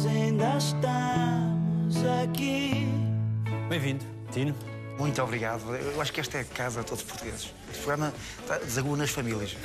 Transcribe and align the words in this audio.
nós 0.00 0.06
ainda 0.06 0.56
estamos 0.56 1.96
aqui. 2.22 2.88
Bem-vindo, 3.68 4.02
Tino. 4.32 4.54
Muito 4.98 5.20
obrigado. 5.22 5.74
Eu 5.74 6.00
acho 6.00 6.10
que 6.10 6.20
esta 6.20 6.38
é 6.38 6.40
a 6.40 6.44
casa 6.44 6.80
de 6.80 6.86
todos 6.86 7.04
os 7.04 7.10
portugueses. 7.10 7.52
Este 7.70 7.82
programa 7.82 8.12
tá- 8.46 8.56
desagua 8.58 8.96
nas 8.96 9.10
famílias. 9.10 9.56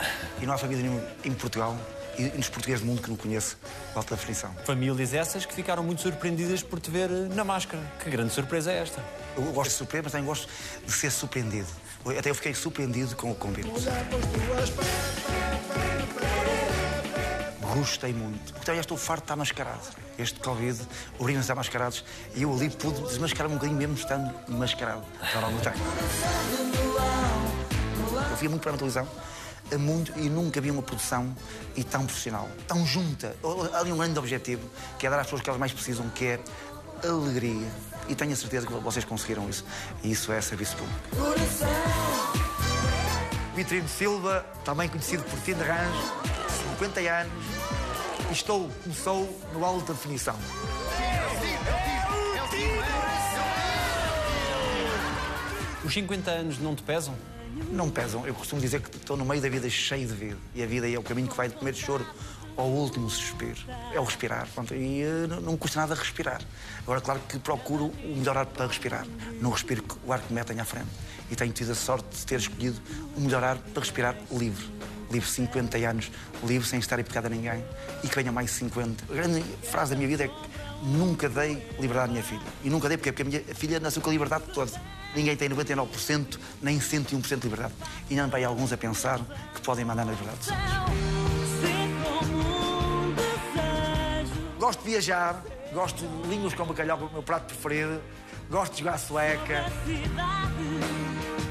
E 0.42 0.46
não 0.46 0.54
há 0.54 0.58
família 0.58 0.84
nenhuma 0.84 1.06
em 1.24 1.32
Portugal 1.34 1.78
e 2.18 2.24
nos 2.36 2.50
portugueses 2.50 2.82
do 2.82 2.88
mundo 2.88 3.02
que 3.02 3.10
não 3.10 3.16
conheça 3.16 3.56
a 3.94 3.98
alta 4.00 4.16
definição. 4.16 4.54
Famílias 4.66 5.14
essas 5.14 5.46
que 5.46 5.54
ficaram 5.54 5.84
muito 5.84 6.02
surpreendidas 6.02 6.62
por 6.62 6.80
te 6.82 6.92
ver 6.92 7.10
eh, 7.10 7.34
na 7.34 7.44
máscara. 7.46 7.82
Que 8.04 8.10
grande 8.10 8.34
surpresa 8.34 8.72
é 8.74 8.80
esta? 8.82 9.02
Eu 9.38 9.44
gosto 9.54 9.72
de 9.72 9.78
surpreender, 9.78 10.04
mas 10.04 10.12
também 10.12 10.28
gosto 10.28 10.50
de 10.86 10.92
ser 10.92 11.12
surpreendido. 11.12 11.68
Até 12.18 12.30
eu 12.30 12.36
fiquei 12.36 12.54
surpreendido 12.54 13.16
com 13.16 13.32
o 13.32 13.36
convite. 13.36 13.70
Gostei 17.76 18.14
muito. 18.14 18.54
Então, 18.62 18.74
já 18.74 18.80
estou 18.80 18.96
farto 18.96 19.22
de 19.22 19.26
estar 19.26 19.36
mascarado. 19.36 19.82
Este 20.18 20.40
Covid 20.40 20.80
obriga-nos 21.20 21.44
a 21.44 21.46
estar 21.46 21.56
mascarados 21.56 22.06
e 22.34 22.44
eu 22.44 22.54
ali 22.54 22.70
pude 22.70 23.02
desmascarar 23.02 23.52
um 23.52 23.56
bocadinho 23.56 23.78
mesmo 23.78 23.96
estando 23.96 24.34
mascarado. 24.48 25.04
Agora. 25.20 25.74
Eu 28.32 28.38
via 28.38 28.50
muito 28.50 28.62
para 28.62 28.72
a 28.72 28.78
televisão, 28.78 29.06
há 29.74 29.78
muito, 29.78 30.18
e 30.18 30.30
nunca 30.30 30.62
vi 30.62 30.72
uma 30.72 30.82
produção 30.82 31.36
e 31.76 31.84
tão 31.84 32.06
profissional, 32.06 32.48
tão 32.66 32.86
junta. 32.86 33.36
Ali 33.74 33.92
um 33.92 33.98
grande 33.98 34.18
objetivo, 34.18 34.70
que 34.98 35.06
é 35.06 35.10
dar 35.10 35.20
às 35.20 35.26
pessoas 35.26 35.42
que 35.42 35.50
elas 35.50 35.60
mais 35.60 35.74
precisam, 35.74 36.08
que 36.10 36.26
é 36.26 36.40
alegria. 37.04 37.68
E 38.08 38.16
tenho 38.16 38.32
a 38.32 38.36
certeza 38.38 38.66
que 38.68 38.74
vocês 38.74 39.04
conseguiram 39.04 39.50
isso. 39.50 39.66
E 40.02 40.12
isso 40.12 40.32
é 40.32 40.40
serviço 40.40 40.78
público. 40.78 41.00
Vitorino 43.54 43.90
Silva, 43.90 44.46
também 44.64 44.88
conhecido 44.88 45.24
por 45.24 45.40
Tino 45.40 45.64
Range, 45.64 46.45
50 46.76 47.00
anos, 47.00 47.32
e 48.30 48.34
estou, 48.34 48.70
começou 48.84 49.42
no 49.54 49.64
alta 49.64 49.94
definição. 49.94 50.36
Os 55.86 55.94
50 55.94 56.32
anos 56.32 56.60
não 56.60 56.76
te 56.76 56.84
pesam? 56.84 57.16
Não 57.72 57.90
pesam. 57.90 58.28
Eu 58.28 58.34
costumo 58.34 58.60
dizer 58.60 58.82
que 58.82 58.98
estou 58.98 59.16
no 59.16 59.24
meio 59.24 59.42
da 59.42 59.48
vida 59.48 59.70
cheio 59.70 60.06
de 60.06 60.14
vida. 60.14 60.38
E 60.54 60.62
a 60.62 60.66
vida 60.66 60.90
é 60.90 61.00
o 61.00 61.04
caminho 61.04 61.30
que 61.30 61.38
vai 61.38 61.48
do 61.48 61.54
primeiro 61.54 61.78
choro 61.78 62.06
ao 62.58 62.68
último 62.68 63.10
suspiro. 63.10 63.62
É 63.94 64.00
o 64.00 64.04
respirar. 64.04 64.46
Pronto, 64.54 64.76
e 64.76 65.02
eh, 65.02 65.28
não, 65.30 65.40
não 65.40 65.58
custa 65.58 65.80
nada 65.80 65.96
respirar. 65.96 66.42
Agora, 66.82 67.00
claro 67.00 67.22
que 67.30 67.40
procuro 67.40 67.86
o 68.04 68.18
melhor 68.18 68.36
ar 68.38 68.48
para 68.48 68.68
respirar. 68.68 69.08
Não 69.40 69.52
respiro 69.52 69.82
o 70.06 70.12
ar 70.12 70.20
que 70.20 70.28
me 70.28 70.36
metem 70.36 70.60
à 70.60 70.66
frente. 70.66 70.90
E 71.32 71.38
tenho 71.38 71.54
tido 71.54 71.72
a 71.72 71.76
sorte 71.76 72.18
de 72.18 72.26
ter 72.26 72.40
escolhido 72.40 72.82
o 73.16 73.22
melhor 73.22 73.46
ar 73.46 73.58
para 73.58 73.82
respirar 73.82 74.18
livre. 74.30 74.95
Livre 75.16 75.30
50 75.30 75.78
anos, 75.78 76.12
livre 76.44 76.68
sem 76.68 76.78
estar 76.78 77.00
implicado 77.00 77.28
a 77.28 77.30
ninguém. 77.30 77.64
E 78.04 78.08
que 78.08 78.16
venha 78.16 78.34
mais 78.34 78.52
50. 78.52 79.06
A 79.10 79.16
grande 79.16 79.42
frase 79.64 79.92
da 79.92 79.96
minha 79.96 80.10
vida 80.10 80.26
é 80.26 80.28
que 80.28 80.34
nunca 80.84 81.30
dei 81.30 81.66
liberdade 81.80 82.10
à 82.10 82.12
minha 82.12 82.24
filha. 82.24 82.42
E 82.66 82.70
nunca 82.70 82.90
dei 82.90 82.98
porque, 82.98 83.14
porque 83.14 83.22
a 83.22 83.26
minha 83.26 83.56
filha 83.56 83.80
nasceu 83.80 84.02
com 84.02 84.10
a 84.10 84.14
liberdade 84.14 84.44
toda. 84.54 84.72
Ninguém 85.16 85.38
tem 85.38 85.50
99%, 85.50 86.38
nem 86.62 86.80
101% 86.80 87.40
de 87.40 87.48
liberdade. 87.48 87.74
E 88.10 88.16
não 88.16 88.30
vai 88.30 88.44
alguns 88.44 88.74
a 88.74 88.78
pensar 88.78 89.22
que 89.54 89.62
podem 89.62 89.86
mandar 89.86 90.04
na 90.04 90.12
liberdade. 90.12 90.50
Gosto 94.60 94.84
de 94.84 94.90
viajar, 94.90 95.42
gosto 95.72 96.06
de 96.06 96.28
línguas 96.28 96.54
com 96.54 96.66
bacalhau, 96.66 96.98
o 96.98 97.14
meu 97.14 97.24
prato 97.24 97.54
preferido. 97.54 98.02
Gosto 98.50 98.74
de 98.74 98.80
jogar 98.80 98.98
sueca. 98.98 99.66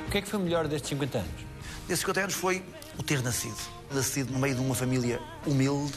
O 0.06 0.10
que 0.10 0.18
é 0.18 0.20
que 0.20 0.28
foi 0.28 0.38
melhor 0.38 0.68
destes 0.68 0.90
50 0.90 1.18
anos? 1.18 1.30
Desses 1.88 2.00
50 2.00 2.20
anos 2.20 2.34
foi 2.34 2.62
o 2.98 3.02
ter 3.02 3.22
nascido. 3.22 3.56
Nascido 3.92 4.32
no 4.32 4.38
meio 4.38 4.54
de 4.54 4.60
uma 4.60 4.74
família 4.74 5.20
humilde, 5.46 5.94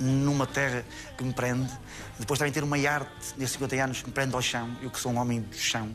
numa 0.00 0.46
terra 0.46 0.84
que 1.16 1.24
me 1.24 1.32
prende. 1.32 1.70
Depois 2.18 2.38
também 2.38 2.52
ter 2.52 2.64
uma 2.64 2.76
arte, 2.76 3.34
nesses 3.36 3.54
50 3.54 3.76
anos, 3.76 4.00
que 4.00 4.08
me 4.08 4.12
prende 4.12 4.34
ao 4.34 4.42
chão. 4.42 4.76
Eu 4.82 4.90
que 4.90 4.98
sou 4.98 5.12
um 5.12 5.18
homem 5.18 5.40
do 5.40 5.56
chão. 5.56 5.90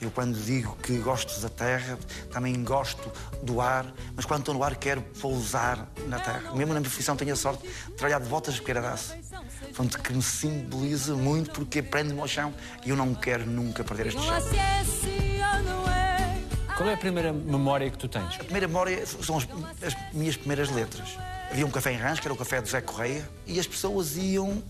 Eu, 0.00 0.10
quando 0.10 0.36
digo 0.36 0.76
que 0.82 0.98
gosto 0.98 1.40
da 1.40 1.48
terra, 1.48 1.96
também 2.32 2.60
gosto 2.64 3.08
do 3.40 3.60
ar, 3.60 3.86
mas 4.16 4.24
quando 4.24 4.40
estou 4.40 4.52
no 4.52 4.64
ar, 4.64 4.74
quero 4.74 5.00
pousar 5.20 5.88
na 6.08 6.18
terra. 6.18 6.52
Mesmo 6.54 6.74
na 6.74 6.80
minha 6.80 6.82
profissão, 6.82 7.14
tenho 7.14 7.32
a 7.32 7.36
sorte 7.36 7.62
de 7.62 7.92
trabalhar 7.92 8.18
de 8.18 8.28
botas 8.28 8.54
de 8.54 8.60
pequeira-daço. 8.60 9.14
Portanto, 9.60 10.00
que 10.00 10.12
me 10.12 10.22
simboliza 10.22 11.14
muito 11.14 11.52
porque 11.52 11.80
prende-me 11.80 12.20
ao 12.20 12.26
chão 12.26 12.52
e 12.84 12.90
eu 12.90 12.96
não 12.96 13.14
quero 13.14 13.46
nunca 13.46 13.84
perder 13.84 14.08
este 14.08 14.20
chão. 14.20 15.11
Qual 16.82 16.90
é 16.90 16.94
a 16.94 16.96
primeira 16.96 17.32
memória 17.32 17.88
que 17.88 17.96
tu 17.96 18.08
tens? 18.08 18.34
A 18.34 18.42
primeira 18.42 18.66
memória 18.66 19.06
são 19.06 19.38
as, 19.38 19.46
as 19.86 19.94
minhas 20.12 20.36
primeiras 20.36 20.68
letras. 20.68 21.16
Havia 21.48 21.64
um 21.64 21.70
café 21.70 21.92
em 21.92 21.96
Rãs, 21.96 22.18
que 22.18 22.26
era 22.26 22.34
o 22.34 22.36
café 22.36 22.60
do 22.60 22.68
Zé 22.68 22.80
Correia, 22.80 23.30
e 23.46 23.60
as 23.60 23.68
pessoas 23.68 24.16
iam 24.16 24.60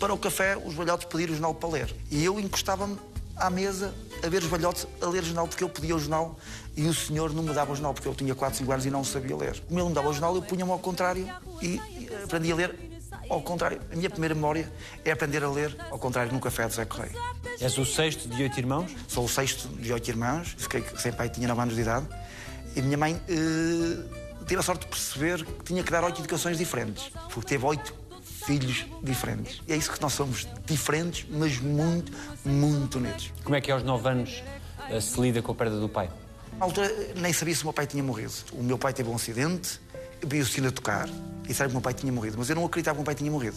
para 0.00 0.14
o 0.14 0.16
café, 0.16 0.56
os 0.56 0.72
velhotes 0.72 1.06
pedir 1.06 1.28
o 1.28 1.34
jornal 1.34 1.54
para 1.54 1.68
ler. 1.68 1.94
E 2.10 2.24
eu 2.24 2.40
encostava-me 2.40 2.96
à 3.36 3.50
mesa 3.50 3.92
a 4.22 4.28
ver 4.30 4.42
os 4.42 4.48
velhotes 4.48 4.86
a 5.02 5.06
ler 5.06 5.22
o 5.22 5.26
jornal, 5.26 5.46
porque 5.46 5.62
eu 5.62 5.68
pedia 5.68 5.94
o 5.94 5.98
jornal 5.98 6.34
e 6.74 6.86
o 6.86 6.94
senhor 6.94 7.30
não 7.34 7.42
me 7.42 7.52
dava 7.52 7.72
o 7.72 7.74
jornal, 7.74 7.92
porque 7.92 8.08
eu 8.08 8.14
tinha 8.14 8.34
4, 8.34 8.60
5 8.60 8.72
anos 8.72 8.86
e 8.86 8.90
não 8.90 9.04
sabia 9.04 9.36
ler. 9.36 9.60
Como 9.68 9.78
ele 9.78 9.88
me 9.90 9.94
dava 9.94 10.08
o 10.08 10.12
jornal, 10.14 10.34
eu 10.34 10.40
punha-me 10.40 10.72
ao 10.72 10.78
contrário 10.78 11.28
e, 11.60 11.76
e 11.76 12.08
aprendi 12.24 12.52
a 12.52 12.54
ler 12.54 12.93
ao 13.28 13.40
contrário. 13.40 13.80
A 13.92 13.96
minha 13.96 14.10
primeira 14.10 14.34
memória 14.34 14.70
é 15.04 15.10
aprender 15.10 15.42
a 15.42 15.50
ler 15.50 15.76
ao 15.90 15.98
contrário 15.98 16.32
no 16.32 16.40
café 16.40 16.66
do 16.66 16.72
Zé 16.72 16.84
Correia. 16.84 17.12
És 17.60 17.78
o 17.78 17.84
sexto 17.84 18.28
de 18.28 18.42
oito 18.42 18.58
irmãos? 18.58 18.90
Sou 19.08 19.24
o 19.24 19.28
sexto 19.28 19.68
de 19.68 19.92
oito 19.92 20.08
irmãos, 20.08 20.54
fiquei 20.58 20.84
sem 20.96 21.12
pai, 21.12 21.28
tinha 21.28 21.48
9 21.48 21.60
anos 21.60 21.74
de 21.74 21.80
idade. 21.80 22.06
E 22.76 22.82
minha 22.82 22.98
mãe 22.98 23.20
eh, 23.28 24.44
teve 24.46 24.60
a 24.60 24.62
sorte 24.62 24.82
de 24.82 24.88
perceber 24.88 25.44
que 25.44 25.64
tinha 25.64 25.82
que 25.82 25.90
dar 25.90 26.02
oito 26.04 26.20
educações 26.20 26.58
diferentes, 26.58 27.10
porque 27.32 27.48
teve 27.48 27.64
oito 27.64 27.94
filhos 28.44 28.86
diferentes. 29.02 29.62
E 29.66 29.72
é 29.72 29.76
isso 29.76 29.92
que 29.92 30.02
nós 30.02 30.12
somos, 30.12 30.46
diferentes, 30.66 31.26
mas 31.30 31.58
muito, 31.58 32.12
muito 32.44 32.98
unidos. 32.98 33.32
Como 33.42 33.56
é 33.56 33.60
que 33.60 33.70
aos 33.70 33.82
9 33.82 34.08
anos 34.08 34.42
eh, 34.90 35.00
se 35.00 35.20
lida 35.20 35.40
com 35.40 35.52
a 35.52 35.54
perda 35.54 35.78
do 35.78 35.88
pai? 35.88 36.10
Na 36.58 36.66
altura 36.66 36.92
nem 37.16 37.32
sabia 37.32 37.54
se 37.54 37.62
o 37.62 37.66
meu 37.66 37.72
pai 37.72 37.86
tinha 37.86 38.02
morrido. 38.02 38.32
O 38.52 38.62
meu 38.62 38.78
pai 38.78 38.92
teve 38.92 39.08
um 39.08 39.14
acidente, 39.14 39.80
vi 40.26 40.40
o 40.40 40.46
sino 40.46 40.68
a 40.68 40.72
tocar 40.72 41.08
e 41.48 41.54
sabia 41.54 41.68
que 41.68 41.72
o 41.72 41.72
meu 41.72 41.80
pai 41.80 41.94
tinha 41.94 42.12
morrido, 42.12 42.36
mas 42.38 42.48
eu 42.48 42.56
não 42.56 42.64
acreditava 42.64 42.96
que 42.96 42.98
o 42.98 43.02
meu 43.02 43.06
pai 43.06 43.14
tinha 43.14 43.30
morrido. 43.30 43.56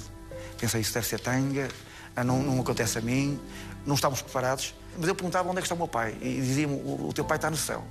Pensei, 0.57 0.81
isso 0.81 0.94
deve 0.94 1.07
ser 1.07 1.19
tanga, 1.19 1.67
ah, 2.16 2.23
não, 2.23 2.41
não 2.41 2.59
acontece 2.59 2.97
a 2.97 3.01
mim, 3.01 3.39
não 3.85 3.95
estávamos 3.95 4.22
preparados. 4.22 4.73
Mas 4.97 5.07
eu 5.07 5.16
perguntava 5.16 5.47
onde 5.50 5.59
é 5.59 5.61
que 5.61 5.66
está 5.66 5.75
o 5.75 5.78
meu 5.78 5.88
pai 5.88 6.17
e 6.22 6.35
dizia-me, 6.35 6.73
o, 6.73 7.09
o 7.09 7.13
teu 7.13 7.23
pai 7.23 7.38
está 7.38 7.50
no 7.50 7.57
céu. 7.57 7.85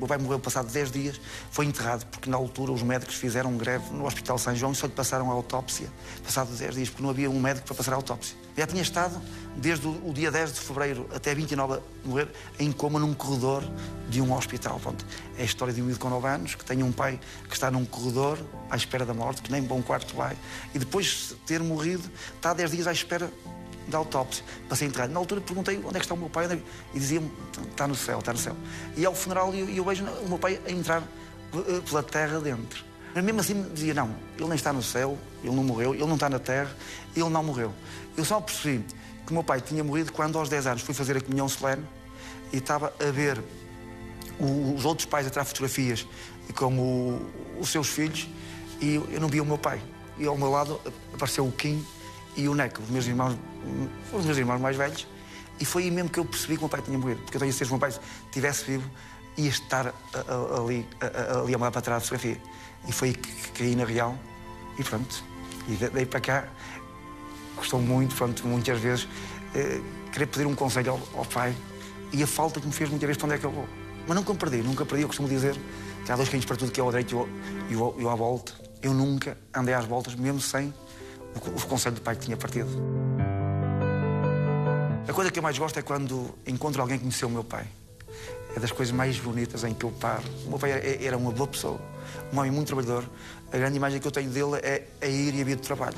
Meu 0.00 0.08
pai 0.08 0.16
morreu 0.16 0.40
passado 0.40 0.72
10 0.72 0.90
dias, 0.90 1.20
foi 1.50 1.66
enterrado, 1.66 2.06
porque 2.06 2.30
na 2.30 2.38
altura 2.38 2.72
os 2.72 2.82
médicos 2.82 3.16
fizeram 3.16 3.54
greve 3.58 3.92
no 3.92 4.06
Hospital 4.06 4.38
São 4.38 4.56
João 4.56 4.72
e 4.72 4.74
só 4.74 4.86
lhe 4.86 4.94
passaram 4.94 5.30
a 5.30 5.34
autópsia, 5.34 5.88
passado 6.24 6.48
10 6.56 6.74
dias, 6.74 6.88
porque 6.88 7.02
não 7.02 7.10
havia 7.10 7.30
um 7.30 7.38
médico 7.38 7.66
para 7.66 7.76
passar 7.76 7.92
a 7.92 7.96
autópsia. 7.96 8.34
Já 8.56 8.66
tinha 8.66 8.80
estado, 8.80 9.20
desde 9.58 9.86
o, 9.86 10.08
o 10.08 10.14
dia 10.14 10.30
10 10.30 10.54
de 10.54 10.60
fevereiro 10.60 11.06
até 11.14 11.34
29 11.34 11.74
a 11.74 12.08
morrer, 12.08 12.28
em 12.58 12.72
coma 12.72 12.98
num 12.98 13.12
corredor 13.12 13.62
de 14.08 14.22
um 14.22 14.34
hospital. 14.34 14.80
Pronto, 14.80 15.04
é 15.36 15.42
a 15.42 15.44
história 15.44 15.74
de 15.74 15.82
um 15.82 15.84
miúdo 15.84 16.00
com 16.00 16.08
9 16.08 16.26
anos, 16.26 16.54
que 16.54 16.64
tem 16.64 16.82
um 16.82 16.92
pai 16.92 17.20
que 17.46 17.52
está 17.52 17.70
num 17.70 17.84
corredor 17.84 18.38
à 18.70 18.76
espera 18.76 19.04
da 19.04 19.12
morte, 19.12 19.42
que 19.42 19.52
nem 19.52 19.60
bom 19.60 19.82
quarto 19.82 20.16
vai, 20.16 20.34
e 20.74 20.78
depois 20.78 21.28
de 21.28 21.34
ter 21.46 21.62
morrido, 21.62 22.10
está 22.36 22.54
10 22.54 22.70
dias 22.70 22.86
à 22.86 22.92
espera 22.92 23.30
da 23.90 23.98
autópsia, 23.98 24.44
para 24.66 24.76
ser 24.76 24.86
enterrado. 24.86 25.10
Na 25.10 25.18
altura 25.18 25.40
perguntei 25.40 25.76
onde 25.78 25.96
é 25.96 25.98
que 26.00 26.04
está 26.06 26.14
o 26.14 26.18
meu 26.18 26.30
pai 26.30 26.46
é 26.46 26.58
e 26.94 26.98
dizia-me, 26.98 27.30
está 27.70 27.86
no 27.86 27.94
céu, 27.94 28.18
está 28.20 28.32
no 28.32 28.38
céu. 28.38 28.56
E 28.96 29.04
ao 29.04 29.14
funeral 29.14 29.52
eu, 29.54 29.68
eu 29.68 29.84
vejo 29.84 30.04
o 30.04 30.28
meu 30.28 30.38
pai 30.38 30.60
a 30.66 30.70
entrar 30.70 31.02
eh, 31.54 31.80
pela 31.88 32.02
terra 32.02 32.38
dentro. 32.40 32.84
Mas 33.14 33.24
mesmo 33.24 33.40
assim 33.40 33.62
dizia, 33.74 33.92
não, 33.92 34.14
ele 34.36 34.46
nem 34.46 34.54
está 34.54 34.72
no 34.72 34.82
céu, 34.82 35.18
ele 35.42 35.54
não 35.54 35.64
morreu, 35.64 35.94
ele 35.94 36.06
não 36.06 36.14
está 36.14 36.28
na 36.30 36.38
terra, 36.38 36.70
ele 37.14 37.28
não 37.28 37.42
morreu. 37.42 37.72
Eu 38.16 38.24
só 38.24 38.40
percebi 38.40 38.84
que 39.26 39.30
o 39.32 39.34
meu 39.34 39.42
pai 39.42 39.60
tinha 39.60 39.82
morrido 39.82 40.12
quando 40.12 40.38
aos 40.38 40.48
10 40.48 40.66
anos 40.68 40.82
fui 40.82 40.94
fazer 40.94 41.16
a 41.16 41.20
comunhão 41.20 41.48
solene 41.48 41.82
e 42.52 42.58
estava 42.58 42.92
a 43.00 43.10
ver 43.10 43.42
os 44.38 44.84
outros 44.84 45.06
pais 45.06 45.26
a 45.26 45.30
tirar 45.30 45.44
fotografias 45.44 46.06
com 46.54 46.78
o- 46.78 47.26
os 47.60 47.68
seus 47.70 47.88
filhos 47.88 48.28
e 48.80 48.94
eu 48.94 49.20
não 49.20 49.28
via 49.28 49.42
o 49.42 49.46
meu 49.46 49.58
pai. 49.58 49.80
E 50.18 50.26
ao 50.26 50.36
meu 50.36 50.50
lado 50.50 50.80
apareceu 51.12 51.46
o 51.46 51.52
Kim 51.52 51.84
e 52.40 52.48
o 52.48 52.54
Neco, 52.54 52.82
os 52.82 52.88
meus 52.90 53.06
irmãos, 53.06 53.36
os 54.12 54.24
meus 54.24 54.38
irmãos 54.38 54.60
mais 54.60 54.76
velhos, 54.76 55.06
e 55.58 55.64
foi 55.64 55.84
aí 55.84 55.90
mesmo 55.90 56.08
que 56.10 56.18
eu 56.18 56.24
percebi 56.24 56.54
que 56.54 56.60
o 56.60 56.62
meu 56.62 56.68
pai 56.68 56.80
tinha 56.82 56.98
morrido. 56.98 57.20
Porque 57.22 57.36
eu 57.36 57.40
tenho 57.40 57.52
certeza 57.52 57.68
que 57.70 57.74
o 57.74 57.78
meu 57.78 57.80
pai 57.98 58.00
estivesse 58.26 58.64
vivo, 58.64 58.90
ia 59.36 59.48
estar 59.48 59.88
a- 59.88 60.58
ali, 60.60 60.86
a, 61.00 61.40
ali 61.40 61.54
a 61.54 61.58
mandar 61.58 61.70
para 61.70 61.82
trás 61.82 62.02
a 62.02 62.06
fotografia. 62.06 62.40
E 62.88 62.92
foi 62.92 63.08
aí 63.08 63.14
que, 63.14 63.30
que 63.30 63.50
caí 63.52 63.76
na 63.76 63.84
real 63.84 64.16
e 64.78 64.82
pronto. 64.84 65.22
E 65.68 65.72
da- 65.74 65.88
daí 65.88 66.06
para 66.06 66.20
cá, 66.20 66.48
gostou 67.56 67.80
muito, 67.80 68.14
pronto, 68.14 68.46
muitas 68.46 68.80
vezes, 68.80 69.06
eh, 69.54 69.80
querer 70.12 70.26
pedir 70.26 70.46
um 70.46 70.54
conselho 70.54 70.92
ao, 70.92 71.00
ao 71.18 71.24
pai 71.26 71.54
e 72.12 72.22
a 72.22 72.26
falta 72.26 72.58
que 72.60 72.66
me 72.66 72.72
fez 72.72 72.88
muitas 72.88 73.06
vezes 73.06 73.18
para 73.18 73.26
onde 73.26 73.34
é 73.36 73.38
que 73.38 73.44
eu 73.44 73.50
vou. 73.50 73.68
Mas 74.06 74.16
nunca 74.16 74.32
me 74.32 74.38
perdi, 74.38 74.56
nunca 74.62 74.86
perdi. 74.86 75.02
Eu 75.02 75.08
costumo 75.08 75.28
dizer 75.28 75.54
que 76.06 76.10
há 76.10 76.16
dois 76.16 76.28
caminhos 76.28 76.46
para 76.46 76.56
tudo, 76.56 76.72
que 76.72 76.80
é 76.80 76.82
o 76.82 76.90
direito 76.90 77.28
e 77.68 77.72
e 77.72 77.76
o 77.76 78.08
à 78.08 78.14
volta. 78.14 78.52
Eu 78.82 78.94
nunca 78.94 79.36
andei 79.54 79.74
às 79.74 79.84
voltas, 79.84 80.14
mesmo 80.14 80.40
sem 80.40 80.72
o, 81.34 81.66
conselho 81.66 81.96
do 81.96 82.00
pai 82.00 82.16
que 82.16 82.24
tinha 82.24 82.36
partido. 82.36 82.70
A 85.08 85.12
coisa 85.12 85.30
que 85.30 85.38
eu 85.38 85.42
mais 85.42 85.58
gosto 85.58 85.78
é 85.78 85.82
quando 85.82 86.34
encontro 86.46 86.80
alguém 86.80 86.96
que 86.98 87.04
conheceu 87.04 87.28
o 87.28 87.30
meu 87.30 87.44
pai. 87.44 87.66
é 88.54 88.60
das 88.60 88.72
coisas 88.72 88.94
mais 88.94 89.18
bonitas 89.18 89.64
em 89.64 89.74
que 89.74 89.84
eu 89.84 89.90
paro. 89.90 90.24
O 90.46 90.50
meu 90.50 90.58
pai 90.58 90.72
era, 90.72 91.04
era 91.04 91.18
uma 91.18 91.32
boa 91.32 91.48
pessoa, 91.48 91.80
um 92.32 92.38
homem 92.38 92.50
muito 92.50 92.68
trabalhador. 92.68 93.04
A 93.52 93.56
grande 93.56 93.76
imagem 93.76 94.00
que 94.00 94.06
eu 94.06 94.12
tenho 94.12 94.30
dele 94.30 94.56
é 94.62 94.86
a 95.00 95.06
ir 95.06 95.34
e 95.34 95.40
a 95.40 95.44
vir 95.44 95.56
de 95.56 95.62
trabalho. 95.62 95.96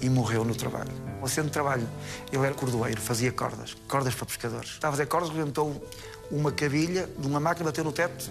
E 0.00 0.08
morreu 0.08 0.44
no 0.44 0.54
trabalho. 0.54 0.90
O 1.20 1.28
centro 1.28 1.46
de 1.46 1.52
trabalho, 1.52 1.88
ele 2.32 2.44
era 2.44 2.54
cordoeiro, 2.54 3.00
fazia 3.00 3.32
cordas, 3.32 3.76
cordas 3.88 4.14
para 4.14 4.26
pescadores. 4.26 4.70
Estava 4.70 4.94
a 4.94 4.96
fazer 4.96 5.06
cordas, 5.06 5.30
rebentou 5.30 5.82
uma 6.30 6.52
cabilha 6.52 7.08
de 7.18 7.26
uma 7.26 7.40
máquina, 7.40 7.66
bateu 7.66 7.82
no 7.84 7.92
teto, 7.92 8.30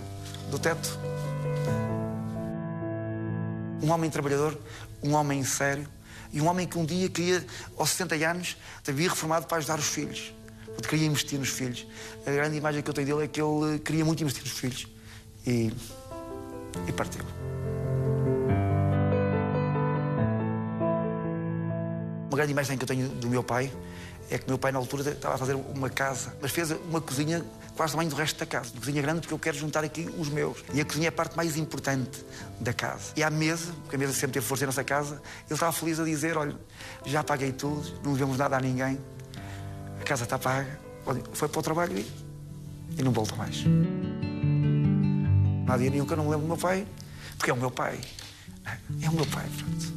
do 0.50 0.58
teto. 0.58 0.98
Um 3.84 3.92
homem 3.92 4.10
trabalhador, 4.10 4.58
um 5.04 5.14
homem 5.14 5.44
sério, 5.44 5.88
e 6.32 6.42
um 6.42 6.48
homem 6.48 6.68
que 6.68 6.78
um 6.78 6.86
dia 6.86 7.10
queria, 7.10 7.46
aos 7.78 7.92
70 7.92 8.16
anos, 8.30 8.58
havia 8.88 9.10
reformado 9.10 9.46
para 9.48 9.58
ajudar 9.58 9.80
os 9.80 9.88
filhos. 9.88 10.34
Porque 10.66 10.90
queria 10.90 11.08
investir 11.08 11.40
nos 11.40 11.50
filhos. 11.50 11.88
A 12.26 12.32
grande 12.32 12.58
imagem 12.58 12.82
que 12.82 12.90
eu 12.90 12.94
tenho 12.94 13.08
dele 13.08 13.24
é 13.24 13.28
que 13.28 13.42
ele 13.42 13.80
queria 13.80 14.06
muito 14.06 14.22
investir 14.22 14.44
nos 14.44 14.54
filhos. 14.54 14.88
E, 15.46 15.72
e 16.88 16.92
partiu. 16.92 17.24
Uma 22.28 22.38
grande 22.38 22.52
imagem 22.52 22.78
que 22.78 22.84
eu 22.84 22.88
tenho 22.88 23.10
do 23.10 23.28
meu 23.28 23.44
pai 23.44 23.72
é 24.30 24.38
que 24.38 24.48
meu 24.48 24.58
pai, 24.58 24.72
na 24.72 24.80
altura, 24.80 25.10
estava 25.10 25.36
a 25.36 25.38
fazer 25.38 25.56
uma 25.56 25.90
casa, 25.90 26.36
mas 26.42 26.52
fez 26.52 26.72
uma 26.72 27.00
cozinha 27.00 27.44
quase 27.78 27.94
tamanho 27.94 28.10
do 28.10 28.16
resto 28.16 28.40
da 28.40 28.46
casa. 28.46 28.72
Uma 28.72 28.80
cozinha 28.80 29.02
grande 29.02 29.22
porque 29.22 29.34
eu 29.34 29.40
quero 29.40 29.56
juntar 29.56 29.84
aqui 29.84 30.10
os 30.18 30.28
meus. 30.30 30.58
E 30.74 30.82
a 30.82 30.86
cozinha 30.86 31.06
é 31.06 31.10
a 31.10 31.12
parte 31.12 31.38
mais 31.38 31.56
importante 31.56 32.26
da 32.60 32.74
casa. 32.74 33.14
E 33.16 33.24
à 33.24 33.30
mesa, 33.30 33.72
porque 33.84 33.96
a 33.96 34.00
mesa 34.00 34.14
sempre 34.14 34.34
teve 34.34 34.46
força 34.46 34.66
nessa 34.66 34.84
casa, 34.84 35.22
ele 35.46 35.54
estava 35.54 35.72
feliz 35.72 36.00
a 36.00 36.04
dizer: 36.04 36.36
olha, 36.36 36.56
já 37.06 37.24
paguei 37.24 37.52
tudo, 37.52 38.02
não 38.04 38.14
devemos 38.14 38.38
nada 38.38 38.58
a 38.58 38.60
ninguém, 38.60 39.00
a 40.02 40.04
casa 40.04 40.24
está 40.24 40.40
paga. 40.40 40.80
Foi 41.32 41.48
para 41.48 41.60
o 41.60 41.64
trabalho 41.64 41.98
e, 41.98 42.06
e 42.98 43.04
não 43.04 43.14
volta 43.14 43.36
mais. 43.36 43.64
Não 45.66 45.74
há 45.74 45.78
dia 45.78 45.90
nenhum 45.90 46.06
que 46.06 46.14
eu 46.14 46.18
não 46.18 46.26
me 46.26 46.32
lembro 46.32 46.48
do 46.48 46.50
meu 46.50 46.58
pai, 46.58 46.86
porque 47.38 47.52
é 47.52 47.54
o 47.54 47.58
meu 47.58 47.72
pai. 47.72 48.02
É 49.02 49.10
o 49.10 49.14
meu 49.14 49.26
pai, 49.28 49.46
pronto. 49.58 49.94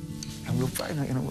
É 0.46 0.50
o 0.50 0.54
meu 0.54 0.68
pai, 0.68 0.92
não, 0.92 1.02
é? 1.02 1.08
não... 1.08 1.22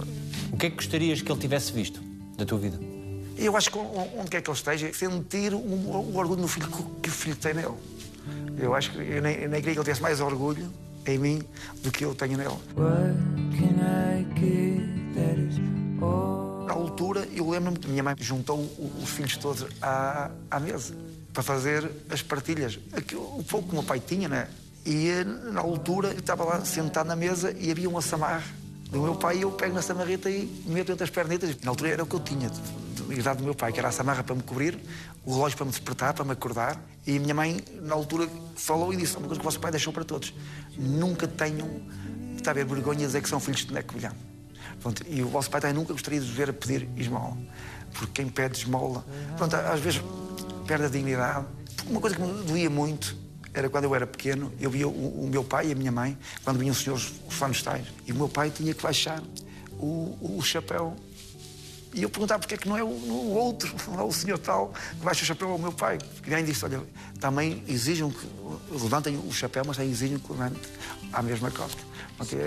O 0.51 0.57
que 0.57 0.65
é 0.65 0.69
que 0.69 0.75
gostarias 0.75 1.21
que 1.21 1.31
ele 1.31 1.39
tivesse 1.39 1.71
visto 1.71 2.01
da 2.37 2.45
tua 2.45 2.57
vida? 2.57 2.98
Eu 3.39 3.55
acho 3.55 3.71
que 3.71 3.77
onde 3.77 4.29
quer 4.29 4.41
que 4.41 4.49
ele 4.49 4.57
esteja, 4.57 4.93
sentir 4.93 5.53
o, 5.53 6.13
orgulho 6.13 6.41
no 6.41 6.47
filho 6.47 6.67
que, 7.01 7.09
o 7.09 7.11
filho 7.11 7.37
tem 7.37 7.53
nele. 7.53 7.73
Eu 8.57 8.75
acho 8.75 8.91
que 8.91 8.97
eu 8.97 9.21
nem, 9.21 9.35
eu 9.35 9.49
nem 9.49 9.61
queria 9.61 9.73
que 9.75 9.79
ele 9.79 9.85
tivesse 9.85 10.01
mais 10.01 10.19
orgulho 10.19 10.69
em 11.05 11.17
mim 11.17 11.41
do 11.81 11.89
que 11.89 12.03
eu 12.03 12.13
tenho 12.13 12.37
nele. 12.37 12.49
Na 16.67 16.73
altura, 16.73 17.25
eu 17.33 17.49
lembro-me 17.49 17.79
que 17.79 17.87
minha 17.87 18.03
mãe 18.03 18.13
juntou 18.19 18.59
os 19.01 19.09
filhos 19.09 19.37
todos 19.37 19.65
à, 19.81 20.29
à 20.51 20.59
mesa 20.59 20.93
para 21.31 21.41
fazer 21.41 21.89
as 22.09 22.21
partilhas. 22.21 22.77
o 23.13 23.43
pouco 23.43 23.69
que 23.69 23.71
o 23.71 23.75
meu 23.75 23.83
pai 23.83 24.01
tinha, 24.01 24.27
né? 24.27 24.49
E 24.85 25.23
na 25.53 25.61
altura, 25.61 26.09
eu 26.09 26.19
estava 26.19 26.43
lá 26.43 26.65
sentado 26.65 27.07
na 27.07 27.15
mesa 27.15 27.55
e 27.57 27.71
havia 27.71 27.87
uma 27.87 28.01
samarra 28.01 28.58
do 28.89 29.01
meu 29.01 29.15
pai. 29.15 29.43
Eu 29.43 29.51
pego 29.51 29.73
na 29.73 29.81
samarreta 29.81 30.29
e 30.29 30.45
meto 30.65 30.91
entre 30.91 31.03
as 31.03 31.09
pernitas. 31.09 31.55
Na 31.61 31.71
altura 31.71 31.91
era 31.91 32.03
o 32.03 32.05
que 32.05 32.15
eu 32.15 32.19
tinha 32.19 32.49
idade 33.09 33.39
do 33.39 33.43
meu 33.43 33.55
pai, 33.55 33.71
que 33.71 33.79
era 33.79 33.87
a 33.87 33.91
samarra 33.91 34.23
para 34.23 34.35
me 34.35 34.43
cobrir, 34.43 34.77
o 35.25 35.33
relógio 35.33 35.57
para 35.57 35.65
me 35.65 35.71
despertar, 35.71 36.13
para 36.13 36.25
me 36.25 36.31
acordar. 36.31 36.79
E 37.05 37.17
a 37.17 37.19
minha 37.19 37.33
mãe, 37.33 37.59
na 37.81 37.95
altura, 37.95 38.27
falou 38.55 38.93
e 38.93 38.97
disse: 38.97 39.17
uma 39.17 39.27
coisa 39.27 39.39
que 39.39 39.45
o 39.45 39.49
vosso 39.49 39.59
pai 39.59 39.71
deixou 39.71 39.93
para 39.93 40.03
todos: 40.03 40.33
nunca 40.77 41.27
tenham, 41.27 41.81
está 42.37 42.51
a 42.51 42.53
ver, 42.53 42.65
vergonha 42.65 42.99
de 42.99 43.05
dizer 43.05 43.21
que 43.21 43.29
são 43.29 43.39
filhos 43.39 43.65
de 43.65 43.73
neco 43.73 43.93
bilhão. 43.93 44.13
Pronto, 44.81 45.03
e 45.07 45.21
o 45.21 45.27
vosso 45.27 45.49
pai 45.49 45.59
também 45.59 45.75
nunca 45.75 45.91
gostaria 45.93 46.19
de 46.19 46.31
ver 46.31 46.49
a 46.49 46.53
pedir 46.53 46.87
esmola, 46.95 47.37
porque 47.93 48.21
quem 48.21 48.29
pede 48.29 48.59
esmola, 48.59 49.05
pronto, 49.37 49.55
às 49.55 49.79
vezes 49.79 50.01
perde 50.65 50.85
a 50.85 50.89
dignidade. 50.89 51.45
Uma 51.87 51.99
coisa 51.99 52.15
que 52.15 52.21
me 52.21 52.43
doía 52.43 52.69
muito 52.69 53.17
era 53.53 53.69
quando 53.69 53.85
eu 53.85 53.95
era 53.95 54.07
pequeno, 54.07 54.51
eu 54.59 54.69
via 54.69 54.87
o, 54.87 55.25
o 55.25 55.29
meu 55.29 55.43
pai 55.43 55.67
e 55.67 55.71
a 55.71 55.75
minha 55.75 55.91
mãe, 55.91 56.17
quando 56.43 56.59
vinham 56.59 56.71
os 56.71 56.79
senhores 56.79 57.11
fanestais, 57.29 57.87
e 58.05 58.11
o 58.11 58.15
meu 58.15 58.29
pai 58.29 58.49
tinha 58.49 58.73
que 58.73 58.81
baixar 58.81 59.21
o, 59.79 60.37
o 60.37 60.41
chapéu 60.41 60.95
e 61.93 62.03
eu 62.03 62.09
perguntava 62.09 62.39
porque 62.39 62.53
é 62.53 62.57
que 62.57 62.69
não 62.69 62.77
é 62.77 62.83
o, 62.83 62.87
o 62.87 63.33
outro, 63.33 63.73
não 63.91 63.99
é 63.99 64.03
o 64.03 64.11
senhor 64.11 64.37
tal, 64.37 64.73
que 64.97 65.03
baixa 65.03 65.23
o 65.23 65.25
chapéu 65.25 65.49
ao 65.49 65.57
meu 65.57 65.71
pai. 65.71 65.97
E 66.25 66.29
alguém 66.29 66.45
disse, 66.45 66.63
olha, 66.63 66.81
também 67.19 67.63
exigem 67.67 68.09
que 68.09 68.27
levantem 68.71 69.17
o 69.17 69.31
chapéu, 69.31 69.63
mas 69.65 69.77
também 69.77 69.91
exigem 69.91 70.19
que 70.19 70.31
levante 70.31 70.59
à 71.11 71.21
mesma 71.21 71.49
costa. 71.49 71.81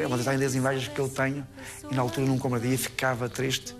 É 0.01 0.07
uma 0.07 0.17
das 0.19 0.55
imagens 0.55 0.89
que 0.89 0.99
eu 0.99 1.09
tenho 1.09 1.47
e 1.91 1.95
na 1.95 2.03
altura 2.03 2.27
num 2.27 2.39
comradia 2.39 2.77
ficava 2.77 3.29
triste 3.29 3.75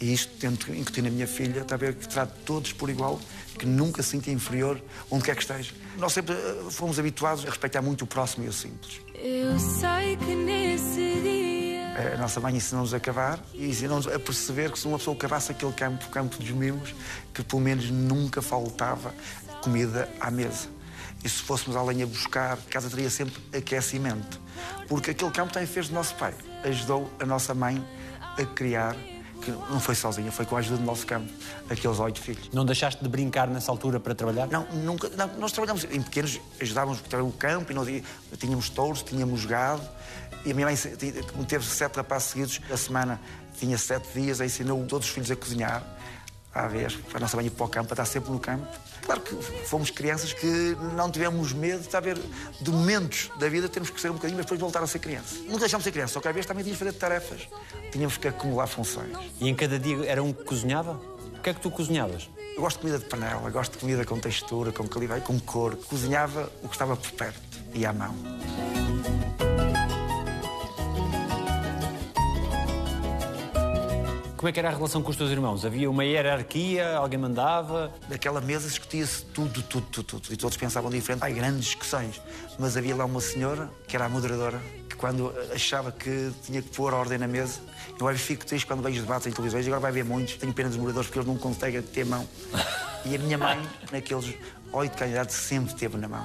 e 0.00 0.12
isto 0.12 0.34
tento 0.38 0.72
incutir 0.74 1.02
na 1.02 1.08
minha 1.08 1.26
filha, 1.26 1.60
está 1.60 1.76
a 1.76 1.78
ver 1.78 1.94
que 1.94 2.06
trato 2.06 2.34
todos 2.44 2.72
por 2.72 2.90
igual, 2.90 3.18
que 3.58 3.66
nunca 3.66 4.02
se 4.02 4.10
sinta 4.10 4.30
inferior 4.30 4.80
onde 5.10 5.24
quer 5.24 5.34
que 5.34 5.42
esteja. 5.42 5.72
Nós 5.98 6.12
sempre 6.12 6.34
eh, 6.34 6.70
fomos 6.70 6.98
habituados 6.98 7.44
a 7.44 7.48
respeitar 7.48 7.82
muito 7.82 8.02
o 8.02 8.06
próximo 8.06 8.44
e 8.44 8.48
o 8.48 8.52
simples. 8.52 9.00
Eu 9.14 9.58
sei 9.58 10.16
que 10.16 10.34
nesse 10.34 11.20
dia 11.22 11.66
a 12.14 12.18
nossa 12.18 12.40
mãe 12.40 12.54
ensinou-nos 12.54 12.92
a 12.92 13.00
cavar 13.00 13.42
e 13.54 13.68
ensinou-nos 13.68 14.06
a 14.06 14.18
perceber 14.18 14.70
que 14.70 14.78
se 14.78 14.86
uma 14.86 14.98
pessoa 14.98 15.16
cavasse 15.16 15.52
aquele 15.52 15.72
campo, 15.72 16.04
o 16.06 16.10
campo 16.10 16.36
dos 16.36 16.50
mimos, 16.50 16.94
que 17.32 17.42
pelo 17.42 17.62
menos 17.62 17.90
nunca 17.90 18.42
faltava 18.42 19.14
comida 19.62 20.08
à 20.20 20.30
mesa. 20.30 20.68
E 21.24 21.28
se 21.28 21.42
fôssemos 21.42 21.74
à 21.74 21.82
lenha 21.82 22.06
buscar, 22.06 22.52
a 22.52 22.70
casa 22.70 22.90
teria 22.90 23.08
sempre 23.08 23.34
aquecimento. 23.56 24.40
Porque 24.86 25.10
aquele 25.10 25.30
campo 25.30 25.52
também 25.52 25.66
fez 25.66 25.88
do 25.88 25.94
nosso 25.94 26.14
pai. 26.16 26.34
Ajudou 26.64 27.10
a 27.18 27.24
nossa 27.24 27.54
mãe 27.54 27.82
a 28.20 28.44
criar 28.44 28.94
que 29.46 29.72
não 29.72 29.80
foi 29.80 29.94
sozinha, 29.94 30.30
foi 30.32 30.44
com 30.44 30.56
a 30.56 30.58
ajuda 30.58 30.78
do 30.78 30.84
nosso 30.84 31.06
campo, 31.06 31.30
aqueles 31.70 31.98
oito 31.98 32.20
filhos. 32.20 32.50
Não 32.52 32.64
deixaste 32.64 33.02
de 33.02 33.08
brincar 33.08 33.48
nessa 33.48 33.70
altura 33.70 34.00
para 34.00 34.14
trabalhar? 34.14 34.46
Não, 34.48 34.66
nunca. 34.72 35.08
Não, 35.10 35.28
nós 35.38 35.52
trabalhamos 35.52 35.84
em 35.84 36.02
pequenos, 36.02 36.40
ajudávamos 36.60 37.00
o 37.00 37.32
campo 37.32 37.72
e 37.72 37.74
nós 37.74 37.88
tínhamos 38.38 38.68
touros, 38.68 39.02
tínhamos 39.02 39.44
gado 39.44 39.82
e 40.44 40.52
a 40.52 40.54
minha 40.54 40.66
mãe, 40.66 40.76
como 41.32 41.44
teve 41.44 41.64
sete 41.64 41.96
rapazes 41.96 42.28
seguidos, 42.28 42.60
a 42.70 42.76
semana 42.76 43.20
tinha 43.58 43.76
sete 43.76 44.08
dias, 44.14 44.40
ensinou 44.40 44.84
todos 44.86 45.08
os 45.08 45.12
filhos 45.12 45.30
a 45.30 45.34
cozinhar, 45.34 45.82
à 46.56 46.66
vez, 46.66 46.94
para 46.96 47.18
a 47.18 47.20
nossa 47.20 47.42
ir 47.42 47.50
para 47.50 47.66
o 47.66 47.68
campo, 47.68 47.88
para 47.88 48.02
estar 48.02 48.06
sempre 48.06 48.30
no 48.30 48.40
campo. 48.40 48.66
Claro 49.04 49.20
que 49.20 49.36
fomos 49.66 49.90
crianças 49.90 50.32
que 50.32 50.76
não 50.94 51.10
tivemos 51.10 51.52
medo 51.52 51.82
de, 51.82 52.00
ver, 52.00 52.18
de 52.60 52.70
momentos 52.70 53.30
da 53.38 53.48
vida, 53.48 53.68
temos 53.68 53.90
que 53.90 54.00
ser 54.00 54.10
um 54.10 54.14
bocadinho, 54.14 54.38
mas 54.38 54.46
depois 54.46 54.60
voltar 54.60 54.82
a 54.82 54.86
ser 54.86 54.98
criança. 54.98 55.36
Não 55.46 55.58
deixámos 55.58 55.82
de 55.82 55.90
ser 55.90 55.92
criança, 55.92 56.14
só 56.14 56.20
que 56.20 56.28
às 56.28 56.34
vezes 56.34 56.46
também 56.46 56.64
tínhamos 56.64 56.78
que 56.78 56.84
fazer 56.84 56.98
tarefas, 56.98 57.48
tínhamos 57.92 58.16
que 58.16 58.26
acumular 58.26 58.66
funções. 58.66 59.16
E 59.40 59.48
em 59.48 59.54
cada 59.54 59.78
dia 59.78 60.04
era 60.06 60.22
um 60.22 60.32
que 60.32 60.44
cozinhava? 60.44 61.00
O 61.36 61.40
que 61.42 61.50
é 61.50 61.54
que 61.54 61.60
tu 61.60 61.70
cozinhavas? 61.70 62.28
Eu 62.56 62.62
gosto 62.62 62.78
de 62.78 62.82
comida 62.82 62.98
de 62.98 63.04
panela, 63.04 63.50
gosto 63.50 63.72
de 63.72 63.78
comida 63.78 64.04
com 64.04 64.18
textura, 64.18 64.72
com 64.72 64.88
qualidade, 64.88 65.20
com 65.20 65.38
cor. 65.38 65.76
Cozinhava 65.76 66.50
o 66.62 66.68
que 66.68 66.74
estava 66.74 66.96
por 66.96 67.10
perto 67.12 67.40
e 67.74 67.84
à 67.84 67.92
mão. 67.92 68.14
Como 74.46 74.50
é 74.50 74.52
que 74.52 74.60
era 74.60 74.68
a 74.68 74.72
relação 74.72 75.02
com 75.02 75.10
os 75.10 75.16
teus 75.16 75.32
irmãos? 75.32 75.64
Havia 75.64 75.90
uma 75.90 76.04
hierarquia? 76.04 76.98
Alguém 76.98 77.18
mandava? 77.18 77.92
Naquela 78.08 78.40
mesa 78.40 78.68
discutia-se 78.68 79.24
tudo, 79.24 79.60
tudo, 79.60 79.86
tudo, 79.90 80.04
tudo. 80.04 80.32
E 80.32 80.36
todos 80.36 80.56
pensavam 80.56 80.88
diferente. 80.88 81.24
Há 81.24 81.30
grandes 81.30 81.64
discussões. 81.64 82.22
Mas 82.56 82.76
havia 82.76 82.94
lá 82.94 83.04
uma 83.06 83.20
senhora, 83.20 83.68
que 83.88 83.96
era 83.96 84.04
a 84.04 84.08
moderadora, 84.08 84.62
que 84.88 84.94
quando 84.94 85.34
achava 85.52 85.90
que 85.90 86.30
tinha 86.44 86.62
que 86.62 86.68
pôr 86.68 86.94
ordem 86.94 87.18
na 87.18 87.26
mesa, 87.26 87.58
eu 87.98 88.06
às 88.06 88.20
fico 88.20 88.46
triste 88.46 88.64
quando 88.68 88.84
vejo 88.84 89.00
debates 89.00 89.26
em 89.26 89.32
televisões, 89.32 89.66
agora 89.66 89.80
vai 89.80 89.90
ver 89.90 90.04
muitos. 90.04 90.36
Tenho 90.36 90.52
pena 90.52 90.68
dos 90.68 90.78
moderadores 90.78 91.08
porque 91.08 91.18
eles 91.18 91.28
não 91.28 91.38
conseguem 91.38 91.82
ter 91.82 92.06
mão. 92.06 92.24
E 93.04 93.16
a 93.16 93.18
minha 93.18 93.38
mãe, 93.38 93.60
naqueles 93.90 94.32
oito 94.72 94.96
candidatos, 94.96 95.34
sempre 95.34 95.74
teve 95.74 95.96
na 95.96 96.06
mão. 96.06 96.24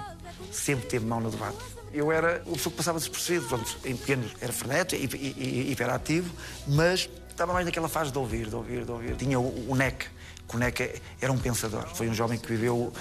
Sempre 0.51 0.86
teve 0.86 1.07
mão 1.07 1.22
no 1.22 1.31
debate. 1.31 1.57
Eu 1.91 2.12
era 2.12 2.41
o 2.45 2.53
pessoa 2.53 2.72
que 2.72 2.77
passava 2.77 3.00
despercebido, 3.00 3.48
pronto, 3.48 3.77
em 3.84 3.95
pequenos 3.95 4.31
era 4.39 4.53
frenético, 4.53 5.03
hiperativo, 5.03 6.31
mas 6.67 7.10
estava 7.31 7.53
mais 7.53 7.65
naquela 7.65 7.89
fase 7.89 8.11
de 8.11 8.17
ouvir, 8.17 8.47
de 8.47 8.55
ouvir, 8.55 8.85
de 8.85 8.91
ouvir. 8.91 9.15
Tinha 9.15 9.39
o, 9.39 9.71
o 9.71 9.75
NEC, 9.75 10.05
o 10.53 10.57
NEC 10.57 11.01
era 11.21 11.31
um 11.31 11.38
pensador. 11.38 11.88
Foi 11.95 12.09
um 12.09 12.13
jovem 12.13 12.38
que 12.38 12.47
viveu, 12.47 12.91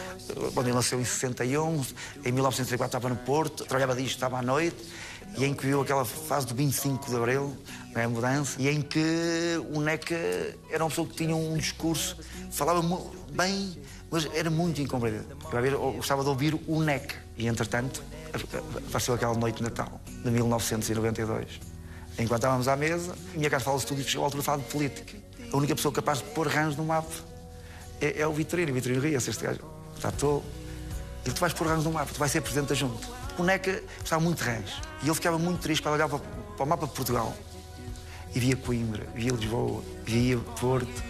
quando 0.55 0.67
ele 0.67 0.75
nasceu 0.75 1.01
em 1.01 1.05
61, 1.05 1.85
em 2.25 2.33
1934 2.33 2.87
estava 2.87 3.09
no 3.09 3.17
Porto, 3.17 3.65
trabalhava 3.65 3.95
disto, 3.95 4.15
estava 4.15 4.39
à 4.39 4.43
noite, 4.43 4.77
e 5.37 5.45
em 5.45 5.55
que 5.55 5.65
viveu 5.65 5.81
aquela 5.81 6.05
fase 6.05 6.47
do 6.47 6.55
25 6.55 7.11
de 7.11 7.17
Abril, 7.17 7.57
a 7.95 8.09
mudança, 8.09 8.61
e 8.61 8.69
em 8.69 8.81
que 8.81 9.61
o 9.73 9.81
NEC 9.81 10.13
era 10.71 10.85
uma 10.85 10.91
pessoa 10.91 11.07
que 11.09 11.15
tinha 11.15 11.35
um 11.35 11.57
discurso, 11.57 12.17
falava 12.51 12.83
bem, 13.33 13.77
mas 14.11 14.29
era 14.35 14.51
muito 14.51 14.81
incompreendido. 14.81 15.37
Eu 15.53 15.93
gostava 15.93 16.23
de 16.23 16.29
ouvir 16.29 16.55
o 16.67 16.83
NEC, 16.83 17.15
e 17.37 17.47
entretanto 17.47 18.03
apareceu 18.89 19.15
aquela 19.15 19.35
noite 19.35 19.57
de 19.57 19.65
Natal, 19.65 20.01
de 20.07 20.31
1992. 20.31 21.70
Enquanto 22.21 22.43
estávamos 22.43 22.69
à 22.69 22.77
mesa, 22.77 23.15
minha 23.35 23.49
casa 23.49 23.65
fala 23.65 23.79
de 23.79 23.87
tudo 23.87 24.01
e 24.03 24.05
chegou 24.05 24.25
à 24.25 24.27
altura 24.27 24.43
de 24.43 24.47
falar 24.47 24.59
de 24.59 24.65
política. 24.65 25.17
A 25.51 25.57
única 25.57 25.75
pessoa 25.75 25.93
capaz 25.93 26.19
de 26.19 26.25
pôr 26.25 26.47
rãs 26.47 26.77
no 26.77 26.85
mapa 26.85 27.09
é, 27.99 28.21
é 28.21 28.27
o 28.27 28.33
Vitorino. 28.33 28.71
O 28.71 28.75
Vitorino 28.75 29.01
ria-se, 29.01 29.31
este 29.31 29.43
gajo. 29.43 29.61
Está 29.97 30.13
todo. 30.13 30.43
Ele, 31.25 31.35
tu 31.35 31.41
vais 31.41 31.55
pôr 31.55 31.67
rãs 31.67 31.83
no 31.83 31.93
mapa, 31.93 32.13
tu 32.13 32.19
vais 32.19 32.31
ser 32.31 32.43
presidente 32.43 32.69
da 32.69 32.75
junta. 32.75 33.09
O 33.39 33.43
Neca 33.43 33.83
gostava 34.01 34.23
muito 34.23 34.45
de 34.45 34.51
rãs. 34.51 34.83
E 35.03 35.07
ele 35.07 35.15
ficava 35.15 35.39
muito 35.39 35.61
triste 35.61 35.83
para 35.83 35.93
olhar 35.93 36.09
para, 36.11 36.19
para 36.19 36.63
o 36.65 36.69
mapa 36.69 36.87
de 36.87 36.93
Portugal. 36.93 37.35
E 38.35 38.39
via 38.39 38.55
Coimbra, 38.55 39.07
via 39.15 39.33
Lisboa, 39.33 39.83
via 40.05 40.37
Porto. 40.61 41.03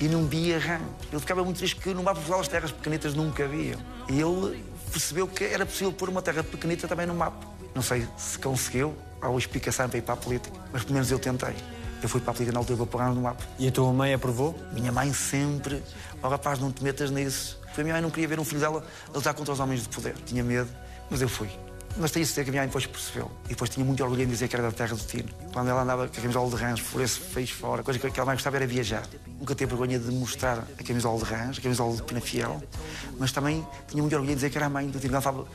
E 0.00 0.04
não 0.04 0.26
via 0.26 0.58
rã. 0.58 0.80
Ele 1.10 1.20
ficava 1.20 1.42
muito 1.44 1.56
triste 1.56 1.76
porque 1.76 1.94
no 1.94 2.02
mapa 2.02 2.16
Portugal 2.16 2.40
as 2.40 2.48
terras 2.48 2.70
pequenitas 2.70 3.14
nunca 3.14 3.44
haviam. 3.44 3.80
E 4.10 4.20
ele 4.20 4.62
percebeu 4.92 5.26
que 5.26 5.44
era 5.44 5.64
possível 5.64 5.92
pôr 5.94 6.10
uma 6.10 6.20
terra 6.20 6.44
pequenita 6.44 6.86
também 6.86 7.06
no 7.06 7.14
mapa. 7.14 7.46
Não 7.74 7.82
sei 7.82 8.06
se 8.18 8.38
conseguiu, 8.38 8.94
ou 9.22 9.38
explicação 9.38 9.88
para 9.88 9.98
ir 9.98 10.02
para 10.02 10.14
a 10.14 10.16
política, 10.16 10.58
mas 10.72 10.82
pelo 10.82 10.94
menos 10.94 11.10
eu 11.10 11.18
tentei. 11.18 11.54
Eu 12.02 12.08
fui 12.08 12.20
para 12.20 12.30
a 12.30 12.34
política 12.34 12.52
na 12.52 12.60
altura 12.60 12.76
para 12.78 12.86
pôr 12.86 13.14
no 13.14 13.22
mapa. 13.22 13.44
E 13.58 13.66
a 13.66 13.72
tua 13.72 13.92
mãe 13.92 14.14
aprovou? 14.14 14.56
Minha 14.72 14.92
mãe 14.92 15.12
sempre, 15.12 15.82
oh 16.22 16.28
rapaz, 16.28 16.58
não 16.58 16.70
te 16.70 16.82
metas 16.82 17.10
nisso. 17.10 17.58
A 17.76 17.82
minha 17.82 17.94
mãe 17.94 18.02
não 18.02 18.10
queria 18.10 18.26
ver 18.26 18.40
um 18.40 18.44
filho 18.44 18.60
dela 18.60 18.84
a 19.08 19.16
lutar 19.16 19.34
contra 19.34 19.52
os 19.52 19.60
homens 19.60 19.82
de 19.82 19.88
poder. 19.88 20.14
Tinha 20.26 20.42
medo, 20.42 20.68
mas 21.08 21.22
eu 21.22 21.28
fui. 21.28 21.48
Mas 21.96 22.10
tenho 22.10 22.26
certeza 22.26 22.44
que 22.44 22.50
a 22.50 22.52
minha 22.52 22.62
mãe 22.62 22.68
depois 22.68 22.86
percebeu. 22.86 23.30
E 23.46 23.48
depois 23.50 23.70
tinha 23.70 23.84
muito 23.84 24.02
orgulho 24.02 24.22
em 24.22 24.26
dizer 24.26 24.48
que 24.48 24.56
era 24.56 24.64
da 24.64 24.72
terra 24.72 24.96
do 24.96 25.04
Tino. 25.04 25.28
Quando 25.52 25.68
ela 25.68 25.82
andava 25.82 26.08
com 26.08 26.18
a 26.18 26.22
camisola 26.22 26.50
de 26.50 26.56
rãs, 26.56 26.80
por 26.80 27.00
esse 27.00 27.18
fez 27.18 27.50
fora, 27.50 27.80
a 27.80 27.84
coisa 27.84 27.98
que 27.98 28.06
ela 28.06 28.26
mais 28.26 28.38
gostava 28.38 28.56
era 28.56 28.66
viajar. 28.66 29.04
Nunca 29.38 29.54
teve 29.54 29.70
vergonha 29.70 29.98
de 29.98 30.10
mostrar 30.12 30.64
a 30.78 30.82
camisola 30.82 31.18
de 31.18 31.24
rãs, 31.24 31.58
a 31.58 31.60
camisola 31.60 31.96
de 31.96 32.02
Penafiel, 32.02 32.62
mas 33.18 33.32
também 33.32 33.66
tinha 33.88 34.02
muito 34.02 34.12
orgulho 34.14 34.32
em 34.32 34.34
dizer 34.34 34.50
que 34.50 34.58
era 34.58 34.66
a 34.66 34.70
mãe 34.70 34.88
do 34.88 34.98
Tino. 34.98 35.14
Ela 35.14 35.22
falava, 35.22 35.46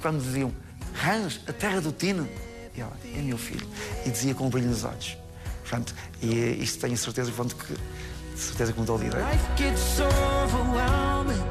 quando 0.00 0.22
diziam, 0.22 0.52
Rãs, 0.94 1.40
a 1.46 1.52
terra 1.52 1.80
do 1.80 1.92
Tino, 1.92 2.28
e 2.76 2.80
ela, 2.80 2.92
é 3.04 3.22
meu 3.22 3.38
filho. 3.38 3.66
E 4.04 4.10
dizia 4.10 4.34
com 4.34 4.46
um 4.46 4.50
brilho 4.50 4.68
nos 4.68 4.84
olhos. 4.84 5.16
Portanto, 5.62 5.94
e 6.22 6.62
isto 6.62 6.78
tenho 6.80 6.96
certeza, 6.96 7.30
portanto, 7.32 7.56
que, 7.64 7.74
de 8.34 8.40
certeza 8.40 8.72
que 8.72 8.78
mudou 8.78 8.98
de 8.98 9.06
ideia. 9.06 9.24
Life 9.24 9.44
gets 9.56 9.80
so 9.80 10.04
overwhelming. 10.44 11.42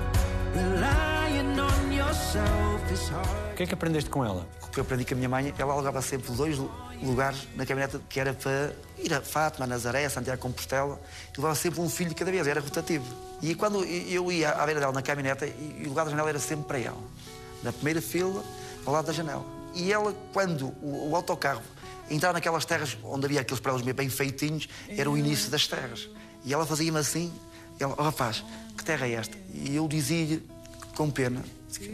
Relying 0.53 1.59
on 1.59 1.91
yourself 1.93 2.93
is 2.93 3.09
hard. 3.09 3.27
O 3.51 3.55
que 3.55 3.63
é 3.63 3.65
que 3.65 3.73
aprendeste 3.73 4.09
com 4.09 4.23
ela? 4.23 4.47
O 4.63 4.67
que 4.69 4.79
eu 4.79 4.83
aprendi 4.83 5.05
com 5.05 5.13
a 5.13 5.17
minha 5.17 5.29
mãe, 5.29 5.53
ela 5.57 5.73
alugava 5.73 6.01
sempre 6.01 6.31
dois 6.33 6.57
lu- 6.57 6.71
lugares 7.01 7.47
na 7.55 7.65
caminhonete 7.65 7.99
que 8.09 8.19
era 8.19 8.33
para 8.33 8.73
ir 8.97 9.13
a 9.13 9.21
Fátima, 9.21 9.65
a 9.65 9.67
Nazaré, 9.67 10.05
a 10.05 10.09
Santiago 10.09 10.41
Compostela, 10.41 10.99
e 11.33 11.37
levava 11.37 11.55
sempre 11.55 11.79
um 11.81 11.89
filho 11.89 12.09
de 12.09 12.15
cada 12.15 12.31
vez, 12.31 12.45
era 12.47 12.59
rotativo. 12.61 13.05
E 13.41 13.53
quando 13.55 13.83
eu 13.83 14.31
ia 14.31 14.51
à 14.51 14.65
beira 14.65 14.79
dela 14.79 14.91
na 14.93 15.01
caminhoneta, 15.01 15.45
e 15.45 15.83
o 15.85 15.89
lugar 15.89 16.05
da 16.05 16.11
janela 16.11 16.29
era 16.29 16.39
sempre 16.39 16.65
para 16.67 16.79
ela. 16.79 16.97
Na 17.63 17.71
primeira 17.73 18.01
fila, 18.01 18.43
ao 18.85 18.93
lado 18.93 19.05
da 19.07 19.13
janela. 19.13 19.45
E 19.75 19.91
ela, 19.91 20.15
quando 20.33 20.67
o, 20.81 21.09
o 21.11 21.15
autocarro 21.15 21.61
entrava 22.09 22.33
naquelas 22.33 22.65
terras 22.65 22.97
onde 23.03 23.25
havia 23.25 23.41
aqueles 23.41 23.59
prédios 23.59 23.83
bem 23.93 24.09
feitinhos, 24.09 24.69
era 24.87 25.09
o 25.09 25.17
início 25.17 25.51
das 25.51 25.67
terras. 25.67 26.09
E 26.43 26.53
ela 26.53 26.65
fazia-me 26.65 26.97
assim, 26.97 27.33
ela, 27.79 27.93
oh 27.97 28.03
rapaz, 28.03 28.43
que 28.77 28.83
terra 28.83 29.07
é 29.07 29.13
esta? 29.13 29.37
E 29.53 29.75
eu 29.75 29.87
dizia-lhe, 29.87 30.47
com 30.95 31.09
pena, 31.09 31.43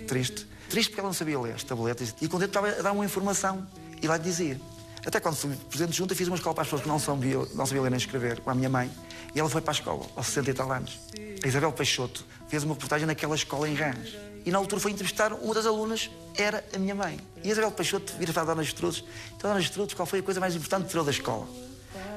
triste, 0.07 0.47
triste 0.69 0.89
porque 0.89 1.00
ela 1.00 1.09
não 1.09 1.13
sabia 1.13 1.39
ler 1.39 1.53
as 1.53 1.63
tabletas, 1.63 2.13
e 2.21 2.27
contente 2.27 2.50
estava 2.50 2.69
a 2.69 2.81
dar 2.81 2.91
uma 2.91 3.05
informação, 3.05 3.65
e 4.01 4.07
lá 4.07 4.17
dizia. 4.17 4.59
Até 5.05 5.19
quando 5.19 5.35
fui 5.35 5.55
presidente 5.55 5.93
de 5.93 5.97
junta, 5.97 6.13
fiz 6.13 6.27
uma 6.27 6.35
escola 6.35 6.53
para 6.53 6.61
as 6.61 6.67
pessoas 6.67 6.83
que 6.83 6.88
não 6.88 7.00
sabiam, 7.00 7.47
não 7.55 7.65
sabiam 7.65 7.83
ler 7.83 7.89
nem 7.89 7.97
escrever, 7.97 8.39
com 8.41 8.51
a 8.51 8.55
minha 8.55 8.69
mãe, 8.69 8.91
e 9.33 9.39
ela 9.39 9.50
foi 9.50 9.61
para 9.61 9.71
a 9.71 9.73
escola, 9.73 10.05
aos 10.15 10.27
60 10.27 10.51
e 10.51 10.53
tal 10.53 10.71
anos. 10.71 11.00
A 11.43 11.47
Isabel 11.47 11.71
Peixoto 11.71 12.23
fez 12.47 12.63
uma 12.63 12.75
reportagem 12.75 13.07
naquela 13.07 13.33
escola 13.33 13.67
em 13.67 13.73
Rãs. 13.73 14.15
E 14.45 14.51
na 14.51 14.57
altura 14.57 14.81
foi 14.81 14.91
entrevistar 14.91 15.33
uma 15.33 15.53
das 15.53 15.65
alunas, 15.65 16.10
era 16.36 16.63
a 16.74 16.79
minha 16.79 16.95
mãe. 16.95 17.19
E 17.43 17.50
a 17.50 17.51
Isabel 17.51 17.71
Peixoto 17.71 18.13
vira 18.17 18.33
para 18.33 18.41
a 18.41 18.45
Dona 18.45 18.63
Gestrudes, 18.63 19.03
então, 19.36 19.50
Dona 19.50 19.62
Gestrudes, 19.62 19.93
qual 19.93 20.05
foi 20.05 20.19
a 20.19 20.24
coisa 20.24 20.39
mais 20.39 20.55
importante 20.55 20.83
que 20.83 20.89
tirou 20.89 21.05
da 21.05 21.12
escola? 21.12 21.48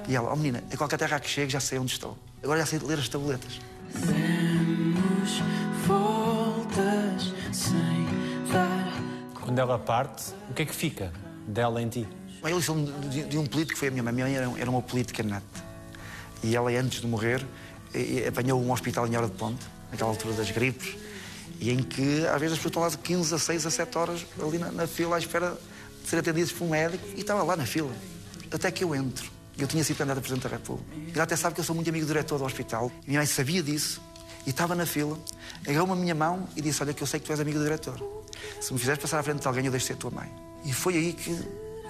E 0.08 0.14
ela, 0.14 0.32
oh 0.32 0.36
menina, 0.36 0.62
a 0.72 0.76
qualquer 0.76 0.98
terra 0.98 1.18
que 1.18 1.28
chegue 1.28 1.50
já 1.50 1.60
sei 1.60 1.78
onde 1.78 1.92
estou. 1.92 2.16
Agora 2.42 2.60
já 2.60 2.66
sei 2.66 2.78
ler 2.78 2.98
as 2.98 3.08
tabletas. 3.08 3.58
Demos 3.94 5.40
voltas 5.86 7.32
sem 7.52 8.06
dar. 8.52 8.92
Quando 9.40 9.58
ela 9.58 9.78
parte, 9.78 10.32
o 10.50 10.54
que 10.54 10.62
é 10.62 10.64
que 10.66 10.74
fica 10.74 11.12
dela 11.46 11.80
em 11.80 11.88
ti? 11.88 12.06
Bem, 12.42 12.52
Ele 12.52 12.56
lição 12.56 12.84
de, 12.84 13.24
de 13.24 13.38
um 13.38 13.46
político 13.46 13.74
que 13.74 13.78
foi 13.78 13.88
a 13.88 13.90
minha 13.90 14.02
mãe. 14.02 14.10
A 14.10 14.14
minha 14.14 14.26
mãe 14.26 14.36
era, 14.36 14.60
era 14.60 14.70
uma 14.70 14.82
política 14.82 15.22
nata. 15.22 15.44
E 16.42 16.54
ela, 16.54 16.70
antes 16.70 17.00
de 17.00 17.06
morrer, 17.06 17.44
apanhou 18.28 18.60
um 18.60 18.70
hospital 18.70 19.06
em 19.06 19.16
Hora 19.16 19.26
de 19.26 19.32
Ponte, 19.32 19.64
naquela 19.90 20.10
altura 20.10 20.34
das 20.34 20.50
gripes, 20.50 20.96
e 21.60 21.70
em 21.70 21.82
que 21.82 22.26
às 22.26 22.40
vezes 22.40 22.56
as 22.56 22.58
pessoas 22.58 22.66
estão 22.66 22.82
lá 22.82 22.88
de 22.88 22.98
15 22.98 23.34
a 23.34 23.38
6 23.38 23.66
a 23.66 23.70
7 23.70 23.98
horas 23.98 24.26
ali 24.40 24.58
na, 24.58 24.70
na 24.70 24.86
fila 24.86 25.16
à 25.16 25.18
espera 25.18 25.56
de 26.02 26.08
ser 26.08 26.18
atendidas 26.18 26.52
por 26.52 26.64
um 26.64 26.70
médico 26.70 27.06
e 27.16 27.20
estava 27.20 27.42
lá 27.42 27.56
na 27.56 27.66
fila. 27.66 27.92
Até 28.52 28.70
que 28.70 28.84
eu 28.84 28.94
entro. 28.94 29.32
Eu 29.56 29.66
tinha 29.68 29.84
sido 29.84 29.96
candidato 29.96 30.18
a 30.18 30.20
Presidente 30.20 30.42
da 30.42 30.48
República. 30.50 30.90
E 30.94 31.12
ela 31.12 31.22
até 31.22 31.36
sabe 31.36 31.54
que 31.54 31.60
eu 31.60 31.64
sou 31.64 31.74
muito 31.74 31.88
amigo 31.88 32.04
do 32.04 32.08
diretor 32.08 32.38
do 32.38 32.44
hospital. 32.44 32.90
Minha 33.06 33.20
mãe 33.20 33.26
sabia 33.26 33.62
disso 33.62 34.02
e 34.46 34.50
estava 34.50 34.74
na 34.74 34.84
fila, 34.84 35.18
agarrou-me 35.66 35.92
a 35.92 35.96
minha 35.96 36.14
mão 36.14 36.48
e 36.56 36.60
disse: 36.60 36.82
Olha, 36.82 36.92
que 36.92 37.02
eu 37.02 37.06
sei 37.06 37.20
que 37.20 37.26
tu 37.26 37.32
és 37.32 37.40
amigo 37.40 37.58
do 37.58 37.64
diretor. 37.64 37.96
Se 38.60 38.72
me 38.72 38.78
fizeres 38.78 39.00
passar 39.00 39.20
à 39.20 39.22
frente 39.22 39.40
de 39.40 39.46
alguém, 39.46 39.64
eu 39.64 39.70
deixo 39.70 39.86
de 39.86 39.92
ser 39.92 39.98
tua 39.98 40.10
mãe. 40.10 40.30
E 40.64 40.72
foi 40.72 40.96
aí 40.96 41.12
que 41.12 41.30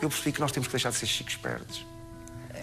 eu 0.02 0.08
percebi 0.08 0.32
que 0.32 0.40
nós 0.40 0.52
temos 0.52 0.68
que 0.68 0.72
deixar 0.72 0.90
de 0.90 0.96
ser 0.96 1.06
chicos 1.06 1.34
espertos. 1.34 1.86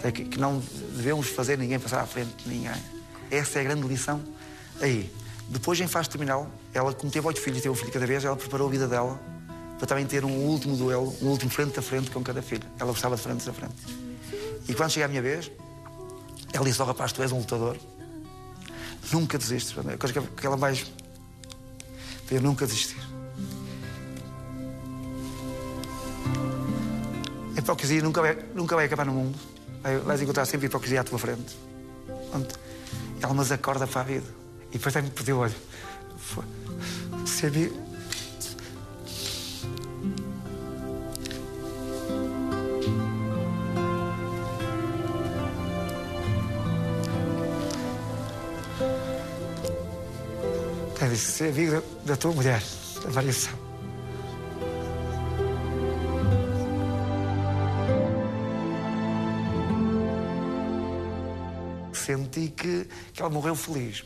É 0.04 0.10
que, 0.10 0.24
que 0.24 0.38
não 0.38 0.62
devemos 0.94 1.28
fazer 1.28 1.58
ninguém 1.58 1.78
passar 1.78 2.00
à 2.00 2.06
frente 2.06 2.32
de 2.44 2.48
ninguém. 2.48 2.82
Essa 3.30 3.58
é 3.58 3.62
a 3.62 3.64
grande 3.64 3.86
lição 3.86 4.22
aí. 4.80 5.10
Depois, 5.52 5.78
em 5.80 5.86
fase 5.86 6.08
terminal, 6.08 6.50
ela, 6.72 6.94
como 6.94 7.12
teve 7.12 7.26
oito 7.26 7.38
filhos 7.38 7.58
e 7.58 7.62
teve 7.62 7.72
um 7.72 7.76
filho 7.76 7.92
cada 7.92 8.06
vez, 8.06 8.24
ela 8.24 8.34
preparou 8.34 8.68
a 8.68 8.70
vida 8.70 8.88
dela 8.88 9.20
para 9.76 9.86
também 9.86 10.06
ter 10.06 10.24
um 10.24 10.32
último 10.46 10.76
duelo, 10.76 11.14
um 11.20 11.26
último 11.28 11.50
frente 11.50 11.78
a 11.78 11.82
frente 11.82 12.10
com 12.10 12.22
cada 12.22 12.40
filho. 12.40 12.62
Ela 12.80 12.90
gostava 12.90 13.16
de 13.16 13.22
frente 13.22 13.48
a 13.48 13.52
frente. 13.52 13.74
E 14.66 14.72
quando 14.74 14.90
chega 14.90 15.04
a 15.04 15.08
minha 15.08 15.20
vez, 15.20 15.50
ela 16.54 16.64
disse 16.64 16.80
ao 16.80 16.86
rapaz: 16.86 17.12
Tu 17.12 17.22
és 17.22 17.30
um 17.32 17.38
lutador, 17.38 17.76
nunca 19.12 19.36
desistes. 19.36 19.76
A 19.78 19.96
coisa 19.98 20.20
que- 20.22 20.46
ela 20.46 20.56
mais. 20.56 20.90
eu 22.30 22.40
nunca 22.40 22.64
desistir. 22.66 22.96
A 27.54 27.58
hipocrisia 27.58 28.02
nunca 28.02 28.22
vai, 28.22 28.38
nunca 28.54 28.74
vai 28.74 28.86
acabar 28.86 29.04
no 29.04 29.12
mundo. 29.12 29.38
Vai- 29.82 29.98
Vais 29.98 30.22
encontrar 30.22 30.46
sempre 30.46 30.66
hipocrisia 30.66 31.02
à 31.02 31.04
tua 31.04 31.18
frente. 31.18 31.54
Ela 33.20 33.34
nos 33.34 33.52
acorda 33.52 33.86
para 33.86 34.00
a 34.00 34.04
vida. 34.04 34.41
E 34.72 34.78
depois 34.78 34.94
também 34.94 35.10
me 35.10 35.14
pediu: 35.14 35.38
olha, 35.38 35.54
se 37.26 37.46
a 37.46 37.50
vi- 37.50 37.72
Ela 51.00 51.10
disse: 51.10 51.32
se 51.32 51.44
é 51.44 51.48
a 51.48 51.52
vida 51.52 51.84
da 52.04 52.16
tua 52.16 52.32
mulher, 52.32 52.62
a 53.04 53.10
variação. 53.10 53.61
Senti 62.32 62.48
que, 62.50 62.88
que 63.12 63.20
ela 63.20 63.30
morreu 63.30 63.54
feliz, 63.54 64.04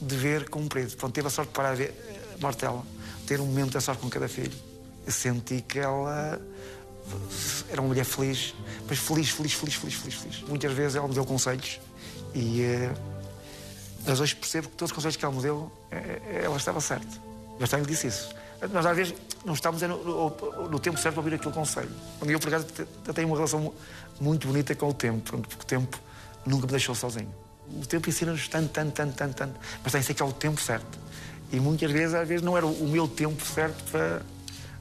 de 0.00 0.16
ver 0.16 0.48
cumprido. 0.50 0.94
Pronto, 0.96 1.14
teve 1.14 1.28
a 1.28 1.30
sorte 1.30 1.48
de 1.48 1.54
parar 1.54 1.70
a 1.70 1.74
ver 1.74 1.94
a 2.36 2.40
morte 2.40 2.60
dela, 2.60 2.82
ter 3.26 3.40
um 3.40 3.46
momento 3.46 3.72
da 3.72 3.80
sorte 3.80 4.02
com 4.02 4.10
cada 4.10 4.28
filho. 4.28 4.52
Eu 5.06 5.12
senti 5.12 5.62
que 5.62 5.78
ela 5.78 6.38
era 7.70 7.80
uma 7.80 7.88
mulher 7.88 8.04
feliz, 8.04 8.54
mas 8.88 8.98
feliz, 8.98 9.30
feliz, 9.30 9.54
feliz, 9.54 9.74
feliz, 9.74 9.94
feliz, 9.94 10.14
feliz. 10.14 10.40
Muitas 10.48 10.72
vezes 10.72 10.96
ela 10.96 11.08
me 11.08 11.14
deu 11.14 11.24
conselhos 11.24 11.80
e 12.34 12.62
eh, 12.62 12.92
mas 14.06 14.20
hoje 14.20 14.36
percebo 14.36 14.68
que 14.68 14.76
todos 14.76 14.90
os 14.90 14.94
conselhos 14.94 15.16
que 15.16 15.24
ela 15.24 15.34
me 15.34 15.40
deu, 15.42 15.72
eh, 15.90 16.20
eh, 16.26 16.40
ela 16.44 16.56
estava 16.58 16.80
certa. 16.80 17.18
Já 17.60 17.78
lhe 17.78 17.86
disse 17.86 18.08
isso. 18.08 18.28
Nós 18.72 18.84
às 18.86 18.96
vezes 18.96 19.14
não 19.44 19.54
estamos 19.54 19.82
é 19.82 19.86
no, 19.88 20.02
no- 20.04 20.68
no 20.70 20.78
tempo 20.78 20.98
certo 20.98 21.14
para 21.14 21.22
ouvir 21.24 21.34
aquele 21.36 21.52
conselho. 21.54 21.90
Quando 22.18 22.30
eu, 22.30 22.38
por 22.40 22.48
acaso, 22.48 22.66
te- 22.66 22.84
te- 22.84 23.12
tenho 23.14 23.28
uma 23.28 23.36
relação 23.36 23.60
mu- 23.60 23.74
muito 24.20 24.46
bonita 24.48 24.74
com 24.74 24.88
o 24.88 24.94
tempo, 24.94 25.38
porque 25.38 25.62
o 25.62 25.66
tempo 25.66 25.98
nunca 26.46 26.66
me 26.66 26.70
deixou 26.72 26.94
sozinho. 26.94 27.32
O 27.68 27.86
tempo 27.86 28.08
ensina-nos 28.08 28.48
tanto, 28.48 28.68
tanto, 28.68 28.92
tanto, 28.92 29.14
tanto, 29.14 29.34
tanto, 29.34 29.60
mas 29.82 29.92
tem 29.92 30.00
que 30.00 30.06
ser 30.06 30.14
que 30.14 30.22
é 30.22 30.24
o 30.24 30.32
tempo 30.32 30.60
certo. 30.60 30.98
E 31.52 31.60
muitas 31.60 31.90
vezes, 31.90 32.14
às 32.14 32.26
vezes, 32.26 32.42
não 32.42 32.56
era 32.56 32.66
o 32.66 32.88
meu 32.88 33.06
tempo 33.08 33.42
certo 33.44 33.82
para 33.90 34.22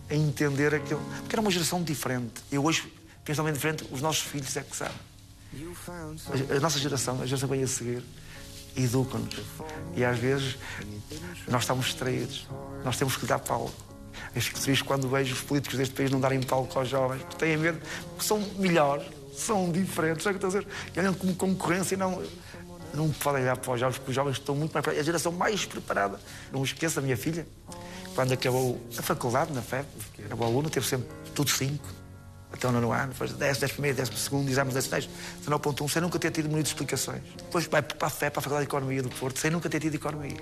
entender 0.09 0.73
aquilo. 0.73 1.01
Porque 1.19 1.35
era 1.35 1.41
uma 1.41 1.51
geração 1.51 1.81
diferente. 1.81 2.41
Eu 2.51 2.63
hoje 2.63 2.91
penso 3.23 3.37
também 3.37 3.53
diferente, 3.53 3.87
os 3.91 4.01
nossos 4.01 4.23
filhos 4.23 4.55
é 4.57 4.61
que 4.61 4.75
sabem. 4.75 4.95
A, 6.55 6.59
nossa 6.59 6.79
geração, 6.79 7.21
a 7.21 7.25
geração 7.25 7.47
que 7.47 7.55
vem 7.55 7.63
a 7.63 7.67
seguir, 7.67 8.03
educa-nos. 8.75 9.35
E 9.95 10.03
às 10.03 10.17
vezes 10.17 10.57
nós 11.47 11.61
estamos 11.63 11.85
distraídos. 11.85 12.47
Nós 12.83 12.97
temos 12.97 13.15
que 13.15 13.25
dar 13.25 13.39
palco. 13.39 13.73
Eu 14.35 14.41
fico 14.41 14.59
triste 14.59 14.83
quando 14.83 15.07
vejo 15.09 15.33
os 15.33 15.41
políticos 15.41 15.77
deste 15.77 15.93
país 15.93 16.09
não 16.09 16.19
darem 16.19 16.41
palco 16.41 16.77
aos 16.77 16.89
jovens, 16.89 17.21
porque 17.21 17.37
têm 17.37 17.57
medo, 17.57 17.79
porque 18.09 18.23
são 18.23 18.39
melhores, 18.57 19.05
são 19.35 19.71
diferentes. 19.71 20.23
Sabe 20.23 20.37
o 20.37 20.39
que 20.39 20.45
estou 20.45 20.59
a 20.59 20.63
dizer? 20.63 20.75
E 20.95 20.99
olham 20.99 21.13
como 21.13 21.35
concorrência 21.35 21.95
e 21.95 21.97
não. 21.97 22.23
Não 22.93 23.09
podem 23.09 23.41
olhar 23.41 23.57
para 23.57 23.73
os 23.73 23.79
jovens, 23.79 23.97
porque 23.97 24.11
os 24.11 24.15
jovens 24.15 24.37
estão 24.37 24.55
muito 24.55 24.71
mais. 24.71 24.85
É 24.87 24.99
a 24.99 25.03
geração 25.03 25.31
mais 25.31 25.65
preparada. 25.65 26.19
Não 26.51 26.63
esqueça 26.63 26.99
a 26.99 27.03
minha 27.03 27.17
filha, 27.17 27.45
quando 28.13 28.31
acabou 28.31 28.79
a 28.97 29.01
faculdade 29.01 29.51
na 29.51 29.61
FEP, 29.61 29.87
era 30.23 30.35
boa 30.35 30.49
aluna, 30.49 30.69
teve 30.69 30.85
sempre 30.85 31.07
tudo 31.33 31.49
cinco. 31.49 31.83
Até 32.51 32.67
o 32.67 32.71
nono 32.71 32.91
ano, 32.91 33.13
depois 33.13 33.33
10, 33.33 33.57
10 33.57 33.71
primeiro, 33.71 33.97
10 33.97 34.09
segundo, 34.09 34.47
exames 34.47 34.75
nacionais, 34.75 35.09
19.1, 35.43 35.89
sem 35.89 36.01
nunca 36.03 36.19
ter 36.19 36.29
tido 36.29 36.47
muitas 36.47 36.69
explicações. 36.69 37.23
Depois 37.35 37.65
vai 37.65 37.81
para 37.81 38.05
a 38.05 38.09
FEP, 38.11 38.31
para 38.31 38.39
a 38.39 38.43
Faculdade 38.43 38.67
de 38.67 38.69
Economia 38.69 39.01
do 39.01 39.09
Porto, 39.09 39.39
sem 39.39 39.49
nunca 39.49 39.67
ter 39.67 39.79
tido 39.79 39.95
Economia. 39.95 40.37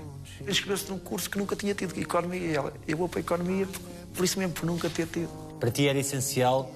Inscreveu-se 0.45 0.89
num 0.89 0.99
curso 0.99 1.29
que 1.29 1.37
nunca 1.37 1.55
tinha 1.55 1.73
tido 1.73 1.97
Economia. 1.97 2.57
Ela, 2.57 2.73
eu 2.85 2.97
vou 2.97 3.07
para 3.07 3.19
a 3.19 3.21
Economia 3.21 3.65
por, 3.65 3.81
por 4.13 4.25
isso 4.25 4.37
mesmo, 4.37 4.53
por 4.53 4.65
nunca 4.65 4.89
ter 4.89 5.07
tido. 5.07 5.29
Para 5.57 5.71
ti 5.71 5.87
era 5.87 5.97
essencial 5.99 6.69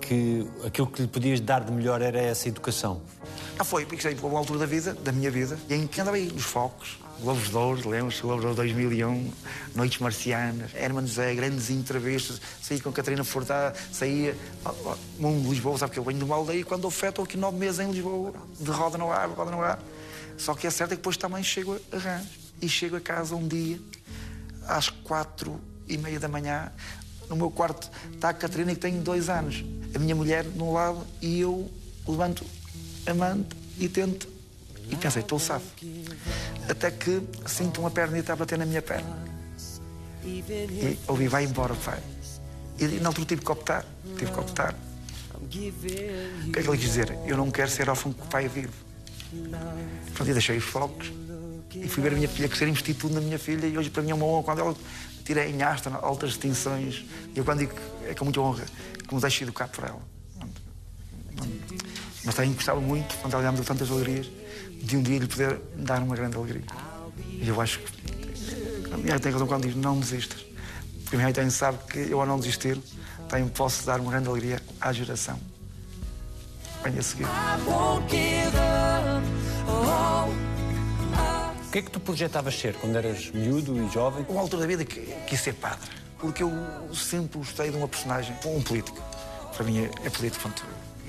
que 0.00 0.46
aquilo 0.64 0.86
que 0.86 1.02
lhe 1.02 1.08
podias 1.08 1.40
dar 1.40 1.64
de 1.64 1.72
melhor 1.72 2.00
era 2.02 2.20
essa 2.20 2.48
educação. 2.48 3.00
Ah, 3.58 3.64
foi, 3.64 3.86
porque 3.86 4.02
foi 4.16 4.30
uma 4.30 4.38
altura 4.38 4.60
da 4.60 4.66
vida, 4.66 4.94
da 4.94 5.12
minha 5.12 5.30
vida, 5.30 5.58
em 5.70 5.86
que 5.86 6.00
andava 6.00 6.16
aí 6.16 6.30
nos 6.32 6.42
focos, 6.44 6.98
Globos 7.20 7.48
de 7.48 7.56
Ouro, 7.56 7.88
lembro-se, 7.88 8.20
Globos 8.20 8.40
de 8.40 8.46
Ouro 8.48 8.56
2001, 8.56 9.32
Noites 9.74 9.98
Marcianas, 10.00 10.74
Herman 10.74 11.06
José, 11.06 11.34
grandes 11.34 11.70
entrevistas, 11.70 12.40
saía 12.60 12.80
com 12.80 12.92
Catarina 12.92 13.22
Furtado, 13.22 13.78
saía, 13.92 14.36
mundo 15.18 15.48
Lisboa, 15.48 15.78
sabe 15.78 15.92
que 15.92 15.98
eu 15.98 16.04
venho 16.04 16.18
de 16.18 16.24
uma 16.24 16.34
aldeia 16.34 16.60
e 16.60 16.64
quando 16.64 16.84
oferto 16.86 17.22
aqui 17.22 17.36
nove 17.36 17.56
meses 17.56 17.78
em 17.78 17.90
Lisboa, 17.92 18.34
de 18.58 18.70
roda 18.70 18.98
no 18.98 19.12
ar, 19.12 19.28
roda 19.28 19.50
no 19.52 19.62
ar. 19.62 19.78
Só 20.36 20.54
que 20.54 20.66
é 20.66 20.70
certo 20.70 20.92
é 20.92 20.96
que 20.96 21.00
depois 21.00 21.16
também 21.16 21.42
chego 21.44 21.78
a 21.92 21.96
Rãs 21.96 22.26
e 22.60 22.68
chego 22.68 22.96
a 22.96 23.00
casa 23.00 23.36
um 23.36 23.46
dia, 23.46 23.78
às 24.66 24.88
quatro 24.88 25.60
e 25.86 25.96
meia 25.96 26.18
da 26.18 26.28
manhã, 26.28 26.72
no 27.28 27.36
meu 27.36 27.50
quarto 27.50 27.90
está 28.12 28.30
a 28.30 28.34
Catarina 28.34 28.74
que 28.74 28.80
tem 28.80 29.00
dois 29.00 29.28
anos, 29.28 29.64
a 29.94 29.98
minha 29.98 30.14
mulher 30.14 30.44
no 30.44 30.72
lado 30.72 31.04
e 31.20 31.40
eu 31.40 31.70
levanto 32.06 32.44
a 33.06 33.14
manta 33.14 33.56
e 33.78 33.88
tento 33.88 34.34
e 34.90 34.96
pensei, 34.96 35.22
estou 35.22 35.38
safo. 35.38 35.66
Até 36.68 36.90
que 36.90 37.22
sinto 37.46 37.80
uma 37.80 37.90
pernita 37.90 38.32
a 38.32 38.36
bater 38.36 38.58
na 38.58 38.66
minha 38.66 38.82
perna. 38.82 39.16
E 40.24 40.98
ouvi, 41.08 41.28
vai 41.28 41.44
embora, 41.44 41.74
pai. 41.74 41.98
E 42.78 42.84
na 43.00 43.08
altura 43.08 43.26
tive 43.26 43.42
que 43.42 43.52
optar. 43.52 43.84
Tive 44.18 44.30
que 44.30 44.38
optar. 44.38 44.74
O 45.34 45.46
que 45.48 45.68
é 45.68 46.62
que 46.62 46.68
ele 46.68 46.78
quis 46.78 46.80
dizer? 46.80 47.18
Eu 47.26 47.36
não 47.36 47.50
quero 47.50 47.70
ser 47.70 47.88
órfão 47.88 48.12
com 48.12 48.24
o 48.24 48.28
pai 48.28 48.48
vivo. 48.48 48.72
Pronto, 50.14 50.28
eu 50.28 50.34
deixei 50.34 50.56
os 50.56 50.64
focos 50.64 51.12
e 51.74 51.88
fui 51.88 52.02
ver 52.02 52.12
a 52.12 52.16
minha 52.16 52.28
filha 52.28 52.48
crescer, 52.48 52.68
investi 52.68 52.94
tudo 52.94 53.14
na 53.14 53.20
minha 53.20 53.38
filha 53.38 53.66
e 53.66 53.76
hoje 53.76 53.90
para 53.90 54.02
mim 54.02 54.10
é 54.10 54.14
uma 54.14 54.24
honra 54.24 54.44
quando 54.44 54.60
ela 54.60 54.76
tira 55.24 55.46
em 55.48 55.62
asta 55.62 55.90
altas 56.02 56.30
distinções. 56.30 57.04
E 57.34 57.38
eu 57.38 57.44
quando 57.44 57.60
digo 57.60 57.72
é 58.06 58.14
com 58.14 58.24
muita 58.24 58.40
honra 58.40 58.64
que 59.06 59.14
me 59.14 59.20
deixo 59.20 59.44
educar 59.44 59.68
por 59.68 59.84
ela. 59.84 60.02
Mas 62.24 62.34
também 62.34 62.52
gostava 62.52 62.80
muito, 62.80 63.14
quando 63.18 63.34
ela 63.34 63.50
me 63.50 63.56
deu 63.56 63.64
tantas 63.64 63.90
alegrias, 63.90 64.30
de 64.82 64.96
um 64.96 65.02
dia 65.02 65.18
lhe 65.18 65.26
poder 65.26 65.60
dar 65.76 66.02
uma 66.02 66.16
grande 66.16 66.36
alegria. 66.36 66.64
E 67.30 67.48
eu 67.48 67.60
acho 67.60 67.80
que 67.80 67.92
a 68.92 68.96
minha 68.96 69.18
tem 69.18 69.32
razão 69.32 69.46
quando 69.46 69.66
diz 69.66 69.74
não 69.74 69.98
desistas. 69.98 70.44
Porque 71.02 71.16
a 71.16 71.18
minha 71.18 71.32
tem 71.32 71.50
sabe 71.50 71.78
que 71.90 71.98
eu, 71.98 72.20
ao 72.20 72.26
não 72.26 72.38
desistir, 72.38 72.80
também 73.28 73.48
posso 73.48 73.84
dar 73.84 74.00
uma 74.00 74.10
grande 74.10 74.28
alegria 74.28 74.62
à 74.80 74.92
geração. 74.92 75.38
Venha 76.82 77.02
seguir. 77.02 77.26
O 77.66 78.00
que 81.74 81.80
é 81.80 81.82
que 81.82 81.90
tu 81.90 81.98
projetavas 81.98 82.56
ser 82.56 82.74
quando 82.74 82.94
eras 82.94 83.32
miúdo 83.32 83.76
e 83.76 83.92
jovem? 83.92 84.24
Uma 84.28 84.42
altura 84.42 84.62
da 84.62 84.68
vida 84.68 84.84
que 84.84 85.00
quis 85.26 85.40
ser 85.40 85.54
padre. 85.54 85.90
Porque 86.20 86.40
eu 86.40 86.52
sempre 86.94 87.36
gostei 87.36 87.68
de 87.68 87.76
uma 87.76 87.88
personagem, 87.88 88.32
um 88.46 88.62
político. 88.62 88.96
Para 89.56 89.64
mim 89.64 89.80
é, 89.80 89.90
é 90.06 90.08
político, 90.08 90.40
portanto, 90.40 90.64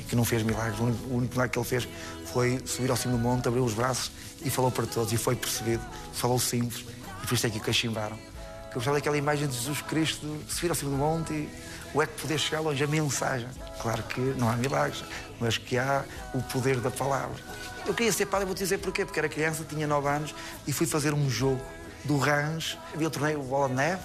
que 0.09 0.15
não 0.15 0.25
fez 0.25 0.41
milagres. 0.41 0.79
O 0.79 0.85
único, 0.85 1.07
o 1.07 1.17
único 1.17 1.33
milagre 1.33 1.51
que 1.51 1.59
ele 1.59 1.67
fez 1.67 1.87
foi 2.33 2.59
subir 2.65 2.89
ao 2.89 2.97
cimo 2.97 3.15
do 3.15 3.19
monte, 3.21 3.47
abrir 3.47 3.59
os 3.59 3.75
braços 3.75 4.11
e 4.43 4.49
falou 4.49 4.71
para 4.71 4.87
todos. 4.87 5.13
E 5.13 5.17
foi 5.17 5.35
percebido, 5.35 5.83
falou 6.13 6.39
simples. 6.39 6.83
E 7.23 7.27
por 7.27 7.35
isso 7.35 7.45
é 7.45 7.49
que 7.51 7.59
o 7.59 7.61
cachimbaram. 7.61 8.17
Que 8.17 8.71
eu 8.71 8.73
gostava 8.75 8.97
daquela 8.97 9.17
imagem 9.17 9.47
de 9.47 9.53
Jesus 9.53 9.83
Cristo 9.83 10.25
subir 10.49 10.71
ao 10.71 10.75
cimo 10.75 10.89
do 10.89 10.97
monte 10.97 11.31
e 11.31 11.49
o 11.93 12.01
é 12.01 12.07
que 12.07 12.19
poder 12.19 12.39
chegar 12.39 12.61
longe, 12.61 12.83
a 12.83 12.87
mensagem. 12.87 13.49
Claro 13.83 14.01
que 14.01 14.19
não 14.19 14.49
há 14.49 14.55
milagres, 14.55 15.03
mas 15.39 15.59
que 15.59 15.77
há 15.77 16.03
o 16.33 16.41
poder 16.41 16.79
da 16.79 16.89
palavra. 16.89 17.37
Eu 17.85 17.93
queria 17.93 18.11
ser 18.11 18.25
padre, 18.25 18.45
vou-te 18.45 18.59
dizer 18.59 18.79
porquê. 18.79 19.05
Porque 19.05 19.19
era 19.19 19.29
criança, 19.29 19.63
tinha 19.63 19.85
9 19.85 20.07
anos 20.07 20.35
e 20.65 20.73
fui 20.73 20.87
fazer 20.87 21.13
um 21.13 21.29
jogo 21.29 21.61
do 22.03 22.17
Rãs. 22.17 22.77
Havia 22.93 23.07
o 23.07 23.11
torneio 23.11 23.43
Bola 23.43 23.69
de 23.69 23.75
Neve, 23.75 24.01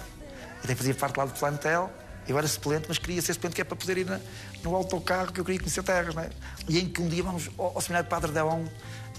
até 0.63 0.75
fazia 0.75 0.93
parte 0.93 1.17
lá 1.17 1.25
do 1.25 1.33
plantel. 1.33 1.91
Eu 2.27 2.37
era 2.37 2.47
suplente, 2.47 2.85
mas 2.87 2.99
queria 2.99 3.21
ser 3.21 3.33
suplente 3.33 3.55
que 3.55 3.61
é 3.61 3.63
para 3.63 3.75
poder 3.75 3.97
ir 3.97 4.05
na, 4.05 4.19
no 4.63 4.75
autocarro, 4.75 5.31
que 5.31 5.39
eu 5.39 5.45
queria 5.45 5.59
conhecer 5.59 5.81
terras, 5.81 6.13
não 6.13 6.21
é? 6.21 6.29
E 6.69 6.79
em 6.79 6.87
que 6.87 7.01
um 7.01 7.09
dia 7.09 7.23
vamos 7.23 7.49
ao, 7.57 7.75
ao 7.75 7.81
seminário 7.81 8.05
de 8.05 8.09
Padre 8.09 8.31
Deão, 8.31 8.63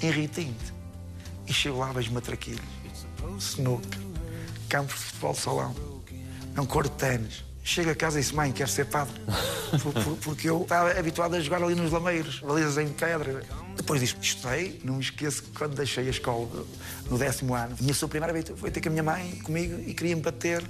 em 0.00 0.10
Ritinte. 0.10 0.72
E 1.46 1.52
chego 1.52 1.78
lá, 1.78 1.92
vejo 1.92 2.12
matraquilhos, 2.12 2.60
snooker, 3.40 3.98
campos 4.68 4.94
de 4.94 5.04
futebol 5.06 5.34
salão, 5.34 5.74
um 6.56 6.64
cor 6.64 6.84
de 6.84 6.90
ténis. 6.90 7.44
Chego 7.64 7.90
a 7.90 7.94
casa 7.94 8.18
e 8.18 8.22
disse, 8.22 8.34
mãe, 8.34 8.50
quero 8.52 8.68
ser 8.68 8.86
padre. 8.86 9.14
Por, 9.82 9.94
por, 9.94 10.16
porque 10.18 10.50
eu 10.50 10.60
estava 10.60 10.90
habituado 10.90 11.34
a 11.34 11.40
jogar 11.40 11.62
ali 11.62 11.74
nos 11.74 11.90
lameiros, 11.90 12.40
balizas 12.40 12.76
em 12.76 12.88
pedra. 12.92 13.42
Depois 13.74 14.02
disso, 14.02 14.18
estudei, 14.20 14.78
não 14.84 14.96
me 14.96 15.00
esqueço 15.00 15.44
que 15.44 15.50
quando 15.52 15.74
deixei 15.74 16.06
a 16.08 16.10
escola, 16.10 16.66
no 17.08 17.16
décimo 17.16 17.54
ano, 17.54 17.74
a 17.78 17.82
minha 17.82 17.94
sua 17.94 18.06
primeira 18.06 18.34
vez 18.34 18.44
foi 18.54 18.70
ter 18.70 18.82
com 18.82 18.90
a 18.90 18.92
minha 18.92 19.02
mãe 19.02 19.40
comigo 19.42 19.80
e 19.80 19.94
queria 19.94 20.14
me 20.14 20.20
bater 20.20 20.62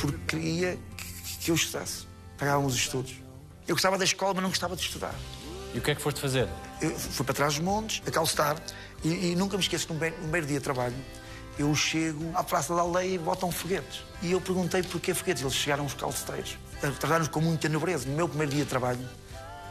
porque 0.00 0.18
queria 0.26 0.76
que 1.40 1.52
eu 1.52 1.54
estudasse. 1.54 2.04
Pagávamos 2.36 2.74
os 2.74 2.80
estudos. 2.80 3.14
Eu 3.68 3.76
gostava 3.76 3.96
da 3.96 4.04
escola, 4.04 4.34
mas 4.34 4.42
não 4.42 4.50
gostava 4.50 4.74
de 4.74 4.82
estudar. 4.82 5.14
E 5.72 5.78
o 5.78 5.80
que 5.80 5.92
é 5.92 5.94
que 5.94 6.02
foste 6.02 6.20
fazer? 6.20 6.48
Eu 6.80 6.90
fui 6.98 7.24
para 7.24 7.34
trás 7.34 7.54
dos 7.54 7.62
montes, 7.62 8.02
a 8.04 8.10
calçar, 8.10 8.56
e, 9.04 9.30
e 9.30 9.36
nunca 9.36 9.56
me 9.56 9.62
esqueço 9.62 9.86
que 9.86 9.92
no 9.92 9.98
primeiro 10.00 10.46
dia 10.46 10.58
de 10.58 10.64
trabalho 10.64 10.94
eu 11.58 11.74
chego 11.74 12.30
à 12.34 12.42
praça 12.42 12.74
da 12.74 12.80
aldeia 12.80 13.14
e 13.14 13.18
botam 13.18 13.50
foguetes. 13.50 14.02
E 14.22 14.32
eu 14.32 14.40
perguntei 14.40 14.82
porquê 14.82 15.14
foguetes. 15.14 15.42
Eles 15.42 15.54
chegaram 15.54 15.84
os 15.84 15.94
calceteiros. 15.94 16.56
Trataram-nos 16.80 17.28
com 17.28 17.40
muita 17.40 17.68
nobreza. 17.68 18.08
No 18.08 18.16
meu 18.16 18.28
primeiro 18.28 18.52
dia 18.52 18.64
de 18.64 18.70
trabalho 18.70 19.06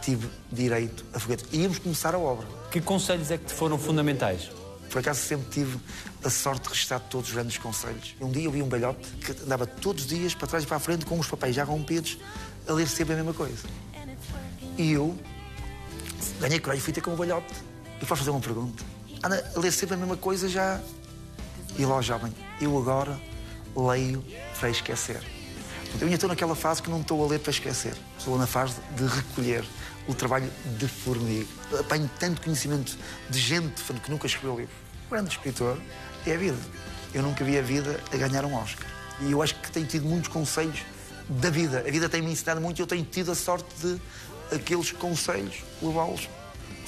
tive 0.02 0.30
direito 0.52 1.06
a 1.14 1.20
foguetes. 1.20 1.46
E 1.52 1.62
íamos 1.62 1.80
começar 1.80 2.14
a 2.14 2.20
obra. 2.20 2.48
Que 2.70 2.82
conselhos 2.82 3.32
é 3.32 3.38
que 3.38 3.46
te 3.46 3.54
foram 3.54 3.78
fundamentais? 3.78 4.50
Por 4.90 5.00
acaso 5.00 5.22
sempre 5.22 5.50
tive 5.50 5.80
a 6.24 6.30
sorte 6.30 6.64
de 6.64 6.70
registrar 6.70 7.00
todos 7.00 7.30
os 7.30 7.34
grandes 7.34 7.58
conselhos. 7.58 8.16
Um 8.20 8.30
dia 8.30 8.44
eu 8.44 8.52
vi 8.52 8.62
um 8.62 8.68
velhote 8.68 9.08
que 9.18 9.32
andava 9.44 9.66
todos 9.66 10.04
os 10.04 10.10
dias 10.10 10.36
para 10.36 10.48
trás 10.48 10.64
e 10.66 10.68
para 10.68 10.78
a 10.78 10.80
frente 10.80 11.06
com 11.06 11.18
os 11.18 11.28
papéis 11.28 11.56
já 11.56 11.64
rompidos 11.64 12.18
a 12.68 12.74
ler 12.74 12.88
sempre 12.88 13.14
a 13.14 13.16
mesma 13.16 13.34
coisa. 13.34 13.64
E 14.78 14.92
eu 14.92 15.18
ganhei 16.40 16.60
coragem 16.60 16.82
e 16.82 16.84
fui 16.84 16.94
ter 16.94 17.02
com 17.02 17.14
o 17.14 17.16
velhote. 17.16 17.54
E 18.02 18.06
posso 18.06 18.20
fazer 18.20 18.32
uma 18.32 18.42
pergunta? 18.42 18.84
Anda 19.24 19.52
a 19.56 19.60
ler 19.60 19.72
sempre 19.72 19.96
a 19.96 19.98
mesma 19.98 20.18
coisa 20.18 20.50
já. 20.50 20.82
E 21.78 21.86
lá, 21.86 22.02
jovem, 22.02 22.34
eu 22.60 22.78
agora 22.78 23.20
leio 23.76 24.24
para 24.60 24.70
esquecer. 24.70 25.22
Eu 26.00 26.04
ainda 26.04 26.16
estou 26.16 26.30
naquela 26.30 26.56
fase 26.56 26.82
que 26.82 26.90
não 26.90 27.02
estou 27.02 27.24
a 27.24 27.28
ler 27.28 27.40
para 27.40 27.52
esquecer. 27.52 27.94
Estou 28.18 28.38
na 28.38 28.48
fase 28.48 28.76
de 28.96 29.06
recolher 29.06 29.64
o 30.08 30.14
trabalho 30.14 30.50
de 30.78 30.88
formiga. 30.88 31.48
Apanho 31.80 32.10
tanto 32.20 32.42
conhecimento 32.42 32.98
de 33.30 33.40
gente 33.40 33.82
que 33.84 34.12
nunca 34.12 34.28
escreveu 34.28 34.58
livro. 34.58 34.74
O 35.08 35.12
grande 35.12 35.30
escritor 35.30 35.78
é 36.26 36.34
a 36.34 36.38
vida. 36.38 36.58
Eu 37.14 37.24
nunca 37.24 37.44
vi 37.44 37.58
a 37.58 37.62
vida 37.62 38.00
a 38.12 38.18
ganhar 38.18 38.46
um 38.46 38.56
Oscar. 38.56 38.88
E 39.20 39.32
eu 39.32 39.42
acho 39.42 39.56
que 39.56 39.72
tenho 39.72 39.86
tido 39.86 40.06
muitos 40.06 40.30
conselhos 40.30 40.80
da 41.28 41.50
vida. 41.50 41.84
A 41.86 41.92
vida 41.92 42.08
tem-me 42.08 42.32
ensinado 42.32 42.62
muito 42.62 42.80
e 42.80 42.82
eu 42.82 42.88
tenho 42.88 43.04
tido 43.04 43.32
a 43.32 43.36
sorte 43.36 43.68
de 43.82 44.00
aqueles 44.56 44.92
conselhos 44.92 45.64
levá-los 45.82 46.28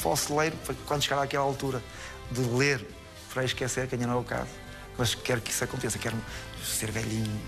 posso 0.04 0.36
ler 0.36 0.54
quando 0.86 1.02
chegar 1.02 1.22
àquela 1.22 1.46
altura 1.46 1.82
de 2.30 2.42
ler 2.42 2.86
para 3.34 3.46
esquecer 3.46 3.88
que 3.88 3.96
ainda 3.96 4.06
não 4.06 4.16
é 4.16 4.20
o 4.20 4.24
caso. 4.24 4.50
Mas 4.98 5.16
quero 5.16 5.42
que 5.42 5.52
isso 5.52 5.64
aconteça, 5.64 5.98
quero 5.98 6.16
ser 6.64 6.92
velhinho. 6.92 7.42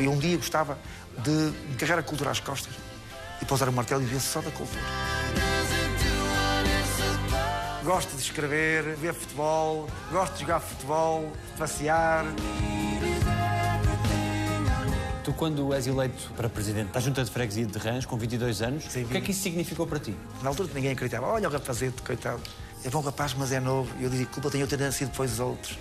E 0.00 0.08
um 0.08 0.18
dia 0.18 0.36
gostava 0.36 0.78
de 1.18 1.76
carregar 1.76 1.98
a 1.98 2.02
cultura 2.02 2.30
às 2.30 2.40
costas 2.40 2.72
e 3.40 3.44
pousar 3.44 3.68
o 3.68 3.72
martelo 3.72 4.02
e 4.02 4.04
viver 4.04 4.20
só 4.20 4.40
da 4.40 4.50
cultura. 4.50 4.80
Gosto 7.84 8.14
de 8.14 8.22
escrever, 8.22 8.94
ver 8.96 9.12
futebol, 9.12 9.88
gosto 10.12 10.34
de 10.34 10.40
jogar 10.42 10.60
futebol, 10.60 11.32
passear. 11.58 12.24
Tu, 15.24 15.32
quando 15.32 15.72
és 15.74 15.86
eleito 15.86 16.32
para 16.36 16.48
presidente 16.48 16.92
da 16.92 17.00
Junta 17.00 17.24
de 17.24 17.30
Freguesia 17.30 17.66
de 17.66 17.78
Rãs, 17.78 18.06
com 18.06 18.16
22 18.16 18.62
anos, 18.62 18.84
Sim, 18.84 19.04
o 19.04 19.08
que 19.08 19.16
é 19.16 19.20
que 19.20 19.32
isso 19.32 19.42
significou 19.42 19.86
para 19.86 19.98
ti? 19.98 20.14
Na 20.42 20.48
altura 20.50 20.68
ninguém 20.74 20.92
acreditava. 20.92 21.26
Olha 21.26 21.48
o 21.48 21.52
rapazete, 21.52 22.02
coitado. 22.02 22.40
É 22.84 22.90
bom 22.90 23.00
rapaz, 23.00 23.34
mas 23.34 23.52
é 23.52 23.60
novo. 23.60 23.92
E 23.98 24.04
eu 24.04 24.10
dizia, 24.10 24.26
culpa 24.26 24.50
tenho 24.50 24.64
eu 24.64 24.68
ter 24.68 24.78
nascido 24.78 25.10
depois 25.10 25.30
dos 25.30 25.40
outros. 25.40 25.78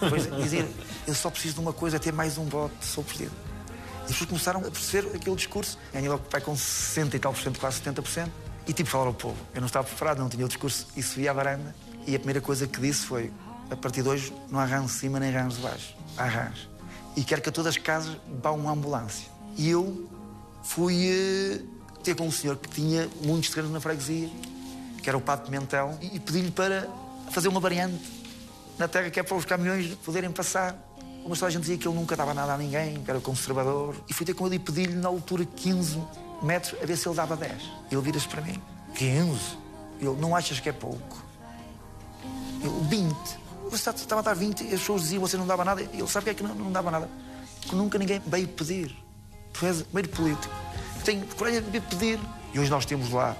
Depois 0.00 0.30
dizer, 0.42 0.66
eu 1.06 1.14
só 1.14 1.30
preciso 1.30 1.54
de 1.54 1.60
uma 1.60 1.72
coisa, 1.72 1.96
é 1.96 1.98
ter 1.98 2.12
mais 2.12 2.38
um 2.38 2.44
voto, 2.44 2.74
sou 2.80 3.04
presidente. 3.04 3.34
E 3.36 4.04
as 4.04 4.10
pessoas 4.12 4.30
começaram 4.30 4.60
a 4.60 4.70
perceber 4.70 5.14
aquele 5.14 5.36
discurso. 5.36 5.78
Ganhei 5.92 6.08
logo 6.08 6.24
pai 6.24 6.40
com 6.40 6.56
60 6.56 7.16
e 7.16 7.20
tal 7.20 7.32
por 7.32 7.42
cento, 7.42 7.60
quase 7.60 7.80
70%. 7.80 8.28
E 8.66 8.72
tive 8.72 8.84
que 8.84 8.90
falar 8.90 9.06
ao 9.06 9.14
povo. 9.14 9.36
Eu 9.54 9.60
não 9.60 9.66
estava 9.66 9.86
preparado, 9.86 10.18
não 10.18 10.28
tinha 10.28 10.44
o 10.44 10.48
discurso. 10.48 10.86
E 10.96 11.02
subi 11.02 11.28
à 11.28 11.32
varanda. 11.32 11.74
E 12.06 12.14
a 12.14 12.18
primeira 12.18 12.40
coisa 12.40 12.66
que 12.66 12.80
disse 12.80 13.06
foi, 13.06 13.30
a 13.70 13.76
partir 13.76 14.02
de 14.02 14.08
hoje 14.08 14.32
não 14.50 14.58
há 14.58 14.64
rãs 14.64 14.86
de 14.86 14.92
cima 14.92 15.20
nem 15.20 15.30
rãs 15.30 15.54
de 15.54 15.60
baixo. 15.60 15.94
Há 16.16 16.24
rãs. 16.24 16.68
E 17.16 17.22
quero 17.22 17.42
que 17.42 17.48
a 17.48 17.52
todas 17.52 17.76
as 17.76 17.78
casas 17.78 18.16
vá 18.42 18.50
uma 18.50 18.72
ambulância. 18.72 19.28
E 19.56 19.68
eu 19.68 20.08
fui 20.62 21.10
uh, 21.10 21.66
ter 22.02 22.14
com 22.14 22.26
um 22.26 22.32
senhor 22.32 22.56
que 22.56 22.68
tinha 22.68 23.08
muitos 23.22 23.50
terrenos 23.50 23.72
na 23.72 23.80
freguesia, 23.80 24.30
que 25.02 25.08
era 25.08 25.16
o 25.16 25.20
Pato 25.20 25.44
Pimentel, 25.44 25.98
e, 26.00 26.16
e 26.16 26.20
pedi-lhe 26.20 26.50
para 26.50 26.88
fazer 27.30 27.48
uma 27.48 27.60
variante 27.60 28.19
na 28.80 28.88
terra 28.88 29.10
que 29.10 29.20
é 29.20 29.22
para 29.22 29.36
os 29.36 29.44
caminhões 29.44 29.94
poderem 29.96 30.32
passar. 30.32 30.74
Mas 31.28 31.38
toda 31.38 31.48
a 31.48 31.50
gente 31.50 31.60
dizia 31.60 31.76
que 31.76 31.86
ele 31.86 31.94
nunca 31.94 32.16
dava 32.16 32.32
nada 32.32 32.54
a 32.54 32.56
ninguém, 32.56 33.04
que 33.04 33.10
era 33.10 33.20
conservador. 33.20 33.94
E 34.08 34.14
fui 34.14 34.24
ter 34.24 34.32
com 34.32 34.46
ele 34.46 34.56
e 34.56 34.58
pedi-lhe, 34.58 34.94
na 34.94 35.08
altura, 35.08 35.44
15 35.44 36.02
metros, 36.42 36.80
a 36.82 36.86
ver 36.86 36.96
se 36.96 37.06
ele 37.06 37.14
dava 37.14 37.36
10. 37.36 37.52
Ele 37.92 38.00
vira-se 38.00 38.26
para 38.26 38.40
mim: 38.40 38.60
15? 38.94 39.38
Ele, 40.00 40.10
não 40.18 40.34
achas 40.34 40.58
que 40.58 40.70
é 40.70 40.72
pouco? 40.72 41.22
Eu, 42.64 42.72
20. 42.84 43.14
Você 43.70 43.90
estava 43.90 44.22
a 44.22 44.24
dar 44.24 44.34
20 44.34 44.62
e 44.62 44.64
as 44.74 44.80
pessoas 44.80 45.02
diziam 45.02 45.20
você 45.20 45.36
não 45.36 45.46
dava 45.46 45.62
nada. 45.62 45.82
Ele 45.82 46.06
sabe 46.08 46.24
que 46.24 46.30
é 46.30 46.34
que 46.34 46.42
não, 46.42 46.54
não 46.54 46.72
dava 46.72 46.90
nada? 46.90 47.08
Porque 47.60 47.76
nunca 47.76 47.98
ninguém 47.98 48.20
veio 48.26 48.48
pedir. 48.48 48.96
Tu 49.52 49.66
és 49.66 49.84
meio 49.92 50.08
político. 50.08 50.52
Tenho 51.04 51.26
coragem 51.36 51.62
de 51.62 51.80
pedir 51.80 52.18
E 52.52 52.58
hoje 52.58 52.70
nós 52.70 52.86
temos 52.86 53.10
lá 53.10 53.36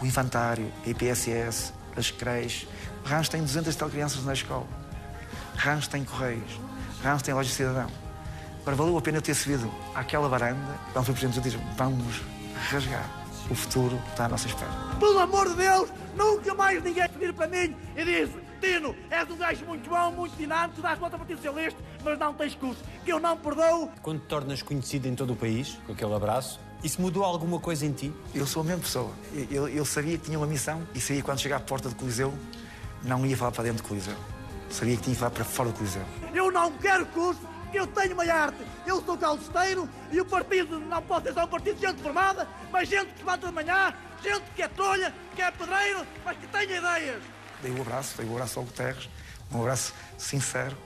o 0.00 0.06
infantário, 0.06 0.70
a 0.84 0.90
IPSS, 0.90 1.72
as 1.96 2.10
creches. 2.10 2.68
Rãs 3.04 3.28
tem 3.28 3.42
200 3.42 3.76
tal 3.76 3.90
crianças 3.90 4.24
na 4.24 4.32
escola. 4.32 4.66
Rãs 5.56 5.86
tem 5.86 6.04
correios. 6.04 6.58
Rãs 7.02 7.22
tem 7.22 7.34
loja 7.34 7.48
de 7.48 7.54
cidadão. 7.54 7.90
Agora, 8.62 8.76
valeu 8.76 8.96
a 8.96 9.02
pena 9.02 9.18
eu 9.18 9.22
ter 9.22 9.34
subido 9.34 9.70
àquela 9.94 10.28
varanda. 10.28 10.78
Quando 10.92 11.04
foi 11.04 11.14
Presidente, 11.14 11.36
eu 11.36 11.42
disse, 11.42 11.74
vamos 11.76 12.22
rasgar. 12.70 13.08
O 13.50 13.54
futuro 13.54 14.00
está 14.08 14.24
à 14.24 14.28
nossa 14.28 14.46
espera. 14.46 14.70
Pelo 14.98 15.18
amor 15.18 15.50
de 15.50 15.56
Deus, 15.56 15.90
nunca 16.16 16.54
mais 16.54 16.82
ninguém 16.82 17.06
vir 17.18 17.34
para 17.34 17.46
mim 17.46 17.76
e 17.94 18.04
diz 18.04 18.30
Tino, 18.58 18.96
és 19.10 19.30
um 19.30 19.36
gajo 19.36 19.66
muito 19.66 19.90
bom, 19.90 20.10
muito 20.12 20.34
dinâmico, 20.38 20.80
dás 20.80 20.98
conta 20.98 21.18
para 21.18 21.26
ti 21.26 21.36
ser 21.42 21.50
leste, 21.50 21.78
mas 22.02 22.18
não 22.18 22.32
tens 22.32 22.54
curso, 22.54 22.82
que 23.04 23.12
eu 23.12 23.20
não 23.20 23.36
perdoo. 23.36 23.90
Quando 24.00 24.20
te 24.20 24.26
tornas 24.26 24.62
conhecido 24.62 25.06
em 25.06 25.14
todo 25.14 25.34
o 25.34 25.36
país, 25.36 25.78
com 25.86 25.92
aquele 25.92 26.14
abraço, 26.14 26.58
isso 26.82 27.02
mudou 27.02 27.22
alguma 27.22 27.60
coisa 27.60 27.84
em 27.84 27.92
ti? 27.92 28.10
Eu 28.34 28.46
sou 28.46 28.62
a 28.62 28.64
mesma 28.64 28.80
pessoa. 28.80 29.10
Eu, 29.50 29.68
eu 29.68 29.84
sabia 29.84 30.16
que 30.16 30.24
tinha 30.24 30.38
uma 30.38 30.46
missão 30.46 30.86
e 30.94 31.00
sabia 31.00 31.16
que 31.16 31.22
quando 31.22 31.40
chegar 31.40 31.56
à 31.56 31.60
porta 31.60 31.90
do 31.90 31.94
Coliseu, 31.94 32.32
não 33.04 33.24
ia 33.24 33.36
falar 33.36 33.52
para 33.52 33.64
dentro 33.64 33.82
do 33.82 33.88
Coliseu. 33.88 34.16
Sabia 34.70 34.96
que 34.96 35.02
tinha 35.02 35.14
que 35.14 35.20
falar 35.20 35.30
para 35.30 35.44
fora 35.44 35.70
do 35.70 35.76
Coliseu. 35.76 36.04
Eu 36.34 36.50
não 36.50 36.72
quero 36.72 37.06
curso, 37.06 37.40
eu 37.72 37.86
tenho 37.86 38.14
uma 38.14 38.24
arte. 38.24 38.58
Eu 38.86 39.04
sou 39.04 39.16
calceteiro 39.16 39.88
e 40.10 40.20
o 40.20 40.24
partido 40.24 40.80
não 40.80 41.02
pode 41.02 41.28
ser 41.28 41.34
só 41.34 41.44
um 41.44 41.48
partido 41.48 41.76
de 41.76 41.86
gente 41.86 42.02
formada, 42.02 42.48
mas 42.72 42.88
gente 42.88 43.12
que 43.12 43.18
levanta 43.18 43.46
de 43.46 43.52
manhã, 43.52 43.94
gente 44.22 44.44
que 44.54 44.62
é 44.62 44.68
trolha, 44.68 45.14
que 45.34 45.42
é 45.42 45.50
pedreiro, 45.50 46.06
mas 46.24 46.38
que 46.38 46.46
tenha 46.46 46.76
ideias. 46.76 47.22
Dei 47.62 47.72
o 47.72 47.80
abraço, 47.80 48.16
dei 48.16 48.26
o 48.26 48.32
abraço 48.32 48.58
ao 48.58 48.64
Guterres, 48.64 49.08
um 49.52 49.60
abraço 49.60 49.94
sincero, 50.18 50.76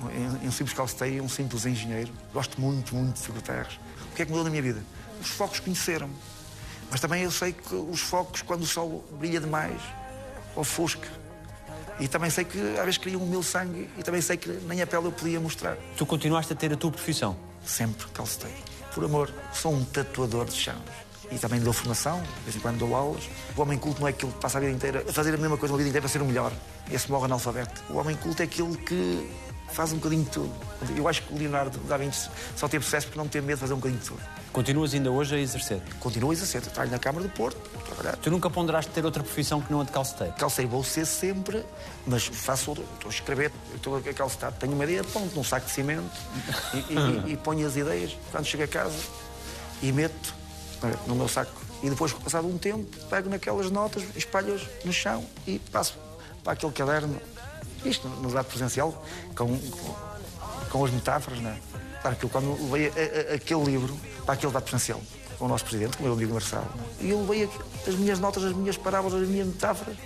um, 0.00 0.46
um 0.46 0.52
simples 0.52 0.76
calceteiro, 0.76 1.24
um 1.24 1.28
simples 1.28 1.66
engenheiro. 1.66 2.12
Gosto 2.32 2.60
muito, 2.60 2.94
muito 2.94 3.20
de 3.20 3.32
Guterres. 3.32 3.78
O 4.10 4.14
que 4.14 4.22
é 4.22 4.24
que 4.24 4.30
mudou 4.30 4.44
na 4.44 4.50
minha 4.50 4.62
vida? 4.62 4.82
Os 5.20 5.28
focos 5.28 5.60
conheceram-me. 5.60 6.14
Mas 6.90 7.00
também 7.00 7.22
eu 7.22 7.30
sei 7.30 7.52
que 7.52 7.74
os 7.74 8.00
focos, 8.00 8.42
quando 8.42 8.62
o 8.62 8.66
sol 8.66 9.04
brilha 9.12 9.40
demais, 9.40 9.80
ofusca. 10.54 11.08
E 12.02 12.08
também 12.08 12.30
sei 12.30 12.44
que 12.44 12.58
às 12.58 12.84
vezes 12.84 12.98
queriam 12.98 13.22
o 13.22 13.26
meu 13.28 13.44
sangue 13.44 13.88
e 13.96 14.02
também 14.02 14.20
sei 14.20 14.36
que 14.36 14.48
nem 14.48 14.82
a 14.82 14.86
pele 14.88 15.06
eu 15.06 15.12
podia 15.12 15.38
mostrar. 15.38 15.76
Tu 15.96 16.04
continuaste 16.04 16.52
a 16.52 16.56
ter 16.56 16.72
a 16.72 16.76
tua 16.76 16.90
profissão? 16.90 17.36
Sempre 17.64 18.08
calceteiro. 18.08 18.56
Por 18.92 19.04
amor, 19.04 19.32
sou 19.52 19.72
um 19.72 19.84
tatuador 19.84 20.46
de 20.46 20.56
chãos. 20.56 20.82
E 21.30 21.38
também 21.38 21.60
dou 21.60 21.72
formação, 21.72 22.20
de 22.20 22.42
vez 22.42 22.56
em 22.56 22.58
quando 22.58 22.78
dou 22.78 22.96
aulas. 22.96 23.22
O 23.56 23.62
homem 23.62 23.78
culto 23.78 24.00
não 24.00 24.08
é 24.08 24.10
aquele 24.10 24.32
que 24.32 24.38
passa 24.40 24.58
a 24.58 24.60
vida 24.60 24.72
inteira 24.72 25.04
a 25.08 25.12
fazer 25.12 25.32
a 25.32 25.36
mesma 25.36 25.56
coisa 25.56 25.72
a 25.72 25.76
vida 25.76 25.90
inteira 25.90 26.02
para 26.02 26.12
ser 26.12 26.20
o 26.20 26.24
melhor. 26.24 26.52
Esse 26.90 27.08
morre 27.08 27.26
analfabeto. 27.26 27.80
O 27.88 27.98
homem 27.98 28.16
culto 28.16 28.42
é 28.42 28.46
aquele 28.46 28.76
que 28.78 29.30
faz 29.72 29.92
um 29.92 29.96
bocadinho 29.96 30.24
de 30.24 30.30
tudo. 30.30 30.52
Eu 30.96 31.08
acho 31.08 31.22
que 31.22 31.34
o 31.34 31.38
Leonardo 31.38 31.78
da 31.80 31.96
Vinci 31.96 32.28
só 32.56 32.68
teve 32.68 32.84
sucesso 32.84 33.06
porque 33.06 33.18
não 33.18 33.28
teve 33.28 33.46
medo 33.46 33.56
de 33.56 33.60
fazer 33.60 33.74
um 33.74 33.76
bocadinho 33.76 34.00
de 34.00 34.08
tudo. 34.08 34.20
Continuas 34.52 34.92
ainda 34.92 35.10
hoje 35.10 35.34
a 35.34 35.38
exercer? 35.38 35.80
Continuo 35.98 36.30
a 36.30 36.34
exercer. 36.34 36.60
Trabalho 36.60 36.90
na 36.90 36.98
Câmara 36.98 37.26
do 37.26 37.30
Porto, 37.30 37.56
trabalhar. 37.86 38.16
Tu 38.16 38.30
nunca 38.30 38.50
ponderaste 38.50 38.90
ter 38.92 39.04
outra 39.04 39.22
profissão 39.22 39.62
que 39.62 39.72
não 39.72 39.80
a 39.80 39.84
de 39.84 39.92
calceteiro? 39.92 40.34
Calcei 40.34 40.66
vou 40.66 40.84
ser 40.84 41.06
sempre, 41.06 41.64
mas 42.06 42.26
faço 42.26 42.70
outro. 42.70 42.84
Estou 42.94 43.08
a 43.08 43.14
escrever, 43.14 43.52
estou 43.74 43.96
a 43.96 44.00
calcetar. 44.00 44.52
Tenho 44.52 44.74
uma 44.74 44.84
ideia, 44.84 45.02
ponto, 45.04 45.34
num 45.34 45.44
saco 45.44 45.66
de 45.66 45.72
cimento 45.72 46.04
e, 46.74 46.76
e, 46.76 47.30
e, 47.30 47.32
e 47.32 47.36
ponho 47.36 47.66
as 47.66 47.76
ideias. 47.76 48.16
Quando 48.30 48.44
chego 48.44 48.64
a 48.64 48.68
casa 48.68 48.98
e 49.82 49.90
meto 49.90 50.34
no 51.06 51.14
meu 51.14 51.28
saco. 51.28 51.62
E 51.82 51.90
depois, 51.90 52.12
passado 52.12 52.46
um 52.46 52.58
tempo, 52.58 52.86
pego 53.08 53.28
naquelas 53.28 53.70
notas, 53.70 54.04
espalho-as 54.14 54.62
no 54.84 54.92
chão 54.92 55.24
e 55.46 55.58
passo 55.58 55.98
para 56.44 56.52
aquele 56.52 56.72
caderno. 56.72 57.20
Isto 57.84 58.08
no 58.08 58.28
debate 58.28 58.46
presencial, 58.46 59.04
com, 59.36 59.58
com 60.70 60.84
as 60.84 60.90
metáforas, 60.90 61.40
não 61.40 61.50
é? 61.50 61.58
Claro 62.00 62.16
que 62.16 62.24
eu, 62.24 62.30
quando 62.30 62.70
levei 62.70 62.88
a, 62.88 63.32
a, 63.32 63.34
aquele 63.36 63.64
livro 63.64 63.96
para 64.24 64.34
aquele 64.34 64.52
debate 64.52 64.64
presencial, 64.64 65.00
com 65.38 65.44
o 65.44 65.48
nosso 65.48 65.64
presidente, 65.64 65.96
com 65.96 66.02
o 66.02 66.06
meu 66.06 66.14
amigo 66.14 66.32
Marcelo, 66.32 66.66
é? 67.00 67.04
e 67.04 67.10
eu 67.10 67.20
levei 67.20 67.48
as 67.86 67.94
minhas 67.94 68.18
notas, 68.18 68.44
as 68.44 68.52
minhas 68.52 68.76
parábolas, 68.76 69.22
as 69.22 69.28
minhas 69.28 69.46
metáforas. 69.46 69.96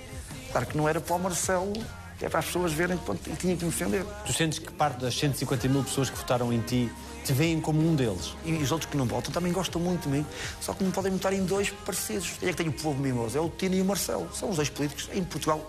Claro 0.52 0.66
que 0.66 0.76
não 0.76 0.88
era 0.88 1.00
para 1.00 1.14
o 1.14 1.18
Marcelo, 1.18 1.72
que 2.18 2.24
é 2.24 2.28
para 2.28 2.38
as 2.38 2.46
pessoas 2.46 2.72
verem 2.72 2.98
que 2.98 3.30
e 3.30 3.36
tinha 3.36 3.56
que 3.56 3.64
me 3.64 3.70
defender. 3.70 4.04
Tu 4.24 4.32
sentes 4.32 4.58
que 4.58 4.72
parte 4.72 5.00
das 5.00 5.14
150 5.18 5.68
mil 5.68 5.82
pessoas 5.84 6.08
que 6.08 6.16
votaram 6.16 6.52
em 6.52 6.60
ti 6.60 6.90
te 7.24 7.32
veem 7.32 7.60
como 7.60 7.80
um 7.80 7.94
deles? 7.94 8.34
E 8.44 8.54
os 8.54 8.72
outros 8.72 8.90
que 8.90 8.96
não 8.96 9.04
votam 9.04 9.32
também 9.32 9.52
gostam 9.52 9.80
muito 9.80 10.02
de 10.02 10.08
mim, 10.08 10.26
só 10.60 10.72
que 10.72 10.82
não 10.82 10.90
podem 10.90 11.12
votar 11.12 11.32
em 11.32 11.44
dois 11.44 11.70
parecidos. 11.70 12.30
Quem 12.38 12.48
é 12.48 12.52
que 12.52 12.58
tem 12.58 12.68
o 12.68 12.72
povo 12.72 13.00
mimoso? 13.00 13.36
É 13.36 13.40
o 13.40 13.50
Tino 13.50 13.74
e 13.74 13.82
o 13.82 13.84
Marcelo. 13.84 14.28
São 14.34 14.50
os 14.50 14.56
dois 14.56 14.70
políticos 14.70 15.10
em 15.12 15.22
Portugal 15.24 15.66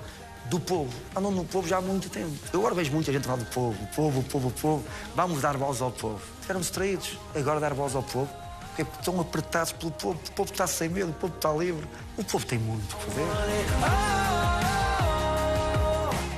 do 0.49 0.59
povo. 0.59 0.93
Andam 1.15 1.31
no 1.31 1.45
povo 1.45 1.67
já 1.67 1.77
há 1.77 1.81
muito 1.81 2.09
tempo. 2.09 2.31
Eu 2.51 2.59
agora 2.59 2.75
vejo 2.75 2.91
muita 2.91 3.11
gente 3.11 3.25
falar 3.25 3.37
do 3.37 3.45
povo, 3.45 3.77
povo, 3.95 4.23
povo, 4.23 4.51
povo. 4.51 4.83
Vamos 5.15 5.41
dar 5.41 5.57
voz 5.57 5.81
ao 5.81 5.91
povo. 5.91 6.21
Estiveram 6.35 6.61
distraídos. 6.61 7.17
Agora 7.35 7.59
dar 7.59 7.73
voz 7.73 7.95
ao 7.95 8.03
povo. 8.03 8.29
Porque 8.75 8.81
estão 8.99 9.19
apertados 9.19 9.71
pelo 9.71 9.91
povo. 9.91 10.19
O 10.29 10.31
povo 10.33 10.51
está 10.51 10.67
sem 10.67 10.89
medo, 10.89 11.09
o 11.09 11.13
povo 11.13 11.33
está 11.35 11.51
livre. 11.53 11.87
O 12.17 12.23
povo 12.23 12.45
tem 12.45 12.59
muito 12.59 12.95
fazer. 12.95 13.21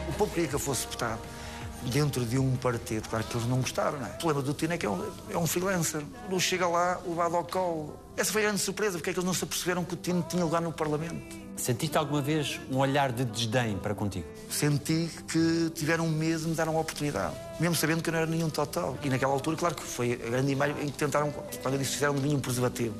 O 0.07 0.13
povo 0.13 0.33
queria 0.33 0.49
que 0.49 0.55
eu 0.55 0.59
fosse 0.59 0.85
deputado 0.85 1.19
dentro 1.83 2.25
de 2.25 2.37
um 2.37 2.55
partido. 2.55 3.07
Claro 3.07 3.25
que 3.25 3.37
eles 3.37 3.47
não 3.47 3.61
gostaram, 3.61 3.99
não 3.99 4.05
é? 4.05 4.09
O 4.09 4.17
problema 4.17 4.41
do 4.41 4.53
Tino 4.53 4.73
é 4.73 4.77
que 4.77 4.85
é 4.85 4.89
um, 4.89 5.05
é 5.31 5.37
um 5.37 5.47
freelancer. 5.47 6.01
Não 6.29 6.39
chega 6.39 6.67
lá, 6.67 6.99
levado 7.07 7.35
ao 7.35 7.43
colo. 7.43 7.97
Essa 8.17 8.31
foi 8.31 8.41
a 8.43 8.45
grande 8.45 8.61
surpresa, 8.61 8.97
porque 8.97 9.11
é 9.11 9.13
que 9.13 9.19
eles 9.19 9.25
não 9.25 9.33
se 9.33 9.43
aperceberam 9.43 9.83
que 9.83 9.93
o 9.93 9.97
Tino 9.97 10.25
tinha 10.27 10.43
lugar 10.43 10.61
no 10.61 10.71
Parlamento. 10.71 11.37
Sentiste 11.55 11.97
alguma 11.97 12.21
vez 12.21 12.59
um 12.71 12.77
olhar 12.77 13.11
de 13.11 13.25
desdém 13.25 13.77
para 13.77 13.93
contigo? 13.93 14.25
Senti 14.49 15.09
que 15.27 15.69
tiveram 15.75 16.07
medo 16.07 16.43
de 16.43 16.47
me 16.47 16.55
dar 16.55 16.69
uma 16.69 16.79
oportunidade, 16.79 17.35
mesmo 17.59 17.75
sabendo 17.75 18.01
que 18.01 18.09
eu 18.09 18.13
não 18.13 18.19
era 18.19 18.27
nenhum 18.27 18.49
total. 18.49 18.97
E 19.03 19.09
naquela 19.09 19.33
altura, 19.33 19.57
claro 19.57 19.75
que 19.75 19.83
foi 19.83 20.13
a 20.13 20.29
grande 20.29 20.53
imagem 20.53 20.75
em 20.83 20.87
que 20.87 20.97
tentaram, 20.97 21.31
quando 21.31 21.73
eu 21.73 21.79
disse 21.79 21.91
fizeram 21.91 22.15
de 22.15 22.21
mim 22.21 22.35
um 22.35 22.39
preservativo, 22.39 22.95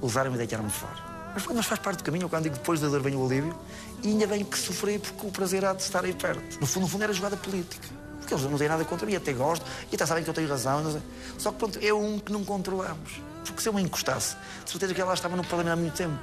usaram-me 0.00 0.36
e 0.36 0.38
deitaram-me 0.38 0.70
fora. 0.70 0.94
Mas, 1.34 1.44
mas 1.46 1.66
faz 1.66 1.80
parte 1.80 1.98
do 1.98 2.04
caminho, 2.04 2.28
quando 2.28 2.44
digo 2.44 2.54
depois 2.54 2.80
da 2.80 2.88
dor 2.88 3.02
vem 3.02 3.16
o 3.16 3.26
alívio, 3.26 3.54
e 4.02 4.08
ainda 4.08 4.28
bem 4.28 4.44
que 4.44 4.56
sofri 4.56 5.00
porque 5.00 5.26
o 5.26 5.30
prazer 5.32 5.64
há 5.64 5.72
de 5.72 5.82
estar 5.82 6.04
aí 6.04 6.12
perto. 6.12 6.60
No 6.60 6.66
fundo, 6.66 6.84
no 6.84 6.88
fundo 6.88 7.02
era 7.02 7.12
jogada 7.12 7.36
política 7.36 7.98
porque 8.28 8.34
eles 8.34 8.50
não 8.50 8.58
têm 8.58 8.68
nada 8.68 8.84
contra 8.84 9.06
mim, 9.06 9.16
até 9.16 9.32
gosto, 9.32 9.64
e 9.90 9.94
até 9.94 10.04
sabem 10.04 10.22
que 10.22 10.28
eu 10.28 10.34
tenho 10.34 10.48
razão. 10.48 11.00
Só 11.38 11.50
que 11.50 11.58
pronto, 11.58 11.78
é 11.80 11.94
um 11.94 12.18
que 12.18 12.30
não 12.30 12.44
controlamos. 12.44 13.22
Porque 13.44 13.62
se 13.62 13.68
eu 13.68 13.72
me 13.72 13.80
encostasse, 13.80 14.36
de 14.64 14.70
certeza 14.70 14.92
que 14.92 15.00
ela 15.00 15.14
estava 15.14 15.34
no 15.34 15.42
Parlamento 15.42 15.72
há 15.72 15.76
muito 15.76 15.94
tempo. 15.94 16.18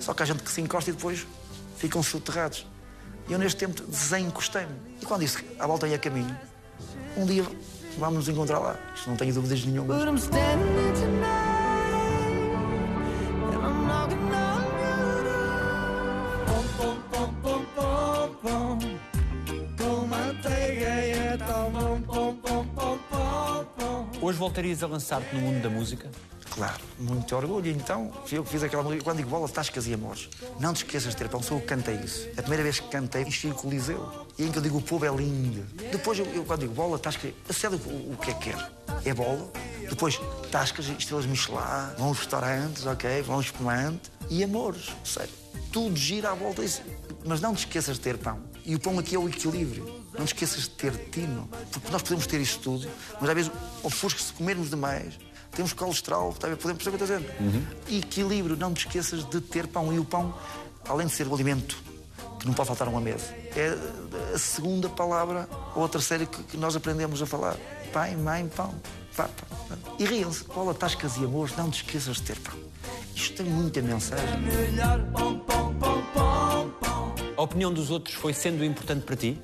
Só 0.00 0.14
que 0.14 0.22
há 0.22 0.26
gente 0.26 0.42
que 0.42 0.50
se 0.50 0.62
encosta 0.62 0.90
e 0.90 0.94
depois 0.94 1.26
ficam 1.76 2.02
soterrados. 2.02 2.66
E 3.28 3.32
eu 3.32 3.38
neste 3.38 3.58
tempo 3.58 3.82
desencostei-me. 3.82 4.74
E 5.02 5.04
quando 5.04 5.20
disse 5.20 5.44
a 5.58 5.66
volta 5.66 5.86
ia 5.86 5.96
a 5.96 5.98
caminho, 5.98 6.34
um 7.16 7.26
dia 7.26 7.44
vamos 7.98 8.14
nos 8.14 8.28
encontrar 8.30 8.58
lá. 8.58 8.78
Isto 8.94 9.10
não 9.10 9.16
tenho 9.16 9.34
dúvidas 9.34 9.62
nenhuma. 9.64 9.94
Voltarias 24.46 24.80
a 24.80 24.86
lançar-te 24.86 25.34
no 25.34 25.40
mundo 25.40 25.60
da 25.60 25.68
música? 25.68 26.08
Claro, 26.50 26.80
muito 27.00 27.34
orgulho. 27.34 27.68
Então, 27.68 28.12
eu 28.30 28.44
fiz 28.44 28.62
aquela 28.62 28.82
música. 28.82 29.02
Quando 29.02 29.16
digo 29.16 29.28
bola, 29.28 29.48
tascas 29.48 29.88
e 29.88 29.94
amores. 29.94 30.28
Não 30.60 30.72
te 30.72 30.84
esqueças 30.84 31.10
de 31.10 31.16
ter 31.16 31.28
pão, 31.28 31.42
sou 31.42 31.56
eu 31.56 31.60
que 31.60 31.66
cantei 31.66 31.96
isso. 31.96 32.28
A 32.36 32.42
primeira 32.42 32.62
vez 32.62 32.78
que 32.78 32.88
cantei, 32.88 33.22
enchi 33.22 33.48
o 33.48 33.54
Coliseu. 33.54 34.24
E 34.38 34.44
em 34.44 34.52
que 34.52 34.58
eu 34.58 34.62
digo 34.62 34.78
o 34.78 34.80
povo 34.80 35.04
é 35.04 35.10
lindo. 35.10 35.64
Depois, 35.90 36.20
eu, 36.20 36.26
eu 36.26 36.44
quando 36.44 36.60
digo 36.60 36.72
bola, 36.74 36.96
tascas. 36.96 37.32
Sei 37.50 37.68
o, 37.68 37.74
o 37.74 38.16
que 38.22 38.30
é 38.30 38.34
que 38.34 38.52
quer. 38.52 38.72
É 39.04 39.12
bola. 39.12 39.50
Depois, 39.88 40.20
tascas, 40.52 40.86
estrelas 40.86 41.26
Michelin, 41.26 41.58
vão 41.98 42.08
aos 42.08 42.18
restaurantes, 42.18 42.86
ok? 42.86 43.22
Vão 43.22 43.40
espumante. 43.40 44.12
E 44.30 44.44
amores, 44.44 44.90
sério. 45.04 45.34
Tudo 45.72 45.96
gira 45.96 46.30
à 46.30 46.34
volta 46.34 46.62
disso. 46.62 46.82
Mas 47.24 47.40
não 47.40 47.52
te 47.52 47.66
esqueças 47.66 47.96
de 47.96 48.02
ter 48.02 48.16
pão. 48.16 48.38
E 48.64 48.76
o 48.76 48.80
pão 48.80 48.96
aqui 48.96 49.16
é 49.16 49.18
o 49.18 49.28
equilíbrio. 49.28 50.05
Não 50.18 50.24
te 50.24 50.34
esqueças 50.34 50.62
de 50.62 50.70
ter 50.70 50.92
tino, 51.10 51.48
porque 51.70 51.90
nós 51.90 52.02
podemos 52.02 52.26
ter 52.26 52.40
isto 52.40 52.60
tudo, 52.60 52.88
mas 53.20 53.28
às 53.28 53.34
vezes 53.34 53.52
ofusca 53.82 54.20
se 54.20 54.32
comermos 54.32 54.70
demais, 54.70 55.14
temos 55.56 55.72
colesterol, 55.72 56.34
podemos 56.34 56.58
perceber 56.58 56.72
o 56.72 56.98
que 56.98 57.02
eu 57.02 57.04
estou 57.04 57.06
dizendo. 57.06 57.26
Uhum. 57.40 57.66
Equilíbrio, 57.88 58.56
não 58.56 58.74
te 58.74 58.86
esqueças 58.86 59.28
de 59.28 59.40
ter 59.40 59.66
pão. 59.66 59.90
E 59.92 59.98
o 59.98 60.04
pão, 60.04 60.34
além 60.86 61.06
de 61.06 61.14
ser 61.14 61.26
o 61.26 61.34
alimento 61.34 61.82
que 62.38 62.46
não 62.46 62.52
pode 62.52 62.66
faltar 62.66 62.88
uma 62.88 63.00
mesa, 63.00 63.34
é 63.56 63.74
a 64.34 64.38
segunda 64.38 64.88
palavra 64.90 65.48
ou 65.74 65.82
a 65.82 65.88
terceira 65.88 66.26
que, 66.26 66.42
que 66.42 66.56
nós 66.58 66.76
aprendemos 66.76 67.22
a 67.22 67.26
falar. 67.26 67.56
Pai, 67.90 68.14
mãe, 68.14 68.46
pão. 68.54 68.74
Pá, 69.16 69.24
pá. 69.24 69.76
E 69.98 70.04
riam-se, 70.04 70.44
cola, 70.44 70.74
tascas 70.74 71.16
e 71.16 71.24
amores, 71.24 71.56
não 71.56 71.70
te 71.70 71.82
esqueças 71.82 72.16
de 72.16 72.22
ter 72.22 72.38
pão. 72.38 72.54
Isto 73.14 73.42
tem 73.42 73.46
muita 73.46 73.80
mensagem. 73.80 74.26
A 77.34 77.42
opinião 77.42 77.72
dos 77.72 77.90
outros 77.90 78.14
foi 78.14 78.34
sendo 78.34 78.62
importante 78.62 79.06
para 79.06 79.16
ti? 79.16 79.40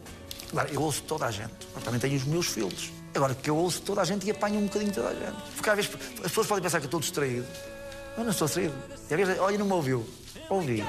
Agora, 0.52 0.70
eu 0.70 0.82
ouço 0.82 1.02
toda 1.04 1.26
a 1.26 1.30
gente. 1.30 1.50
Eu 1.74 1.80
também 1.80 1.98
tenho 1.98 2.14
os 2.14 2.24
meus 2.24 2.46
filhos. 2.46 2.92
Agora, 3.14 3.34
que 3.34 3.48
eu 3.48 3.56
ouço 3.56 3.80
toda 3.80 4.02
a 4.02 4.04
gente 4.04 4.26
e 4.26 4.30
apanho 4.30 4.58
um 4.58 4.66
bocadinho 4.66 4.92
toda 4.92 5.08
a 5.08 5.14
gente. 5.14 5.36
Porque 5.54 5.70
às 5.70 5.76
vezes 5.76 5.90
as 6.18 6.28
pessoas 6.28 6.46
podem 6.46 6.62
pensar 6.62 6.78
que 6.78 6.84
eu 6.84 6.88
estou 6.88 7.00
distraído. 7.00 7.46
Eu 8.16 8.24
não 8.24 8.30
estou 8.30 8.46
distraído. 8.46 8.74
E 9.10 9.14
às 9.14 9.20
vezes, 9.20 9.40
olha, 9.40 9.56
não 9.56 9.66
me 9.66 9.72
ouviu. 9.72 10.06
Ouvi. 10.50 10.84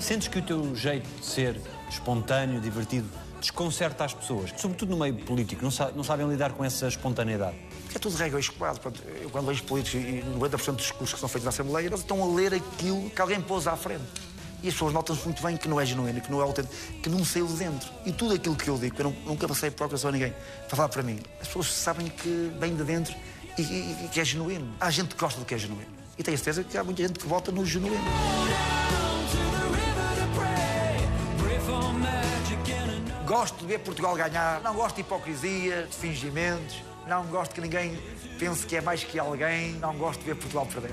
Sentes 0.00 0.28
que 0.28 0.38
o 0.40 0.42
teu 0.42 0.74
jeito 0.74 1.08
de 1.20 1.24
ser 1.24 1.60
espontâneo, 1.88 2.60
divertido, 2.60 3.08
desconcerta 3.40 4.04
as 4.04 4.12
pessoas, 4.12 4.52
sobretudo 4.56 4.90
no 4.90 4.98
meio 4.98 5.14
político, 5.24 5.62
não, 5.62 5.70
sa 5.70 5.90
não 5.92 6.02
sabem 6.02 6.28
lidar 6.28 6.52
com 6.52 6.64
essa 6.64 6.88
espontaneidade? 6.88 7.56
é 7.94 7.98
tudo 7.98 8.16
regra. 8.16 8.40
Portanto, 8.58 9.02
eu, 9.22 9.30
quando 9.30 9.46
vejo 9.46 9.62
políticos 9.64 10.00
e 10.00 10.24
90% 10.38 10.72
dos 10.72 10.76
discursos 10.82 11.14
que 11.14 11.20
são 11.20 11.28
feitos 11.28 11.44
na 11.44 11.50
Assembleia, 11.50 11.86
eles 11.86 12.00
estão 12.00 12.22
a 12.22 12.34
ler 12.34 12.54
aquilo 12.54 13.08
que 13.10 13.20
alguém 13.20 13.40
pôs 13.40 13.66
à 13.66 13.76
frente. 13.76 14.02
E 14.64 14.68
as 14.68 14.72
pessoas 14.72 14.94
notam-se 14.94 15.22
muito 15.26 15.42
bem 15.42 15.58
que 15.58 15.68
não 15.68 15.78
é 15.78 15.84
genuíno, 15.84 16.20
que 16.22 16.30
não 16.32 16.40
é 16.40 16.42
autêntico, 16.42 16.74
que 17.02 17.08
não 17.10 17.22
saiu 17.22 17.46
de 17.46 17.52
dentro. 17.52 17.86
E 18.06 18.10
tudo 18.12 18.34
aquilo 18.34 18.56
que 18.56 18.66
eu 18.66 18.78
digo, 18.78 18.96
eu 18.98 19.14
nunca 19.26 19.46
passei 19.46 19.70
procuração 19.70 20.08
a 20.08 20.12
ninguém 20.12 20.32
falar 20.68 20.88
para 20.88 21.02
mim. 21.02 21.20
As 21.38 21.46
pessoas 21.48 21.66
sabem 21.70 22.08
que 22.08 22.50
vem 22.58 22.74
de 22.74 22.82
dentro 22.82 23.14
e, 23.58 23.62
e- 23.62 24.04
e 24.06 24.08
que 24.08 24.18
é 24.20 24.24
genuíno. 24.24 24.66
Há 24.80 24.90
gente 24.90 25.14
que 25.14 25.20
gosta 25.20 25.38
do 25.38 25.44
que 25.44 25.54
é 25.54 25.58
genuíno. 25.58 25.92
E 26.16 26.22
tenho 26.22 26.38
certeza 26.38 26.64
que 26.64 26.78
há 26.78 26.82
muita 26.82 27.02
gente 27.02 27.18
que 27.18 27.26
vota 27.26 27.52
no 27.52 27.64
genuíno. 27.66 28.02
Gosto 33.26 33.58
de 33.58 33.66
ver 33.66 33.78
Portugal 33.80 34.14
ganhar, 34.14 34.60
não 34.62 34.74
gosto 34.74 34.96
de 34.96 35.00
hipocrisia, 35.02 35.86
de 35.90 35.96
fingimentos, 35.96 36.76
não 37.06 37.24
gosto 37.26 37.54
que 37.54 37.60
ninguém 37.60 37.98
pense 38.38 38.66
que 38.66 38.76
é 38.76 38.80
mais 38.80 39.02
que 39.02 39.18
alguém, 39.18 39.72
não 39.74 39.94
gosto 39.96 40.20
de 40.20 40.26
ver 40.26 40.36
Portugal 40.36 40.66
perder. 40.66 40.92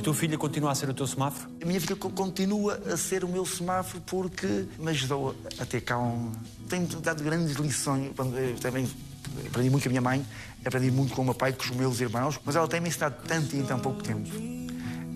A 0.00 0.02
tua 0.02 0.14
filha 0.14 0.38
continua 0.38 0.72
a 0.72 0.74
ser 0.74 0.88
o 0.88 0.94
teu 0.94 1.06
semáforo? 1.06 1.50
A 1.62 1.66
minha 1.66 1.78
filha 1.78 1.94
co- 1.94 2.08
continua 2.08 2.80
a 2.90 2.96
ser 2.96 3.22
o 3.22 3.28
meu 3.28 3.44
semáforo 3.44 4.02
porque 4.06 4.64
me 4.78 4.90
ajudou 4.92 5.36
a 5.58 5.66
ter 5.66 5.82
calma. 5.82 6.32
Tem-me 6.70 6.86
dado 6.86 7.22
grandes 7.22 7.56
lições. 7.56 8.10
Também 8.62 8.88
aprendi 9.46 9.68
muito 9.68 9.82
com 9.82 9.88
a 9.88 9.90
minha 9.90 10.00
mãe, 10.00 10.24
aprendi 10.64 10.90
muito 10.90 11.12
com 11.14 11.20
o 11.20 11.24
meu 11.26 11.34
pai, 11.34 11.52
com 11.52 11.62
os 11.64 11.70
meus 11.72 12.00
irmãos, 12.00 12.40
mas 12.46 12.56
ela 12.56 12.66
tem-me 12.66 12.88
ensinado 12.88 13.16
tanto 13.28 13.54
em 13.54 13.62
tão 13.62 13.78
pouco 13.78 14.02
tempo. 14.02 14.26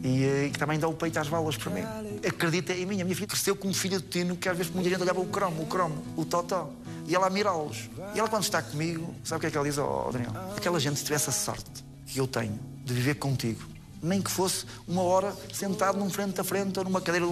E 0.05 0.23
eh, 0.23 0.51
que 0.53 0.59
também 0.59 0.79
dá 0.79 0.87
o 0.87 0.93
peito 0.93 1.19
às 1.19 1.29
balas 1.29 1.57
para 1.57 1.73
mim. 1.73 1.81
Acredita 2.29 2.75
em 2.75 2.85
mim. 2.85 3.01
A 3.01 3.05
minha 3.05 3.17
filha 3.17 3.27
cresceu 3.27 3.57
como 3.57 3.73
filha 3.73 3.99
de 3.99 4.05
Tino, 4.07 4.37
que 4.37 4.51
às 4.51 4.57
vezes 4.59 4.71
muita 4.71 4.91
gente 4.91 5.01
olhava 5.01 5.19
o 5.19 5.27
cromo, 5.27 5.63
o 5.63 5.67
cromo, 5.67 6.05
o 6.15 6.27
totó. 6.27 6.71
E 7.07 7.15
ela 7.15 7.27
a 7.29 7.31
mirá-los. 7.31 7.89
E 8.15 8.19
ela, 8.19 8.29
quando 8.29 8.43
está 8.43 8.61
comigo, 8.61 9.15
sabe 9.25 9.39
o 9.39 9.41
que 9.41 9.47
é 9.47 9.51
que 9.51 9.57
ela 9.57 9.67
diz, 9.67 9.79
oh, 9.79 10.11
Daniel? 10.13 10.33
Aquela 10.55 10.79
gente, 10.79 10.99
se 10.99 11.05
tivesse 11.07 11.31
a 11.31 11.33
sorte 11.33 11.83
que 12.07 12.21
eu 12.21 12.27
tenho 12.27 12.59
de 12.85 12.93
viver 12.93 13.15
contigo, 13.15 13.63
nem 14.05 14.21
que 14.21 14.31
fosse 14.31 14.67
uma 14.87 15.03
hora 15.03 15.35
sentado 15.53 15.99
num 15.99 16.11
frente 16.11 16.41
a 16.41 16.45
frente, 16.45 16.79
ou 16.79 16.85
numa 16.85 17.01
cadeira 17.01 17.27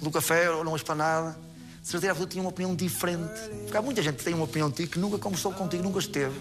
do, 0.00 0.10
café, 0.10 0.50
ou 0.50 0.64
numa 0.64 0.76
esplanada, 0.76 1.36
de 1.82 1.88
certeza 1.88 2.12
absoluta 2.12 2.32
tinha 2.32 2.42
uma 2.42 2.50
opinião 2.50 2.74
diferente. 2.74 3.40
Porque 3.62 3.76
há 3.76 3.82
muita 3.82 4.02
gente 4.02 4.16
que 4.16 4.24
tem 4.24 4.32
uma 4.32 4.44
opinião 4.44 4.70
de 4.70 4.76
ti 4.76 4.86
que 4.86 4.98
nunca 4.98 5.18
conversou 5.18 5.52
contigo, 5.52 5.82
nunca 5.82 5.98
esteve 5.98 6.34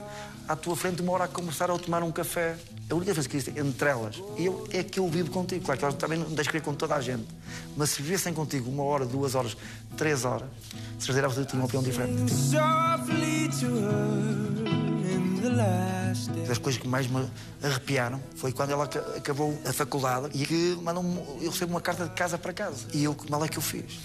à 0.48 0.56
tua 0.56 0.76
frente 0.76 1.02
uma 1.02 1.12
hora 1.12 1.26
a 1.26 1.28
conversar 1.28 1.70
ou 1.70 1.76
a 1.76 1.80
tomar 1.80 2.02
um 2.02 2.12
café. 2.12 2.56
A 2.90 2.96
única 2.96 3.14
coisa 3.14 3.28
que 3.28 3.36
existe 3.36 3.60
entre 3.60 3.90
elas 3.90 4.22
eu, 4.38 4.68
é 4.72 4.84
que 4.84 5.00
eu 5.00 5.08
vivo 5.10 5.32
contigo. 5.32 5.66
Claro 5.66 5.78
que 5.78 5.86
elas 5.86 5.98
também 5.98 6.18
não 6.18 6.30
deixam 6.30 6.62
com 6.62 6.74
toda 6.74 6.96
a 6.96 7.02
gente. 7.02 7.28
Mas 7.76 7.90
se 7.90 8.02
vivessem 8.02 8.34
contigo 8.34 8.70
uma 8.70 8.84
hora, 8.84 9.06
duas 9.06 9.36
horas, 9.36 9.58
três 9.98 10.24
horas, 10.24 10.48
de 10.98 11.04
certeza 11.04 11.26
absoluta 11.26 11.52
tinha 11.52 11.62
uma 11.62 11.66
opinião 11.66 11.84
diferente. 11.84 12.34
Das 16.48 16.58
coisas 16.58 16.82
que 16.82 16.88
mais 16.88 17.08
me 17.08 17.26
arrepiaram 17.62 18.22
foi 18.36 18.52
quando 18.52 18.72
ela 18.72 18.86
aca- 18.86 19.06
acabou 19.18 19.58
a 19.66 19.74
faculdade 19.74 20.30
e 20.34 20.46
que 20.46 20.78
mandou 20.82 21.04
eu 21.42 21.52
recebo 21.52 21.72
uma 21.74 21.82
carta 21.82 22.06
de 22.06 22.12
casa 22.12 22.38
para 22.38 22.54
casa. 22.54 22.86
E 22.94 23.04
eu, 23.04 23.14
que 23.16 23.30
mal 23.30 23.44
é 23.44 23.48
que 23.48 23.58
eu 23.58 23.62
fiz? 23.62 24.00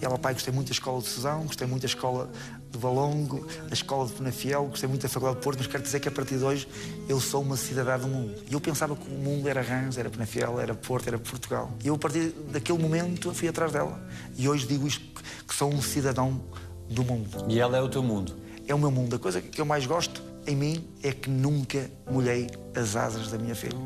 E 0.00 0.04
ela, 0.04 0.16
pai, 0.16 0.32
gostei 0.32 0.54
muito 0.54 0.68
da 0.68 0.72
escola 0.72 1.00
de 1.02 1.08
Sesão, 1.08 1.42
gostei 1.44 1.66
muito 1.66 1.82
da 1.82 1.88
escola 1.88 2.30
de 2.70 2.78
Valongo, 2.78 3.44
da 3.66 3.74
escola 3.74 4.06
de 4.06 4.12
Penafiel, 4.12 4.66
gostei 4.66 4.88
muito 4.88 5.02
da 5.02 5.08
Faculdade 5.08 5.38
de 5.40 5.42
Porto, 5.44 5.58
mas 5.58 5.66
quero 5.66 5.82
dizer 5.82 5.98
que 5.98 6.06
a 6.08 6.12
partir 6.12 6.38
de 6.38 6.44
hoje 6.44 6.68
eu 7.08 7.20
sou 7.20 7.42
uma 7.42 7.56
cidadã 7.56 7.98
do 7.98 8.06
mundo. 8.06 8.32
E 8.48 8.52
eu 8.54 8.60
pensava 8.60 8.94
que 8.94 9.08
o 9.08 9.14
mundo 9.14 9.48
era 9.48 9.60
Rãs, 9.60 9.98
era 9.98 10.08
Penafiel, 10.08 10.60
era 10.60 10.72
Porto, 10.72 11.08
era 11.08 11.18
Portugal. 11.18 11.72
E 11.82 11.88
eu, 11.88 11.96
a 11.96 11.98
partir 11.98 12.28
daquele 12.52 12.78
momento, 12.78 13.34
fui 13.34 13.48
atrás 13.48 13.72
dela. 13.72 14.00
E 14.36 14.48
hoje 14.48 14.68
digo 14.68 14.86
isto, 14.86 15.04
que 15.48 15.52
sou 15.54 15.68
um 15.72 15.82
cidadão 15.82 16.40
do 16.88 17.02
mundo 17.04 17.44
E 17.48 17.58
ela 17.58 17.76
é 17.76 17.82
o 17.82 17.88
teu 17.88 18.02
mundo. 18.02 18.36
é 18.68 18.74
o 18.74 18.78
meu 18.78 18.92
mundo. 18.92 19.16
A 19.16 19.18
coisa 19.18 19.40
que 19.40 19.60
eu 19.60 19.64
mais 19.66 19.84
gosto 19.84 20.22
em 20.48 20.56
mim 20.56 20.88
é 21.02 21.12
que 21.12 21.28
nunca 21.28 21.90
molhei 22.10 22.48
as 22.74 22.96
asas 22.96 23.30
da 23.30 23.36
minha 23.36 23.54
filha. 23.54 23.76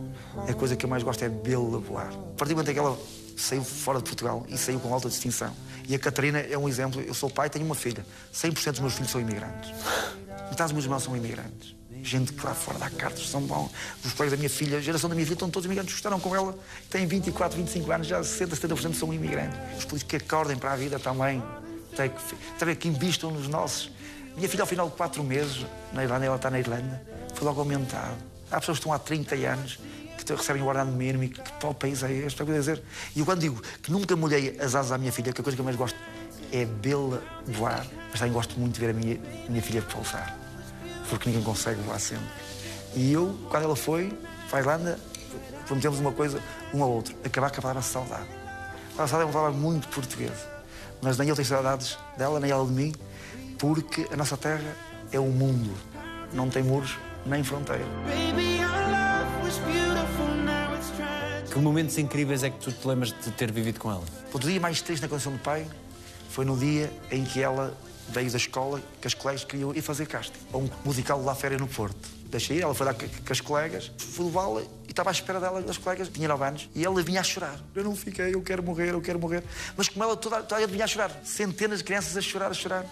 A 0.48 0.55
coisa 0.55 0.77
que 0.77 0.85
eu 0.85 0.88
mais 0.88 1.03
gosto 1.03 1.25
é 1.25 1.29
vê-la 1.29 1.79
voar. 1.79 2.09
A 2.09 2.37
partir 2.37 2.55
do 2.55 2.57
momento 2.57 2.70
em 2.70 2.75
que 2.75 2.79
ela 2.79 2.96
saiu 3.37 3.64
fora 3.64 3.98
de 3.98 4.05
Portugal 4.05 4.46
e 4.48 4.57
saiu 4.57 4.79
com 4.79 4.94
alta 4.94 5.09
distinção. 5.09 5.53
E 5.88 5.94
a 5.94 5.98
Catarina 5.98 6.38
é 6.38 6.57
um 6.57 6.68
exemplo. 6.68 7.01
Eu 7.01 7.14
sou 7.14 7.29
pai, 7.29 7.51
tenho 7.51 7.64
uma 7.64 7.75
filha. 7.75 8.07
100% 8.33 8.70
dos 8.70 8.81
meus 8.81 8.94
filhos 8.94 9.11
são 9.11 9.20
imigrantes. 9.20 9.72
Metade 10.51 10.64
dos 10.64 10.72
meus 10.72 10.85
irmãos 10.85 11.03
são 11.03 11.16
imigrantes. 11.16 11.75
Gente 12.03 12.33
que 12.33 12.46
lá 12.46 12.55
fora 12.55 12.79
dá 12.79 12.90
cartas, 12.90 13.29
são 13.29 13.40
bons. 13.40 13.70
Os 14.05 14.12
colegas 14.12 14.33
da 14.33 14.37
minha 14.37 14.51
filha, 14.51 14.79
a 14.79 14.81
geração 14.81 15.09
da 15.09 15.16
minha 15.16 15.27
filha, 15.27 15.35
estão 15.35 15.51
todos 15.51 15.66
imigrantes. 15.66 15.94
Gostaram 15.94 16.20
com 16.20 16.35
ela, 16.35 16.57
têm 16.90 17.07
24, 17.07 17.57
25 17.57 17.92
anos, 17.92 18.07
já 18.07 18.22
60, 18.22 18.57
70% 18.57 18.94
são 18.94 19.12
imigrantes. 19.12 19.59
Os 19.79 19.85
políticos 19.85 20.03
que 20.05 20.16
acordem 20.16 20.57
para 20.57 20.72
a 20.72 20.77
vida 20.77 20.98
também. 20.98 21.42
Tem 21.96 22.09
que, 22.09 22.37
também 22.59 22.77
que 22.77 22.88
investam 22.88 23.31
nos 23.31 23.48
nossos. 23.48 23.90
Minha 24.37 24.49
filha, 24.49 24.62
ao 24.62 24.66
final 24.66 24.88
de 24.88 24.97
quatro 24.97 25.23
meses, 25.23 25.66
na 25.92 26.03
Irlanda, 26.03 26.25
ela 26.25 26.37
está 26.37 26.51
na 26.51 26.59
Irlanda, 26.59 27.03
foi 27.35 27.47
logo 27.47 27.61
aumentado. 27.61 28.16
Há 28.51 28.61
pessoas 28.61 28.79
que 28.79 28.83
estão 28.83 28.92
há 28.92 28.99
30 28.99 29.35
anos 29.35 29.79
que 30.25 30.33
recebem 30.33 30.62
o 30.62 30.66
ordenado 30.66 30.92
mínimo 30.92 31.25
e 31.25 31.29
que, 31.29 31.40
que 31.40 31.53
tal 31.55 31.75
país 31.75 32.03
é 32.03 32.12
este? 32.12 32.40
É 32.40 32.45
eu 32.45 32.49
ia 32.49 32.61
dizer. 32.61 32.83
E 33.14 33.23
quando 33.23 33.40
digo 33.40 33.61
que 33.83 33.90
nunca 33.90 34.14
molhei 34.16 34.57
as 34.59 34.75
asas 34.75 34.92
à 34.92 34.99
minha 34.99 35.12
filha, 35.12 35.33
que 35.33 35.40
a 35.40 35.45
coisa 35.45 35.57
que 35.57 35.61
eu 35.61 35.64
mais 35.64 35.77
gosto 35.77 35.99
é 36.53 36.64
vê-la 36.81 37.21
voar, 37.47 37.87
mas 38.11 38.18
também 38.18 38.33
gosto 38.33 38.59
muito 38.59 38.75
de 38.75 38.81
ver 38.81 38.90
a 38.90 38.92
minha, 38.92 39.18
a 39.47 39.51
minha 39.51 39.62
filha 39.62 39.83
pousar, 39.83 40.38
porque 41.09 41.29
ninguém 41.29 41.45
consegue 41.45 41.81
voar 41.83 41.99
sempre. 41.99 42.29
E 42.95 43.12
eu, 43.12 43.38
quando 43.51 43.64
ela 43.64 43.77
foi 43.77 44.16
para 44.49 44.59
a 44.59 44.62
Irlanda, 44.62 44.99
prometemos 45.66 45.99
uma 45.99 46.12
coisa 46.12 46.40
um 46.73 46.83
ao 46.83 46.90
outro, 46.90 47.14
acabar 47.25 47.51
com 47.51 47.59
a 47.59 47.62
palavra 47.62 47.83
saudade. 47.83 48.23
A 48.23 48.97
palavra 48.97 49.09
saudade 49.09 49.23
é 49.23 49.25
uma 49.25 49.33
palavra 49.33 49.59
muito 49.59 49.88
portuguesa, 49.88 50.47
mas 51.01 51.18
nem 51.18 51.29
eu 51.29 51.35
tenho 51.35 51.49
saudades 51.49 51.99
dela, 52.16 52.38
nem 52.38 52.51
ela 52.51 52.64
de 52.64 52.73
mim, 52.73 52.92
porque 53.62 54.09
a 54.12 54.16
nossa 54.16 54.37
terra 54.37 54.77
é 55.12 55.20
o 55.20 55.27
mundo, 55.27 55.72
não 56.33 56.51
tem 56.51 56.64
muros 56.64 56.98
nem 57.25 57.44
fronteiras. 57.44 57.87
Baby, 58.07 58.59
our 58.59 58.90
love 58.90 59.44
was 59.44 59.57
beautiful, 59.59 60.27
now 60.44 60.75
it's 60.75 60.90
tragic. 60.96 61.53
Que 61.53 61.61
momentos 61.61 61.96
incríveis 61.96 62.42
é 62.42 62.51
que 62.51 62.59
tu 62.59 62.72
te 62.72 62.88
lembras 62.88 63.12
de 63.12 63.31
ter 63.31 63.53
vivido 63.53 63.79
com 63.79 63.88
ela? 63.88 64.03
O 64.33 64.38
dia 64.40 64.59
mais 64.59 64.83
triste 64.83 65.03
na 65.03 65.09
condição 65.09 65.33
de 65.33 65.38
pai 65.38 65.64
foi 66.29 66.44
no 66.44 66.57
dia 66.57 66.92
em 67.09 67.25
que 67.25 67.40
ela 67.40 67.72
veio 68.09 68.29
da 68.33 68.37
escola, 68.37 68.83
que 69.01 69.07
as 69.07 69.14
colegas 69.14 69.44
queriam 69.44 69.72
ir 69.72 69.81
fazer 69.81 70.07
casting. 70.07 70.40
A 70.53 70.57
um 70.57 70.68
musical 70.85 71.20
de 71.20 71.25
La 71.25 71.37
Féria 71.37 71.57
no 71.57 71.68
Porto. 71.68 72.09
Deixei 72.25 72.57
ir, 72.57 72.62
ela 72.62 72.75
foi 72.75 72.85
lá 72.85 72.92
com, 72.92 73.07
as 73.31 73.40
colegas, 73.40 73.92
fui 73.96 74.25
levá-la 74.25 74.62
e 74.62 74.90
estava 74.90 75.11
à 75.11 75.12
espera 75.12 75.38
dela, 75.38 75.62
das 75.62 75.79
colegas, 75.79 76.09
tinha 76.09 76.27
9 76.27 76.44
anos, 76.44 76.68
e 76.75 76.85
ela 76.85 77.01
vinha 77.01 77.20
a 77.20 77.22
chorar. 77.22 77.61
Eu 77.77 77.85
não 77.85 77.94
fiquei, 77.94 78.35
eu 78.35 78.42
quero 78.42 78.61
morrer, 78.61 78.88
eu 78.88 79.01
quero 79.01 79.20
morrer. 79.20 79.44
Mas 79.77 79.88
como 79.88 80.03
ela 80.03 80.16
toda, 80.16 80.42
toda 80.42 80.57
a 80.57 80.61
gente 80.62 80.72
vinha 80.72 80.85
a 80.85 80.88
chorar, 80.88 81.12
centenas 81.22 81.79
de 81.79 81.85
crianças 81.85 82.16
a 82.16 82.20
chorar, 82.20 82.51
a 82.51 82.55
chorar. 82.55 82.85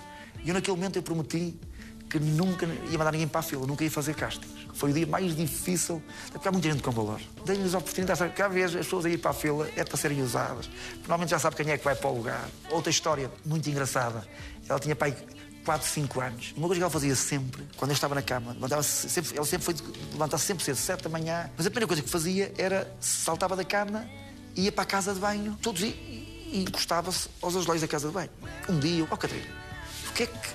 E 0.45 0.49
eu 0.49 0.55
naquele 0.55 0.77
momento 0.77 0.97
eu 0.97 1.03
prometi 1.03 1.59
que 2.11 2.19
nunca 2.19 2.67
ia 2.67 2.99
mandar 2.99 3.13
ninguém 3.13 3.29
para 3.29 3.39
a 3.39 3.43
fila, 3.43 3.67
nunca 3.67 3.85
ia 3.85 3.91
fazer 3.91 4.15
castings. 4.15 4.67
Foi 4.75 4.91
o 4.91 4.93
dia 4.93 5.07
mais 5.07 5.37
difícil, 5.37 6.03
porque 6.33 6.49
há 6.49 6.51
muita 6.51 6.71
gente 6.71 6.83
com 6.83 6.91
valor. 6.91 7.21
Dei-lhes 7.45 7.73
oportunidades, 7.73 8.19
sabe? 8.19 8.35
cada 8.35 8.53
vez 8.53 8.75
as 8.75 8.85
pessoas 8.85 9.05
a 9.05 9.11
ir 9.11 9.19
para 9.19 9.31
a 9.31 9.35
fila 9.35 9.69
é 9.77 9.85
para 9.85 9.97
serem 9.97 10.21
usadas. 10.21 10.69
Normalmente 10.99 11.31
já 11.31 11.39
sabe 11.39 11.55
quem 11.55 11.71
é 11.71 11.79
que 11.79 11.85
vai 11.85 11.95
para 11.95 12.11
o 12.11 12.17
lugar. 12.17 12.49
Outra 12.71 12.91
história 12.91 13.31
muito 13.45 13.71
engraçada, 13.71 14.27
ela 14.69 14.81
tinha 14.81 14.97
pai 14.97 15.17
4, 15.65 15.87
5 15.87 16.21
anos. 16.21 16.55
Uma 16.57 16.67
coisa 16.67 16.81
que 16.81 16.83
ela 16.83 16.91
fazia 16.91 17.15
sempre, 17.15 17.63
quando 17.77 17.93
eu 17.93 17.95
estava 17.95 18.15
na 18.15 18.23
cama, 18.23 18.57
sempre, 18.83 19.37
ela 19.37 19.47
sempre 19.47 19.65
foi 19.65 19.75
de 19.75 19.83
levantar-se 20.13 20.47
sempre 20.47 20.65
cedo, 20.65 20.77
7 20.77 21.05
da 21.05 21.11
manhã, 21.11 21.49
mas 21.57 21.67
a 21.67 21.71
primeira 21.71 21.87
coisa 21.87 22.03
que 22.03 22.09
fazia 22.09 22.53
era 22.59 22.93
saltava 22.99 23.55
da 23.55 23.65
cama, 23.65 24.05
ia 24.57 24.73
para 24.73 24.83
a 24.83 24.87
casa 24.87 25.15
de 25.15 25.21
banho, 25.21 25.57
todos 25.63 25.83
e, 25.83 25.87
e 25.87 26.65
encostava-se 26.67 27.29
aos 27.41 27.55
azulejos 27.55 27.83
da 27.83 27.89
casa 27.89 28.09
de 28.09 28.15
banho. 28.15 28.31
Um 28.69 28.81
dia, 28.81 29.05
ó 29.05 29.15
oh, 29.15 29.17
Catarina, 29.17 29.60
porque 30.11 30.25
é 30.25 30.27
que 30.27 30.49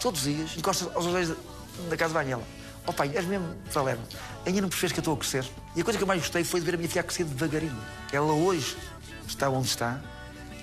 todos 0.00 0.20
os 0.26 0.32
dias 0.34 0.50
encosta 0.56 0.84
aos 0.94 1.06
azulejos 1.06 1.36
da- 1.88 1.96
casa 1.96 2.08
de 2.08 2.14
banho 2.14 2.32
ela? 2.32 2.42
Ó 2.86 2.92
pai, 2.92 3.10
és 3.14 3.24
mesmo 3.24 3.54
Salerno, 3.70 4.02
ainda 4.44 4.60
não 4.60 4.68
percebes 4.68 4.92
que 4.92 4.98
eu 4.98 5.02
estou 5.02 5.14
a 5.14 5.16
crescer? 5.16 5.44
E 5.74 5.80
a 5.80 5.84
coisa 5.84 5.98
que 5.98 6.02
eu 6.02 6.08
mais 6.08 6.20
gostei 6.20 6.44
foi 6.44 6.60
de 6.60 6.66
ver 6.66 6.74
a 6.74 6.76
minha 6.76 6.88
filha 6.88 7.02
crescer 7.02 7.24
devagarinho. 7.24 7.76
Ela 8.12 8.32
hoje 8.32 8.76
está 9.26 9.48
onde 9.48 9.68
está, 9.68 10.00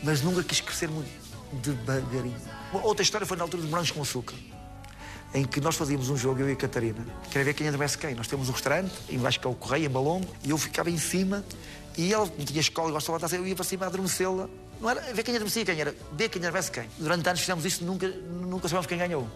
mas 0.03 0.21
nunca 0.21 0.43
quis 0.43 0.61
crescer 0.61 0.87
muito 0.87 1.09
devagarinho. 1.53 2.37
Outra 2.71 3.01
história 3.03 3.25
foi 3.25 3.35
na 3.37 3.43
altura 3.43 3.63
de 3.63 3.69
Morangos 3.69 3.91
com 3.91 4.01
Açúcar, 4.01 4.35
em 5.33 5.43
que 5.45 5.59
nós 5.59 5.75
fazíamos 5.75 6.09
um 6.09 6.15
jogo, 6.17 6.41
eu 6.41 6.49
e 6.49 6.53
a 6.53 6.55
Catarina, 6.55 7.03
queria 7.29 7.43
ver 7.45 7.53
quem 7.55 7.67
adormece 7.67 7.97
quem. 7.97 8.13
Nós 8.13 8.27
temos 8.27 8.47
um 8.49 8.51
restaurante, 8.51 8.93
embaixo 9.09 9.39
que 9.39 9.47
é 9.47 9.49
o 9.49 9.55
Correio, 9.55 9.85
em 9.87 9.89
Balongo, 9.89 10.27
e 10.43 10.51
eu 10.51 10.57
ficava 10.57 10.89
em 10.91 10.97
cima, 10.99 11.43
e 11.97 12.13
ela 12.13 12.25
não 12.37 12.45
tinha 12.45 12.61
escola 12.61 12.89
e 12.89 12.91
gosta 12.93 13.11
de 13.11 13.17
levantar 13.17 13.35
eu 13.35 13.47
ia 13.47 13.55
para 13.55 13.65
cima 13.65 13.85
a 13.85 13.87
adormecê-la. 13.87 14.47
Não 14.81 14.89
era 14.89 15.13
ver 15.13 15.23
quem 15.23 15.35
adormecia 15.35 15.63
quem, 15.63 15.79
era 15.79 15.95
ver 16.13 16.29
quem 16.29 16.41
adormece 16.41 16.71
quem. 16.71 16.89
Durante 16.97 17.27
anos 17.29 17.39
fizemos 17.39 17.63
isso, 17.63 17.83
nunca, 17.83 18.07
nunca 18.07 18.67
sabemos 18.67 18.87
quem 18.87 18.97
ganhou. 18.97 19.27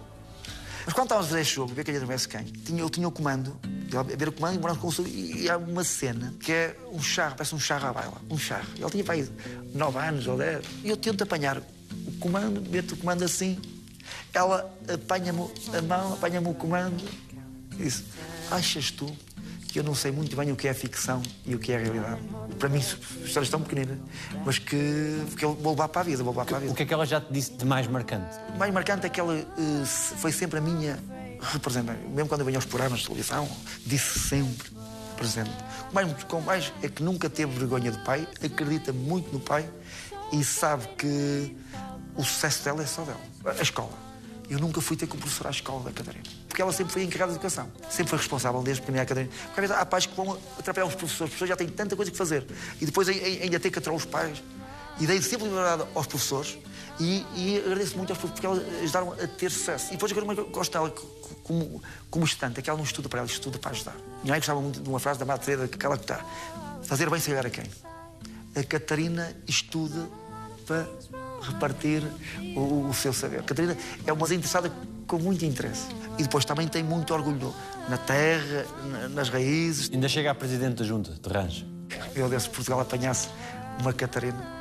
Mas 0.85 0.93
quando 0.93 1.05
estávamos 1.05 1.27
a 1.27 1.29
fazer 1.29 1.41
este 1.41 1.55
jogo, 1.55 1.73
ver 1.73 1.83
quem 1.83 1.95
adormece 1.95 2.27
quem, 2.27 2.43
tinha, 2.43 2.81
eu 2.81 2.89
tinha 2.89 3.07
o 3.07 3.11
comando, 3.11 3.55
ele 3.63 3.97
a 3.97 4.03
ver 4.03 4.29
o 4.29 4.31
comando 4.31 4.55
e 4.55 4.59
morando 4.59 4.79
com 4.79 4.87
o 4.87 5.07
e 5.07 5.49
há 5.49 5.57
uma 5.57 5.83
cena 5.83 6.33
que 6.39 6.51
é 6.51 6.75
um 6.91 7.01
charro, 7.01 7.35
parece 7.35 7.55
um 7.55 7.59
charro 7.59 7.87
à 7.87 7.93
baila, 7.93 8.21
um 8.29 8.37
charro. 8.37 8.67
Ele 8.75 8.89
tinha 8.89 9.03
pai 9.03 9.27
9 9.73 9.99
anos 9.99 10.27
ou 10.27 10.37
10, 10.37 10.65
e 10.83 10.89
eu 10.89 10.97
tento 10.97 11.23
apanhar 11.23 11.57
o 11.57 12.11
comando, 12.19 12.61
meto 12.69 12.93
o 12.93 12.97
comando 12.97 13.23
assim, 13.23 13.59
ela 14.33 14.71
apanha-me 14.91 15.49
a 15.75 15.81
mão, 15.81 16.13
apanha-me 16.13 16.49
o 16.49 16.53
comando 16.53 17.03
e 17.73 17.83
disse: 17.83 18.03
Achas 18.51 18.91
tu 18.91 19.15
que 19.75 19.79
eu 19.79 19.83
não 19.83 19.93
sei 19.93 20.09
muito 20.09 20.33
bem 20.37 20.49
o 20.53 20.55
que 20.55 20.69
é 20.69 20.73
ficção 20.73 21.21
e 21.45 21.53
o 21.53 21.59
que 21.59 21.73
é 21.73 21.75
a 21.75 21.79
realidade. 21.79 22.21
Para 22.57 22.69
mim, 22.69 22.79
histórias 22.79 23.49
tão 23.49 23.61
pequeninas, 23.61 23.97
mas 24.45 24.57
que, 24.57 25.21
que 25.37 25.43
eu 25.43 25.53
vou 25.53 25.73
levar 25.73 25.89
para 25.89 25.99
a 25.99 26.03
vida, 26.05 26.23
vou 26.23 26.31
levar 26.31 26.45
para 26.45 26.55
a 26.55 26.59
vida. 26.61 26.71
O 26.71 26.75
que 26.75 26.83
é 26.83 26.85
que 26.85 26.93
ela 26.93 27.05
já 27.05 27.19
te 27.19 27.27
disse 27.29 27.51
de 27.51 27.65
mais 27.65 27.85
marcante? 27.85 28.37
O 28.55 28.57
mais 28.57 28.73
marcante 28.73 29.05
é 29.05 29.09
que 29.09 29.19
ela 29.19 29.35
eh, 29.35 29.85
foi 29.85 30.31
sempre 30.31 30.59
a 30.59 30.61
minha 30.61 30.97
representante. 31.41 31.99
Mesmo 32.07 32.29
quando 32.29 32.39
eu 32.39 32.45
venho 32.45 32.57
aos 32.57 32.63
programas 32.63 33.01
de 33.01 33.07
televisão, 33.07 33.49
disse 33.85 34.17
sempre 34.17 34.71
presente. 35.17 35.51
O 35.91 35.93
mais, 35.93 36.23
com 36.23 36.39
mais 36.39 36.71
é 36.81 36.87
que 36.87 37.03
nunca 37.03 37.29
teve 37.29 37.51
vergonha 37.59 37.91
do 37.91 37.99
pai, 38.05 38.25
acredita 38.41 38.93
muito 38.93 39.29
no 39.33 39.41
pai 39.41 39.69
e 40.31 40.41
sabe 40.41 40.87
que 40.97 41.53
o 42.15 42.23
sucesso 42.23 42.63
dela 42.63 42.81
é 42.81 42.85
só 42.85 43.01
dela. 43.01 43.19
A 43.43 43.61
escola. 43.61 43.91
Eu 44.49 44.59
nunca 44.59 44.79
fui 44.79 44.95
ter 44.95 45.07
com 45.07 45.17
o 45.17 45.19
professor 45.19 45.47
à 45.47 45.49
escola 45.49 45.83
da 45.85 45.91
Catarina. 45.91 46.23
Porque 46.47 46.61
ela 46.61 46.71
sempre 46.71 46.93
foi 46.93 47.03
encarregada 47.03 47.31
de 47.31 47.37
educação. 47.37 47.69
Sempre 47.89 48.11
foi 48.11 48.19
responsável 48.19 48.61
desde 48.61 48.83
a 48.83 49.05
Catarina. 49.05 49.31
Porque 49.47 49.61
às 49.61 49.67
vezes 49.67 49.75
há 49.75 49.85
pais 49.85 50.05
que 50.05 50.15
vão 50.15 50.37
atrapalhar 50.57 50.87
os 50.87 50.95
professores. 50.95 51.33
Os 51.33 51.37
professores 51.37 51.49
já 51.49 51.55
têm 51.55 51.67
tanta 51.67 51.95
coisa 51.95 52.11
que 52.11 52.17
fazer. 52.17 52.45
E 52.79 52.85
depois 52.85 53.07
ainda 53.09 53.59
tem 53.59 53.71
que 53.71 53.79
atrair 53.79 53.95
os 53.95 54.05
pais. 54.05 54.41
E 54.99 55.07
dei 55.07 55.21
sempre 55.21 55.47
liberdade 55.47 55.83
aos 55.93 56.07
professores. 56.07 56.57
E, 56.99 57.25
e 57.35 57.57
agradeço 57.57 57.97
muito 57.97 58.11
aos 58.11 58.19
professores 58.19 58.53
porque 58.53 58.71
elas 58.71 58.83
ajudaram 58.83 59.11
a 59.13 59.27
ter 59.27 59.51
sucesso. 59.51 59.87
E 59.87 59.91
depois 59.91 60.11
uma 60.11 60.33
gosto 60.33 60.71
dela 60.71 60.93
como, 61.43 61.81
como 62.09 62.25
estudante. 62.25 62.59
É 62.59 62.61
que 62.61 62.69
ela 62.69 62.77
não 62.77 62.85
estuda 62.85 63.09
para 63.09 63.19
ela, 63.19 63.27
estuda 63.27 63.57
para 63.57 63.71
ajudar. 63.71 63.95
Minha 64.23 64.33
mãe 64.33 64.39
gostava 64.39 64.61
muito 64.61 64.79
de 64.79 64.87
uma 64.87 64.99
frase 64.99 65.19
da 65.19 65.25
Madre 65.25 65.45
Teresa 65.45 65.67
que 65.67 65.85
ela 65.85 65.95
está. 65.95 66.23
Fazer 66.83 67.09
bem 67.09 67.19
sem 67.19 67.35
a 67.35 67.49
quem? 67.49 67.65
A 68.55 68.63
Catarina 68.63 69.35
estuda 69.47 70.07
para 70.65 70.87
repartir 71.41 72.03
o, 72.55 72.87
o, 72.89 72.93
seu 72.93 73.13
saber. 73.13 73.43
Catarina 73.43 73.77
é 74.05 74.13
uma 74.13 74.25
interessada 74.25 74.71
com 75.07 75.17
muito 75.17 75.45
interesse. 75.45 75.87
E 76.17 76.23
depois 76.23 76.45
também 76.45 76.67
tem 76.67 76.83
muito 76.83 77.13
orgulho 77.13 77.53
na 77.89 77.97
terra, 77.97 78.65
nas 79.11 79.29
raízes. 79.29 79.89
Ainda 79.93 80.07
chega 80.07 80.31
a 80.31 80.35
Presidente 80.35 80.75
da 80.75 80.85
Junta 80.85 81.11
de 81.11 81.29
Range. 81.29 81.65
Eu 82.15 82.29
desse 82.29 82.49
Portugal 82.49 82.79
apanhasse 82.79 83.29
uma 83.79 83.93
Catarina. 83.93 84.55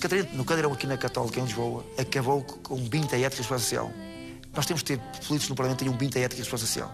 Catarina, 0.00 0.28
no 0.32 0.44
cadeirão 0.44 0.72
aqui 0.72 0.86
na 0.86 0.96
Católica, 0.96 1.40
em 1.40 1.44
Lisboa, 1.44 1.84
acabou 1.98 2.42
com 2.42 2.76
20 2.76 3.14
ética 3.14 3.42
e 3.42 3.44
social. 3.44 3.90
Nós 4.54 4.66
temos 4.66 4.82
de 4.82 4.96
ter 4.96 4.98
políticos 5.26 5.48
no 5.48 5.54
Parlamento 5.54 5.78
que 5.78 5.84
tenham 5.84 5.98
20 5.98 6.18
ética 6.18 6.42
e 6.42 6.44
social. 6.44 6.92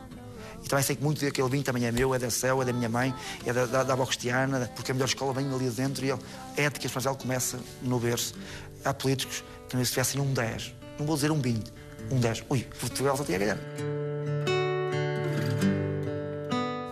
E 0.64 0.68
também 0.68 0.84
sei 0.84 0.94
que 0.94 1.02
muito 1.02 1.24
daquele 1.24 1.48
vinho 1.48 1.64
também 1.64 1.84
é 1.86 1.92
meu, 1.92 2.14
é 2.14 2.18
da 2.18 2.30
Céu, 2.30 2.62
é 2.62 2.64
da 2.64 2.72
minha 2.72 2.88
mãe, 2.88 3.12
é 3.44 3.52
da, 3.52 3.66
da, 3.66 3.82
da 3.82 3.92
avó 3.94 4.06
Cristiana, 4.06 4.70
porque 4.74 4.92
a 4.92 4.94
melhor 4.94 5.06
escola 5.06 5.32
vem 5.32 5.52
ali 5.52 5.68
dentro 5.70 6.04
e 6.04 6.12
a 6.12 6.18
ética 6.56 6.86
espacial 6.86 7.16
começa 7.16 7.58
no 7.82 7.98
berço. 7.98 8.34
Há 8.84 8.92
políticos 8.92 9.44
que 9.68 9.76
se 9.84 9.90
tivessem 9.90 10.20
um 10.20 10.32
10, 10.32 10.74
não 10.98 11.06
vou 11.06 11.16
dizer 11.16 11.30
um 11.30 11.40
20, 11.40 11.72
um 12.10 12.20
10. 12.20 12.44
Ui, 12.48 12.66
Portugal 12.78 13.16
só 13.16 13.24
tinha 13.24 13.36
a 13.36 13.40
ganhar. 13.40 13.58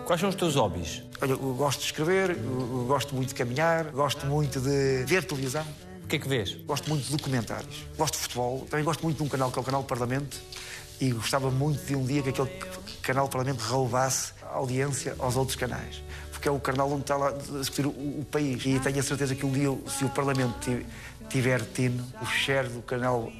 Quais 0.05 0.19
são 0.19 0.29
os 0.29 0.35
teus 0.35 0.55
hobbies? 0.55 1.03
Olha, 1.21 1.31
eu 1.31 1.53
gosto 1.53 1.79
de 1.79 1.85
escrever, 1.85 2.31
eu 2.31 2.85
gosto 2.87 3.15
muito 3.15 3.29
de 3.29 3.35
caminhar, 3.35 3.85
gosto 3.91 4.25
muito 4.25 4.59
de 4.59 5.05
ver 5.05 5.23
televisão. 5.23 5.65
O 6.03 6.07
que 6.07 6.17
é 6.17 6.19
que 6.19 6.27
vês? 6.27 6.53
Gosto 6.65 6.89
muito 6.89 7.05
de 7.05 7.15
documentários. 7.15 7.85
Gosto 7.97 8.15
de 8.15 8.19
futebol. 8.19 8.67
Também 8.69 8.83
gosto 8.83 9.01
muito 9.03 9.17
de 9.17 9.23
um 9.23 9.29
canal 9.29 9.49
que 9.49 9.57
é 9.57 9.61
o 9.61 9.63
Canal 9.63 9.83
do 9.83 9.87
Parlamento. 9.87 10.37
E 10.99 11.11
gostava 11.11 11.49
muito 11.49 11.85
de 11.85 11.95
um 11.95 12.05
dia 12.05 12.21
que 12.21 12.29
aquele 12.29 12.49
canal 13.01 13.27
do 13.27 13.31
Parlamento 13.31 13.61
roubasse 13.61 14.33
a 14.43 14.55
audiência 14.55 15.15
aos 15.17 15.37
outros 15.37 15.55
canais. 15.55 16.03
Porque 16.31 16.49
é 16.49 16.51
o 16.51 16.59
canal 16.59 16.91
onde 16.91 17.03
está 17.03 17.15
lá 17.15 17.29
a 17.29 17.59
discutir 17.59 17.85
o, 17.85 17.89
o 17.91 18.25
país. 18.29 18.65
E 18.65 18.79
tenho 18.79 18.99
a 18.99 19.03
certeza 19.03 19.33
que 19.33 19.45
um 19.45 19.51
dia, 19.51 19.69
se 19.87 20.03
o 20.03 20.09
Parlamento 20.09 20.69
tiver 21.31 21.61
tino, 21.73 22.05
o 22.21 22.25
share 22.25 22.67
do 22.67 22.81
canal 22.81 23.31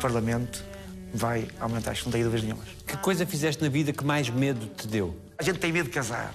Parlamento 0.00 0.64
vai 1.12 1.48
aumentar. 1.60 1.92
Isto 1.92 2.06
não 2.06 2.12
tenho 2.12 2.24
dúvidas 2.24 2.44
nenhumas. 2.44 2.68
Que 2.86 2.96
coisa 2.96 3.26
fizeste 3.26 3.62
na 3.62 3.68
vida 3.68 3.92
que 3.92 4.04
mais 4.04 4.28
medo 4.28 4.66
te 4.66 4.86
deu? 4.86 5.16
A 5.38 5.42
gente 5.42 5.58
tem 5.58 5.72
medo 5.72 5.86
de 5.86 5.92
casar. 5.92 6.34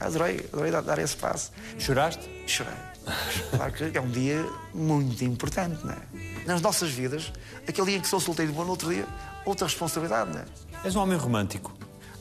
Adorei, 0.00 0.48
adorei 0.52 0.70
dar 0.70 0.98
esse 0.98 1.16
passo. 1.16 1.52
Choraste? 1.78 2.28
Chorei. 2.46 2.74
Claro 3.50 3.72
que 3.72 3.96
é 3.96 4.00
um 4.00 4.10
dia 4.10 4.44
muito 4.72 5.22
importante, 5.24 5.84
não 5.84 5.92
é? 5.92 6.44
Nas 6.46 6.60
nossas 6.60 6.90
vidas, 6.90 7.32
aquele 7.66 7.88
dia 7.88 7.96
em 7.98 8.00
que 8.00 8.08
sou 8.08 8.20
solteiro, 8.20 8.52
bom, 8.52 8.64
no 8.64 8.70
outro 8.70 8.88
dia, 8.88 9.06
outra 9.44 9.66
responsabilidade, 9.66 10.30
não 10.32 10.40
é? 10.40 10.44
És 10.84 10.96
um 10.96 11.00
homem 11.00 11.16
romântico. 11.16 11.72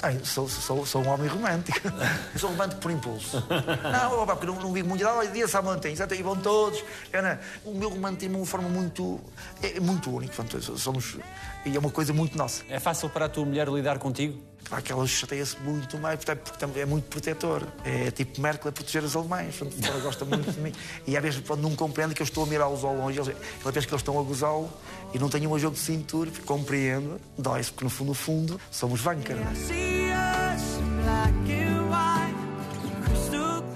Ai, 0.04 0.20
sou, 0.26 0.50
sou, 0.50 0.86
sou 0.86 1.02
um 1.02 1.08
homem 1.08 1.30
romântico. 1.30 1.80
sou 2.36 2.50
romântico 2.50 2.82
por 2.82 2.92
impulso. 2.92 3.42
Não, 3.90 4.20
opa, 4.20 4.36
porque 4.36 4.52
não, 4.52 4.62
não 4.62 4.74
vivo 4.74 4.90
muito. 4.90 5.06
Olha, 5.06 5.30
dia 5.30 5.48
São 5.48 5.64
Valentim, 5.64 5.94
e 5.94 6.22
vão 6.22 6.36
todos. 6.36 6.84
É, 7.14 7.40
o 7.64 7.74
meu 7.74 7.88
romantismo 7.88 8.36
é 8.36 8.38
uma 8.40 8.46
forma 8.46 8.68
muito. 8.68 9.22
É, 9.62 9.80
muito 9.80 10.14
única. 10.14 10.34
Portanto, 10.36 10.78
somos. 10.78 11.18
E 11.66 11.74
é 11.74 11.80
uma 11.80 11.90
coisa 11.90 12.12
muito 12.12 12.38
nossa. 12.38 12.64
É 12.68 12.82
fácil 12.82 13.10
para 13.10 13.26
a 13.26 13.30
tua 13.30 13.46
mulher 13.46 13.70
lidar 13.70 13.98
contigo? 13.98 14.38
Claro 14.66 14.84
que 14.84 14.92
ela 14.92 15.08
chateia-se 15.08 15.58
muito 15.60 15.98
mais, 15.98 16.20
porque 16.20 16.80
é 16.80 16.86
muito 16.86 17.06
protetor. 17.06 17.66
É 17.86 18.12
tipo 18.12 18.42
Merkel 18.42 18.70
a 18.70 18.72
proteger 18.72 19.04
os 19.04 19.16
alemães. 19.16 19.56
Portanto, 19.56 19.86
ela 19.86 20.00
gosta 20.00 20.26
muito 20.26 20.52
de 20.52 20.60
mim. 20.60 20.74
E 21.06 21.16
às 21.16 21.24
vezes 21.24 21.40
pronto, 21.40 21.62
não 21.62 21.76
compreende 21.76 22.14
que 22.14 22.22
eu 22.22 22.26
estou 22.26 22.44
a 22.44 22.48
mirá-los 22.48 22.84
ao 22.84 22.96
longe. 22.96 23.20
Ela 23.20 23.32
pensa 23.32 23.88
que 23.88 23.94
eles 23.94 24.02
estão 24.02 24.20
a 24.20 24.24
gozá-lo 24.24 24.70
e 25.14 25.20
não 25.20 25.30
tenho 25.30 25.52
um 25.52 25.60
jogo 25.60 25.76
de 25.76 25.82
cintura. 25.82 26.32
Compreendo, 26.46 27.20
dói-se, 27.38 27.72
porque 27.72 27.86
no 27.86 27.90
fundo, 27.90 28.08
no 28.10 28.14
fundo, 28.14 28.62
somos 28.72 29.00
vanca, 29.00 29.34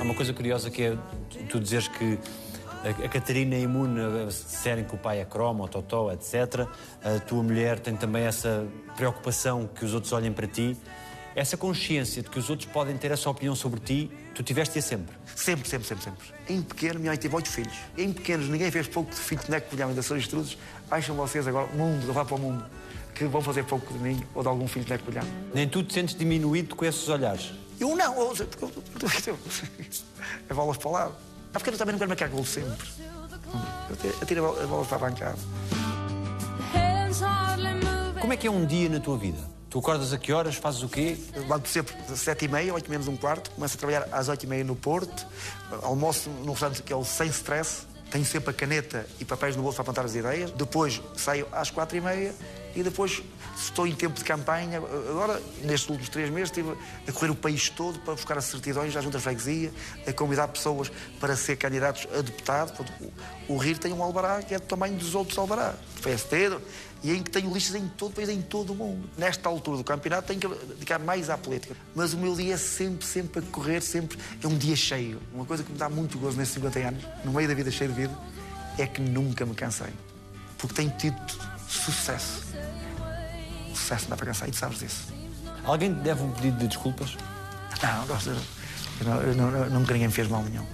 uma 0.07 0.15
coisa 0.15 0.31
curiosa 0.31 0.71
que 0.71 0.83
é 0.83 0.97
tu 1.49 1.59
dizeres 1.59 1.89
que 1.89 2.17
a 3.03 3.09
Catarina 3.09 3.55
é 3.55 3.59
imune 3.59 3.99
a 3.99 4.25
disserem 4.25 4.85
que 4.85 4.95
o 4.95 4.97
pai 4.97 5.19
é 5.19 5.25
cromo, 5.25 5.63
ou 5.63 5.67
totó, 5.67 6.09
etc. 6.11 6.65
A 7.03 7.19
tua 7.19 7.43
mulher 7.43 7.77
tem 7.79 7.93
também 7.95 8.23
essa 8.23 8.65
preocupação 8.95 9.67
que 9.67 9.83
os 9.83 9.93
outros 9.93 10.13
olhem 10.13 10.31
para 10.31 10.47
ti. 10.47 10.77
Essa 11.35 11.57
consciência 11.57 12.23
de 12.23 12.29
que 12.29 12.39
os 12.39 12.49
outros 12.49 12.69
podem 12.71 12.95
ter 12.97 13.11
essa 13.11 13.29
opinião 13.29 13.53
sobre 13.53 13.81
ti, 13.81 14.09
tu 14.33 14.41
tiveste-a 14.41 14.81
sempre? 14.81 15.13
Sempre, 15.35 15.67
sempre, 15.67 15.87
sempre, 15.87 16.03
sempre. 16.05 16.25
Em 16.47 16.61
pequeno, 16.61 16.99
minha 16.99 17.11
mãe 17.11 17.17
teve 17.17 17.35
oito 17.35 17.49
filhos. 17.49 17.75
Em 17.97 18.13
pequenos, 18.13 18.47
ninguém 18.47 18.71
fez 18.71 18.87
pouco 18.87 19.11
de 19.11 19.17
filho 19.17 19.43
de 19.43 19.51
neco, 19.51 19.69
colhão 19.69 19.89
ainda 19.89 20.01
são 20.01 20.15
estrudos. 20.15 20.57
Acham 20.89 21.15
vocês 21.17 21.45
agora, 21.45 21.67
mundo, 21.73 22.07
levar 22.07 22.23
para 22.23 22.35
o 22.35 22.39
mundo, 22.39 22.65
que 23.13 23.25
vão 23.25 23.41
fazer 23.41 23.65
pouco 23.65 23.93
de 23.93 23.99
mim 23.99 24.23
ou 24.33 24.41
de 24.41 24.47
algum 24.47 24.67
filho 24.67 24.85
de 24.85 24.91
neco, 24.91 25.03
colhão. 25.03 25.23
Nem 25.53 25.67
tu 25.67 25.83
te 25.83 25.93
sentes 25.93 26.15
diminuído 26.15 26.75
com 26.75 26.85
esses 26.85 27.07
olhares? 27.09 27.51
Eu 27.79 27.95
não, 27.95 28.15
eu, 28.15 28.33
é 30.49 30.53
bolas 30.53 30.77
para 30.77 30.87
o 30.87 30.91
lado. 30.91 31.15
Ah, 31.53 31.59
porque 31.59 31.69
eu 31.69 31.77
também 31.77 31.93
não 31.93 31.99
quero 31.99 32.09
marcar 32.09 32.29
gol 32.29 32.45
sempre. 32.45 32.87
Eu 34.19 34.27
tiro 34.27 34.61
a 34.61 34.67
bola 34.67 34.85
para 34.85 34.95
a 34.97 34.99
bancada. 34.99 35.37
Como 38.19 38.33
é 38.33 38.37
que 38.37 38.47
é 38.47 38.51
um 38.51 38.65
dia 38.65 38.89
na 38.89 38.99
tua 38.99 39.17
vida? 39.17 39.37
Tu 39.69 39.79
acordas 39.79 40.11
a 40.13 40.17
que 40.17 40.33
horas? 40.33 40.55
Fazes 40.55 40.81
o 40.81 40.89
quê? 40.89 41.17
Levanto 41.35 41.67
sempre 41.67 41.95
às 42.09 42.19
sete 42.19 42.45
e 42.45 42.47
meia, 42.47 42.73
oito 42.73 42.89
menos 42.89 43.07
um 43.07 43.15
quarto. 43.15 43.51
Começo 43.51 43.75
a 43.75 43.77
trabalhar 43.77 44.07
às 44.11 44.27
oito 44.27 44.43
e 44.43 44.47
meia 44.47 44.63
no 44.63 44.75
Porto. 44.75 45.25
Almoço 45.83 46.29
num 46.29 46.51
restaurante 46.51 46.81
que 46.81 46.91
é 46.91 46.95
o 46.95 47.03
Sem 47.03 47.27
Stress. 47.27 47.85
Tenho 48.11 48.25
sempre 48.25 48.51
a 48.51 48.53
caneta 48.53 49.05
e 49.19 49.25
papéis 49.25 49.55
no 49.55 49.63
bolso 49.63 49.75
para 49.75 49.83
apontar 49.83 50.05
as 50.05 50.15
ideias. 50.15 50.51
Depois 50.51 51.01
saio 51.15 51.47
às 51.51 51.69
quatro 51.69 51.97
e 51.97 52.01
meia 52.01 52.33
e 52.77 52.83
depois 52.83 53.23
estou 53.57 53.87
em 53.87 53.95
tempo 53.95 54.13
de 54.19 54.23
campanha. 54.23 54.77
Agora, 54.77 55.41
nestes 55.63 55.89
últimos 55.89 56.09
três 56.09 56.29
meses, 56.29 56.49
estive 56.49 56.77
a 57.07 57.11
correr 57.11 57.31
o 57.31 57.35
país 57.35 57.69
todo 57.69 57.97
para 57.99 58.13
buscar 58.13 58.37
as 58.37 58.45
certidões 58.45 58.95
à 58.95 59.01
Junta 59.01 59.17
de 59.17 59.23
Freguesia, 59.23 59.73
a 60.05 60.13
convidar 60.13 60.47
pessoas 60.49 60.91
para 61.19 61.35
ser 61.35 61.55
candidatos 61.55 62.07
a 62.15 62.21
deputado. 62.21 62.85
O, 63.47 63.57
RIR 63.57 63.79
tem 63.79 63.91
um 63.91 64.03
albará 64.03 64.43
que 64.43 64.53
é 64.53 64.59
do 64.59 64.65
tamanho 64.65 64.95
dos 64.95 65.15
outros 65.15 65.35
albará, 65.39 65.71
do 65.71 66.01
PST, 66.01 66.59
e 67.01 67.11
em 67.11 67.23
que 67.23 67.31
tenho 67.31 67.51
listas 67.51 67.73
em 67.73 67.87
todo 67.87 68.11
o 68.11 68.13
país, 68.13 68.29
em 68.29 68.43
todo 68.43 68.73
o 68.73 68.75
mundo. 68.75 69.09
Nesta 69.17 69.49
altura 69.49 69.77
do 69.77 69.83
campeonato 69.83 70.27
tenho 70.27 70.39
que 70.39 70.65
dedicar 70.65 70.99
mais 70.99 71.31
à 71.31 71.37
política. 71.37 71.75
Mas 71.95 72.13
o 72.13 72.17
meu 72.17 72.35
dia 72.35 72.53
é 72.53 72.57
sempre, 72.57 73.07
sempre 73.07 73.39
a 73.39 73.51
correr, 73.51 73.81
sempre 73.81 74.19
é 74.43 74.47
um 74.47 74.55
dia 74.55 74.75
cheio. 74.75 75.19
Uma 75.33 75.45
coisa 75.45 75.63
que 75.63 75.71
me 75.71 75.79
dá 75.79 75.89
muito 75.89 76.19
gozo 76.19 76.37
nesses 76.37 76.53
50 76.53 76.79
anos, 76.79 77.03
no 77.25 77.31
meio 77.31 77.47
da 77.47 77.55
vida 77.55 77.71
cheia 77.71 77.89
de 77.89 77.95
vida, 77.95 78.15
é 78.77 78.85
que 78.85 79.01
nunca 79.01 79.47
me 79.47 79.55
cansei. 79.55 79.93
Porque 80.59 80.75
tenho 80.75 80.91
tido 80.91 81.17
sucesso 81.67 82.46
sucesso 83.77 84.07
para 84.07 84.25
cansar 84.25 84.47
e 84.47 84.51
tu 84.51 84.57
sabes 84.57 84.79
disso. 84.79 85.13
Alguém 85.63 85.93
te 85.93 85.99
deve 86.01 86.23
um 86.23 86.31
pedido 86.31 86.57
de 86.57 86.67
desculpas? 86.67 87.17
Não, 87.81 88.07
gosto 88.07 88.31
não, 89.03 89.51
não, 89.51 89.69
nunca 89.69 89.93
ninguém 89.93 90.07
me 90.07 90.13
fez 90.13 90.27
mal 90.27 90.43
nenhum. 90.43 90.65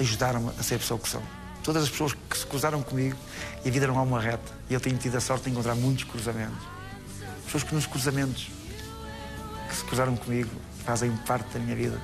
Ajudaram-me 0.00 0.50
a 0.58 0.62
ser 0.62 0.76
a 0.76 0.78
pessoa 0.78 0.98
que 0.98 1.08
sou. 1.08 1.22
Todas 1.62 1.84
as 1.84 1.90
pessoas 1.90 2.14
que 2.28 2.38
se 2.38 2.46
cruzaram 2.46 2.82
comigo 2.82 3.16
e 3.64 3.68
a 3.68 3.72
vida 3.72 3.86
não 3.86 3.98
é 3.98 4.02
uma 4.02 4.20
reta. 4.20 4.52
E 4.68 4.74
eu 4.74 4.80
tenho 4.80 4.96
tido 4.96 5.16
a 5.16 5.20
sorte 5.20 5.44
de 5.44 5.50
encontrar 5.50 5.74
muitos 5.74 6.04
cruzamentos. 6.04 6.58
Pessoas 7.44 7.62
que 7.62 7.74
nos 7.74 7.86
cruzamentos 7.86 8.48
que 9.68 9.76
se 9.76 9.84
cruzaram 9.84 10.16
comigo 10.16 10.50
fazem 10.84 11.14
parte 11.26 11.52
da 11.52 11.60
minha 11.60 11.76
vida 11.76 12.00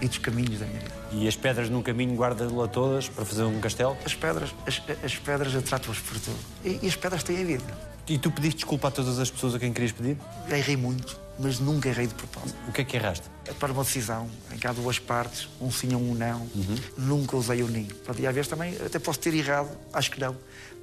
e 0.00 0.08
dos 0.08 0.18
caminhos 0.18 0.60
da 0.60 0.66
minha 0.66 0.80
vida. 0.80 0.94
E 1.12 1.26
as 1.26 1.36
pedras 1.36 1.68
num 1.68 1.82
caminho 1.82 2.14
guarda-las 2.16 2.70
todas 2.70 3.08
para 3.08 3.24
fazer 3.24 3.42
um 3.42 3.60
castelo? 3.60 3.96
As 4.04 4.14
pedras, 4.14 4.54
as, 4.66 4.80
as 5.04 5.16
pedras 5.16 5.54
eu 5.54 5.62
trato-as 5.62 5.98
por 5.98 6.18
tudo. 6.20 6.38
E, 6.64 6.78
e 6.82 6.88
as 6.88 6.96
pedras 6.96 7.22
têm 7.22 7.42
a 7.42 7.44
vida. 7.44 7.64
E 8.08 8.16
tu 8.16 8.30
pediste 8.30 8.60
desculpa 8.60 8.88
a 8.88 8.90
todas 8.90 9.18
as 9.18 9.30
pessoas 9.30 9.54
a 9.54 9.58
quem 9.58 9.70
querias 9.70 9.92
pedir? 9.92 10.16
Errei 10.50 10.78
muito, 10.78 11.20
mas 11.38 11.58
nunca 11.58 11.90
errei 11.90 12.06
de 12.06 12.14
propósito. 12.14 12.56
O 12.66 12.72
que 12.72 12.80
é 12.80 12.84
que 12.84 12.96
erraste? 12.96 13.26
É 13.44 13.52
para 13.52 13.70
uma 13.70 13.84
decisão, 13.84 14.30
em 14.50 14.56
que 14.56 14.66
há 14.66 14.72
duas 14.72 14.98
partes, 14.98 15.46
um 15.60 15.70
sim 15.70 15.94
ou 15.94 16.00
um 16.00 16.14
não. 16.14 16.40
Uhum. 16.40 16.76
Nunca 16.96 17.36
usei 17.36 17.62
o 17.62 17.68
nim. 17.68 17.86
E 18.18 18.26
às 18.26 18.34
vezes 18.34 18.48
também 18.48 18.74
até 18.76 18.98
posso 18.98 19.20
ter 19.20 19.34
errado, 19.34 19.68
acho 19.92 20.10
que 20.10 20.18
não, 20.18 20.34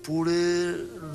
por 0.03 0.27
uh, 0.27 0.31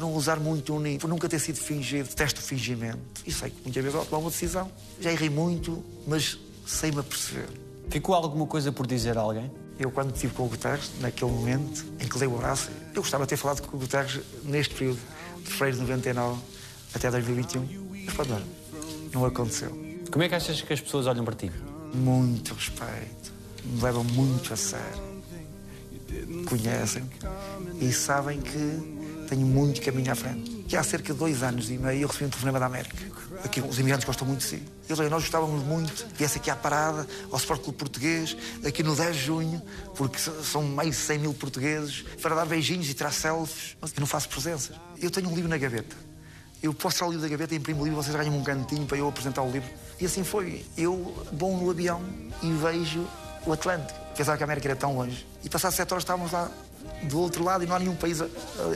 não 0.00 0.12
usar 0.14 0.40
muito 0.40 0.74
o 0.74 0.80
nim, 0.80 0.98
por 0.98 1.08
nunca 1.08 1.28
ter 1.28 1.38
sido 1.38 1.58
fingido, 1.58 2.08
testo 2.08 2.40
fingimento. 2.40 2.98
E 3.24 3.30
sei 3.30 3.50
que 3.50 3.62
muitas 3.62 3.80
vezes 3.80 3.96
ao 3.96 4.04
tomar 4.04 4.18
uma 4.18 4.30
decisão, 4.30 4.68
já 5.00 5.12
errei 5.12 5.30
muito, 5.30 5.84
mas 6.08 6.36
sem 6.66 6.90
me 6.90 6.98
aperceber. 6.98 7.48
Ficou 7.88 8.16
alguma 8.16 8.46
coisa 8.46 8.72
por 8.72 8.84
dizer 8.84 9.16
a 9.16 9.20
alguém? 9.20 9.48
Eu, 9.78 9.90
quando 9.92 10.12
estive 10.14 10.34
com 10.34 10.44
o 10.44 10.48
Guterres, 10.48 10.90
naquele 11.00 11.30
momento 11.30 11.86
em 11.98 12.06
que 12.06 12.18
dei 12.18 12.28
o 12.28 12.34
abraço, 12.34 12.68
eu 12.94 13.00
gostava 13.00 13.24
de 13.24 13.30
ter 13.30 13.36
falado 13.36 13.62
com 13.62 13.76
o 13.76 13.80
Guterres 13.80 14.20
neste 14.44 14.74
período, 14.74 14.98
de 15.44 15.50
fevereiro 15.50 15.76
de 15.76 15.82
99 15.82 16.40
até 16.94 17.10
2021. 17.10 17.66
Mas 18.04 18.14
pronto, 18.14 18.30
não, 18.30 18.40
não 19.12 19.24
aconteceu. 19.24 19.70
Como 20.10 20.24
é 20.24 20.28
que 20.28 20.34
achas 20.34 20.60
que 20.60 20.72
as 20.72 20.80
pessoas 20.80 21.06
olham 21.06 21.24
para 21.24 21.34
ti? 21.34 21.50
Muito 21.94 22.54
respeito, 22.54 23.32
me 23.64 23.82
levam 23.82 24.04
muito 24.04 24.52
a 24.52 24.56
sério. 24.56 25.10
Conhecem 26.48 27.04
e 27.80 27.92
sabem 27.92 28.40
que 28.40 29.26
tenho 29.28 29.46
muito 29.46 29.80
caminho 29.80 30.10
à 30.10 30.14
frente. 30.14 30.59
Que 30.70 30.76
há 30.76 30.84
cerca 30.84 31.12
de 31.12 31.18
dois 31.18 31.42
anos 31.42 31.68
e 31.68 31.76
meio 31.76 32.02
eu 32.02 32.06
recebi 32.06 32.26
um 32.26 32.28
telefonema 32.28 32.60
da 32.60 32.66
América. 32.66 32.96
Aqui 33.44 33.60
os 33.60 33.80
imigrantes 33.80 34.06
gostam 34.06 34.24
muito 34.24 34.38
de 34.38 34.46
si. 34.46 34.62
Eles 34.88 35.00
olham, 35.00 35.10
nós 35.10 35.24
gostávamos 35.24 35.64
muito, 35.64 36.06
viesse 36.14 36.38
aqui 36.38 36.48
à 36.48 36.54
parada, 36.54 37.08
ao 37.28 37.38
Sport 37.38 37.62
Clube 37.62 37.76
Português, 37.76 38.36
aqui 38.64 38.80
no 38.84 38.94
10 38.94 39.16
de 39.16 39.20
junho, 39.20 39.60
porque 39.96 40.20
são 40.20 40.62
mais 40.62 40.90
de 40.90 40.94
100 40.94 41.18
mil 41.18 41.34
portugueses, 41.34 42.04
para 42.22 42.36
dar 42.36 42.46
beijinhos 42.46 42.88
e 42.88 42.94
tirar 42.94 43.10
selfies. 43.10 43.76
Mas 43.80 43.90
eu 43.90 43.98
não 43.98 44.06
faço 44.06 44.28
presenças. 44.28 44.76
Eu 45.02 45.10
tenho 45.10 45.28
um 45.28 45.34
livro 45.34 45.50
na 45.50 45.58
gaveta. 45.58 45.96
Eu 46.62 46.72
posso 46.72 46.98
tirar 46.98 47.08
o 47.08 47.10
livro 47.10 47.26
da 47.26 47.28
gaveta 47.28 47.52
imprimo 47.52 47.80
o 47.80 47.84
livro, 47.84 48.00
vocês 48.00 48.14
ganham 48.14 48.38
um 48.38 48.44
cantinho 48.44 48.86
para 48.86 48.96
eu 48.96 49.08
apresentar 49.08 49.42
o 49.42 49.50
livro. 49.50 49.68
E 49.98 50.06
assim 50.06 50.22
foi. 50.22 50.64
Eu 50.78 51.26
vou 51.32 51.56
no 51.56 51.68
avião 51.68 52.00
e 52.44 52.52
vejo 52.52 53.04
o 53.44 53.52
Atlântico. 53.52 53.98
Pensava 54.16 54.36
que 54.36 54.44
a 54.44 54.46
América 54.46 54.68
era 54.68 54.76
tão 54.76 54.94
longe. 54.94 55.26
E 55.42 55.48
passadas 55.48 55.74
sete 55.74 55.92
horas 55.92 56.04
estávamos 56.04 56.30
lá 56.30 56.48
do 57.02 57.20
outro 57.20 57.42
lado 57.44 57.64
e 57.64 57.66
não 57.66 57.76
há 57.76 57.78
nenhum 57.78 57.96
país 57.96 58.20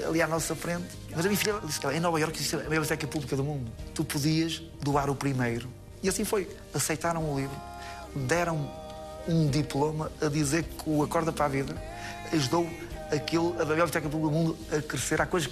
ali 0.06 0.22
à 0.22 0.26
nossa 0.26 0.54
frente. 0.54 0.86
Mas 1.10 1.24
a 1.24 1.28
minha 1.28 1.36
filha 1.36 1.54
disse 1.64 1.80
em 1.86 2.00
Nova 2.00 2.18
Iorque 2.18 2.38
existe 2.38 2.54
a 2.54 2.58
maior 2.58 2.70
biblioteca 2.70 3.06
pública 3.06 3.36
do 3.36 3.44
mundo. 3.44 3.70
Tu 3.94 4.04
podias 4.04 4.62
doar 4.82 5.10
o 5.10 5.14
primeiro. 5.14 5.68
E 6.02 6.08
assim 6.08 6.24
foi. 6.24 6.48
Aceitaram 6.72 7.32
o 7.32 7.38
livro, 7.38 7.56
deram 8.14 8.70
um 9.26 9.48
diploma 9.48 10.10
a 10.20 10.28
dizer 10.28 10.64
que 10.64 10.88
o 10.88 11.02
Acorda 11.02 11.32
para 11.32 11.46
a 11.46 11.48
Vida 11.48 11.74
ajudou 12.32 12.68
aquilo, 13.10 13.54
a 13.60 13.64
biblioteca 13.64 14.08
pública 14.08 14.32
do 14.32 14.38
mundo 14.38 14.58
a 14.70 14.82
crescer. 14.82 15.20
Há 15.20 15.26
coisas 15.26 15.50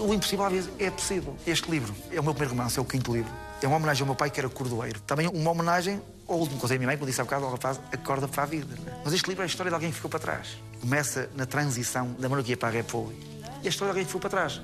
o 0.00 0.14
impossível 0.14 0.44
às 0.44 0.52
vezes 0.52 0.70
é 0.78 0.90
possível. 0.90 1.36
Este 1.46 1.70
livro 1.70 1.94
é 2.10 2.18
o 2.18 2.22
meu 2.22 2.32
primeiro 2.34 2.54
romance, 2.56 2.78
é 2.78 2.82
o 2.82 2.84
quinto 2.84 3.12
livro. 3.12 3.30
É 3.62 3.66
uma 3.66 3.76
homenagem 3.76 4.02
ao 4.02 4.06
meu 4.06 4.14
pai, 4.14 4.30
que 4.30 4.40
era 4.40 4.48
cordoeiro. 4.48 5.00
Também 5.00 5.28
uma 5.28 5.50
homenagem 5.50 6.00
ao 6.26 6.38
último 6.38 6.58
conselho 6.58 6.78
da 6.78 6.80
minha 6.80 6.88
mãe, 6.88 6.96
como 6.96 7.06
disse 7.06 7.20
há 7.20 7.24
bocado, 7.24 7.44
ao 7.44 7.52
rapaz, 7.52 7.80
acorda 7.92 8.26
para 8.26 8.44
a 8.44 8.46
vida. 8.46 8.74
Mas 9.04 9.12
este 9.12 9.28
livro 9.28 9.42
é 9.42 9.44
a 9.44 9.46
história 9.46 9.70
de 9.70 9.74
alguém 9.74 9.90
que 9.90 9.96
ficou 9.96 10.10
para 10.10 10.20
trás. 10.20 10.56
Começa 10.80 11.28
na 11.36 11.44
transição 11.44 12.14
da 12.18 12.28
monarquia 12.28 12.56
para 12.56 12.68
a 12.68 12.72
república. 12.72 13.20
E 13.62 13.66
a 13.66 13.68
história 13.68 13.92
de 13.92 13.98
alguém 13.98 14.04
que 14.04 14.08
ficou 14.08 14.20
para 14.20 14.30
trás. 14.30 14.60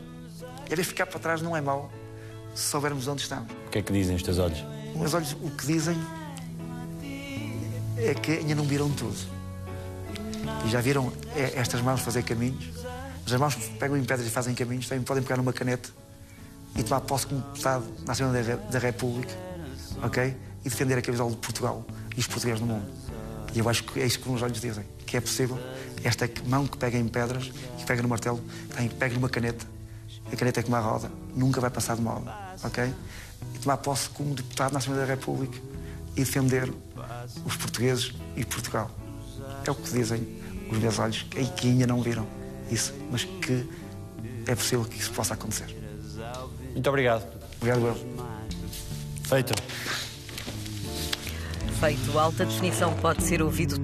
E 0.68 0.72
às 0.72 0.76
vezes 0.76 0.86
ficar 0.86 1.06
para 1.06 1.18
trás 1.18 1.42
não 1.42 1.56
é 1.56 1.60
mau, 1.60 1.90
se 2.54 2.64
soubermos 2.70 3.06
onde 3.06 3.22
estamos. 3.22 3.52
O 3.66 3.70
que 3.70 3.78
é 3.78 3.82
que 3.82 3.92
dizem 3.92 4.16
os 4.16 4.22
teus 4.22 4.38
olhos? 4.38 4.64
Os 4.94 5.00
meus 5.00 5.14
olhos, 5.14 5.32
o 5.42 5.50
que 5.50 5.66
dizem 5.66 5.96
é 7.98 8.14
que 8.14 8.32
ainda 8.32 8.54
não 8.54 8.64
viram 8.64 8.90
tudo. 8.90 9.16
E 10.64 10.70
já 10.70 10.80
viram 10.80 11.12
estas 11.34 11.80
mãos 11.80 12.00
fazer 12.00 12.22
caminhos? 12.22 12.64
As 13.26 13.40
mãos 13.40 13.56
pegam 13.56 13.96
em 13.96 14.04
pedras 14.04 14.24
e 14.24 14.30
fazem 14.30 14.54
caminhos, 14.54 14.88
também 14.88 15.02
podem 15.02 15.20
pegar 15.20 15.36
numa 15.36 15.52
caneta 15.52 15.90
e 16.76 16.82
tomar 16.84 17.00
posse 17.00 17.26
como 17.26 17.40
deputado 17.40 17.84
na 18.06 18.12
Assembleia 18.12 18.56
da 18.56 18.78
República, 18.78 19.34
ok? 20.00 20.36
E 20.64 20.68
defender 20.68 20.96
a 20.96 21.02
camisola 21.02 21.32
de 21.32 21.36
Portugal 21.38 21.84
e 22.16 22.20
os 22.20 22.26
portugueses 22.28 22.60
no 22.60 22.68
mundo. 22.68 22.86
E 23.52 23.58
eu 23.58 23.68
acho 23.68 23.82
que 23.82 23.98
é 24.00 24.06
isso 24.06 24.20
que 24.20 24.30
os 24.30 24.42
olhos 24.42 24.60
dizem, 24.60 24.84
que 25.04 25.16
é 25.16 25.20
possível. 25.20 25.58
Esta 26.04 26.30
mão 26.46 26.68
que 26.68 26.76
pega 26.76 26.96
em 26.96 27.08
pedras, 27.08 27.50
que 27.76 27.84
pega 27.84 28.00
no 28.00 28.08
martelo, 28.08 28.40
tem, 28.76 28.88
pega 28.88 29.14
numa 29.14 29.28
caneta, 29.28 29.66
a 30.32 30.36
caneta 30.36 30.60
é 30.60 30.62
como 30.62 30.76
a 30.76 30.80
roda, 30.80 31.10
nunca 31.34 31.60
vai 31.60 31.70
passar 31.70 31.96
de 31.96 32.02
moda, 32.02 32.32
ok? 32.62 32.94
E 33.54 33.58
tomar 33.58 33.78
posse 33.78 34.08
como 34.10 34.34
deputado 34.34 34.72
na 34.72 34.78
Assembleia 34.78 35.04
da 35.04 35.12
República 35.12 35.58
e 36.12 36.20
defender 36.20 36.72
os 37.44 37.56
portugueses 37.56 38.14
e 38.36 38.44
Portugal. 38.44 38.88
É 39.66 39.70
o 39.70 39.74
que 39.74 39.90
dizem 39.90 40.40
os 40.70 40.78
meus 40.78 40.96
olhos, 41.00 41.26
que 41.56 41.66
ainda 41.66 41.88
não 41.88 42.00
viram 42.00 42.45
isso, 42.70 42.94
mas 43.10 43.24
que 43.24 43.68
é 44.46 44.54
possível 44.54 44.84
que 44.84 44.98
isso 44.98 45.12
possa 45.12 45.34
acontecer. 45.34 45.66
Muito 46.72 46.88
obrigado. 46.88 47.26
Obrigado, 47.56 47.86
eu. 47.86 47.94
Feito. 49.24 49.54
Feito. 51.80 52.18
Alta 52.18 52.44
definição 52.44 52.94
pode 52.94 53.22
ser 53.22 53.42
ouvido 53.42 53.80